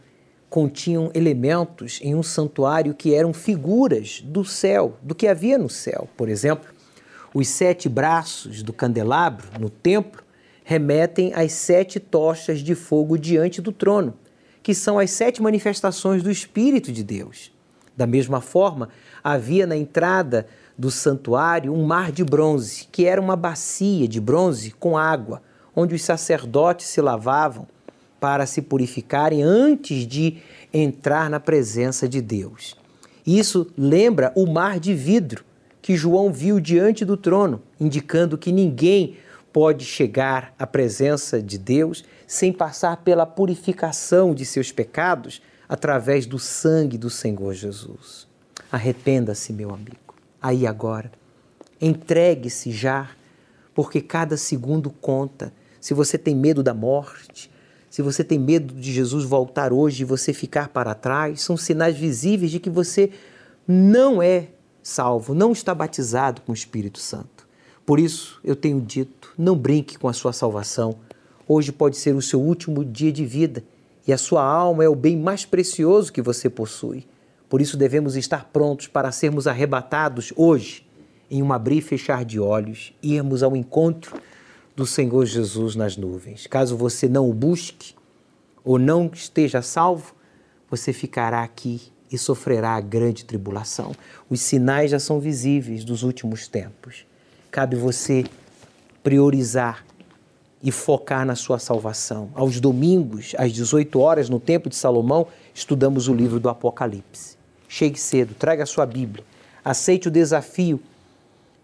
continham 0.49 1.11
elementos 1.13 1.99
em 2.01 2.15
um 2.15 2.23
santuário 2.23 2.93
que 2.93 3.13
eram 3.13 3.33
figuras 3.33 4.21
do 4.25 4.43
céu, 4.43 4.97
do 5.01 5.13
que 5.13 5.27
havia 5.27 5.57
no 5.57 5.69
céu. 5.69 6.09
Por 6.17 6.27
exemplo, 6.27 6.69
os 7.33 7.47
sete 7.47 7.87
braços 7.87 8.63
do 8.63 8.73
candelabro 8.73 9.47
no 9.59 9.69
templo 9.69 10.23
remetem 10.63 11.31
às 11.33 11.51
sete 11.51 11.99
tochas 11.99 12.59
de 12.59 12.73
fogo 12.73 13.17
diante 13.17 13.61
do 13.61 13.71
trono, 13.71 14.15
que 14.63 14.73
são 14.73 14.97
as 14.97 15.11
sete 15.11 15.41
manifestações 15.41 16.23
do 16.23 16.31
Espírito 16.31 16.91
de 16.91 17.03
Deus. 17.03 17.51
Da 17.95 18.07
mesma 18.07 18.41
forma, 18.41 18.89
havia 19.23 19.67
na 19.67 19.75
entrada 19.75 20.47
do 20.77 20.89
santuário 20.89 21.73
um 21.73 21.83
mar 21.83 22.11
de 22.11 22.23
bronze, 22.23 22.87
que 22.91 23.05
era 23.05 23.19
uma 23.19 23.35
bacia 23.35 24.07
de 24.07 24.21
bronze 24.21 24.71
com 24.71 24.97
água, 24.97 25.41
onde 25.75 25.93
os 25.93 26.01
sacerdotes 26.01 26.87
se 26.87 27.01
lavavam 27.01 27.67
para 28.19 28.45
se 28.45 28.61
purificarem 28.61 29.41
antes 29.43 30.05
de 30.05 30.37
entrar 30.73 31.29
na 31.29 31.39
presença 31.39 32.07
de 32.07 32.21
Deus. 32.21 32.75
Isso 33.25 33.67
lembra 33.77 34.31
o 34.35 34.45
mar 34.45 34.79
de 34.79 34.93
vidro 34.93 35.43
que 35.81 35.95
João 35.95 36.31
viu 36.31 36.59
diante 36.59 37.05
do 37.05 37.15
trono, 37.15 37.61
indicando 37.79 38.37
que 38.37 38.51
ninguém 38.51 39.17
pode 39.51 39.85
chegar 39.85 40.53
à 40.59 40.67
presença 40.67 41.41
de 41.41 41.57
Deus 41.57 42.03
sem 42.27 42.53
passar 42.53 42.97
pela 42.97 43.25
purificação 43.25 44.33
de 44.33 44.45
seus 44.45 44.71
pecados 44.71 45.41
através 45.67 46.25
do 46.25 46.37
sangue 46.37 46.97
do 46.97 47.09
Senhor 47.09 47.53
Jesus. 47.53 48.27
Arrependa-se, 48.71 49.51
meu 49.51 49.73
amigo, 49.73 50.15
aí 50.41 50.67
agora. 50.67 51.11
Entregue-se 51.81 52.71
já, 52.71 53.09
porque 53.73 54.01
cada 54.01 54.37
segundo 54.37 54.89
conta. 54.89 55.53
Se 55.79 55.93
você 55.93 56.17
tem 56.17 56.35
medo 56.35 56.61
da 56.61 56.73
morte, 56.73 57.49
se 57.89 58.01
você 58.01 58.23
tem 58.23 58.37
medo 58.37 58.73
de 58.73 58.91
Jesus 58.91 59.23
voltar 59.23 59.73
hoje 59.73 60.03
e 60.03 60.05
você 60.05 60.31
ficar 60.31 60.69
para 60.69 60.93
trás, 60.93 61.41
são 61.41 61.57
sinais 61.57 61.97
visíveis 61.97 62.51
de 62.51 62.59
que 62.59 62.69
você 62.69 63.09
não 63.67 64.21
é 64.21 64.49
salvo, 64.83 65.33
não 65.33 65.51
está 65.51 65.73
batizado 65.73 66.41
com 66.41 66.51
o 66.51 66.55
Espírito 66.55 66.99
Santo. 66.99 67.47
Por 67.85 67.99
isso 67.99 68.39
eu 68.43 68.55
tenho 68.55 68.79
dito: 68.79 69.33
não 69.37 69.55
brinque 69.55 69.97
com 69.97 70.07
a 70.07 70.13
sua 70.13 70.31
salvação. 70.31 70.97
Hoje 71.47 71.71
pode 71.71 71.97
ser 71.97 72.15
o 72.15 72.21
seu 72.21 72.39
último 72.39 72.85
dia 72.85 73.11
de 73.11 73.25
vida 73.25 73.63
e 74.07 74.13
a 74.13 74.17
sua 74.17 74.43
alma 74.43 74.83
é 74.83 74.89
o 74.89 74.95
bem 74.95 75.17
mais 75.17 75.45
precioso 75.45 76.13
que 76.13 76.21
você 76.21 76.49
possui. 76.49 77.07
Por 77.49 77.59
isso 77.59 77.75
devemos 77.75 78.15
estar 78.15 78.45
prontos 78.53 78.87
para 78.87 79.11
sermos 79.11 79.47
arrebatados 79.47 80.31
hoje, 80.35 80.87
em 81.31 81.41
um 81.41 81.51
abrir 81.51 81.77
e 81.77 81.81
fechar 81.81 82.23
de 82.23 82.39
olhos, 82.39 82.93
irmos 83.01 83.41
ao 83.41 83.55
encontro 83.55 84.21
do 84.79 84.85
Senhor 84.85 85.25
Jesus 85.25 85.75
nas 85.75 85.97
nuvens. 85.97 86.47
Caso 86.47 86.77
você 86.77 87.09
não 87.09 87.29
o 87.29 87.33
busque 87.33 87.93
ou 88.63 88.79
não 88.79 89.11
esteja 89.13 89.61
salvo, 89.61 90.15
você 90.71 90.93
ficará 90.93 91.43
aqui 91.43 91.91
e 92.09 92.17
sofrerá 92.17 92.75
a 92.75 92.81
grande 92.81 93.25
tribulação. 93.25 93.91
Os 94.29 94.39
sinais 94.39 94.91
já 94.91 94.99
são 94.99 95.19
visíveis 95.19 95.83
dos 95.83 96.01
últimos 96.01 96.47
tempos 96.47 97.05
cabe 97.51 97.75
você 97.75 98.25
priorizar 99.03 99.83
e 100.61 100.71
focar 100.71 101.25
na 101.25 101.35
sua 101.35 101.59
salvação. 101.59 102.29
Aos 102.33 102.59
domingos, 102.59 103.33
às 103.37 103.51
18 103.51 103.99
horas, 103.99 104.29
no 104.29 104.39
Templo 104.39 104.69
de 104.69 104.75
Salomão, 104.75 105.27
estudamos 105.53 106.07
o 106.07 106.13
livro 106.13 106.39
do 106.39 106.47
Apocalipse. 106.47 107.37
Chegue 107.67 107.99
cedo, 107.99 108.33
traga 108.33 108.63
a 108.63 108.67
sua 108.67 108.85
Bíblia, 108.85 109.25
aceite 109.63 110.07
o 110.07 110.11
desafio 110.11 110.79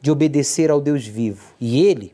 de 0.01 0.11
obedecer 0.11 0.69
ao 0.69 0.81
Deus 0.81 1.05
vivo 1.05 1.53
e 1.61 1.81
Ele 1.81 2.13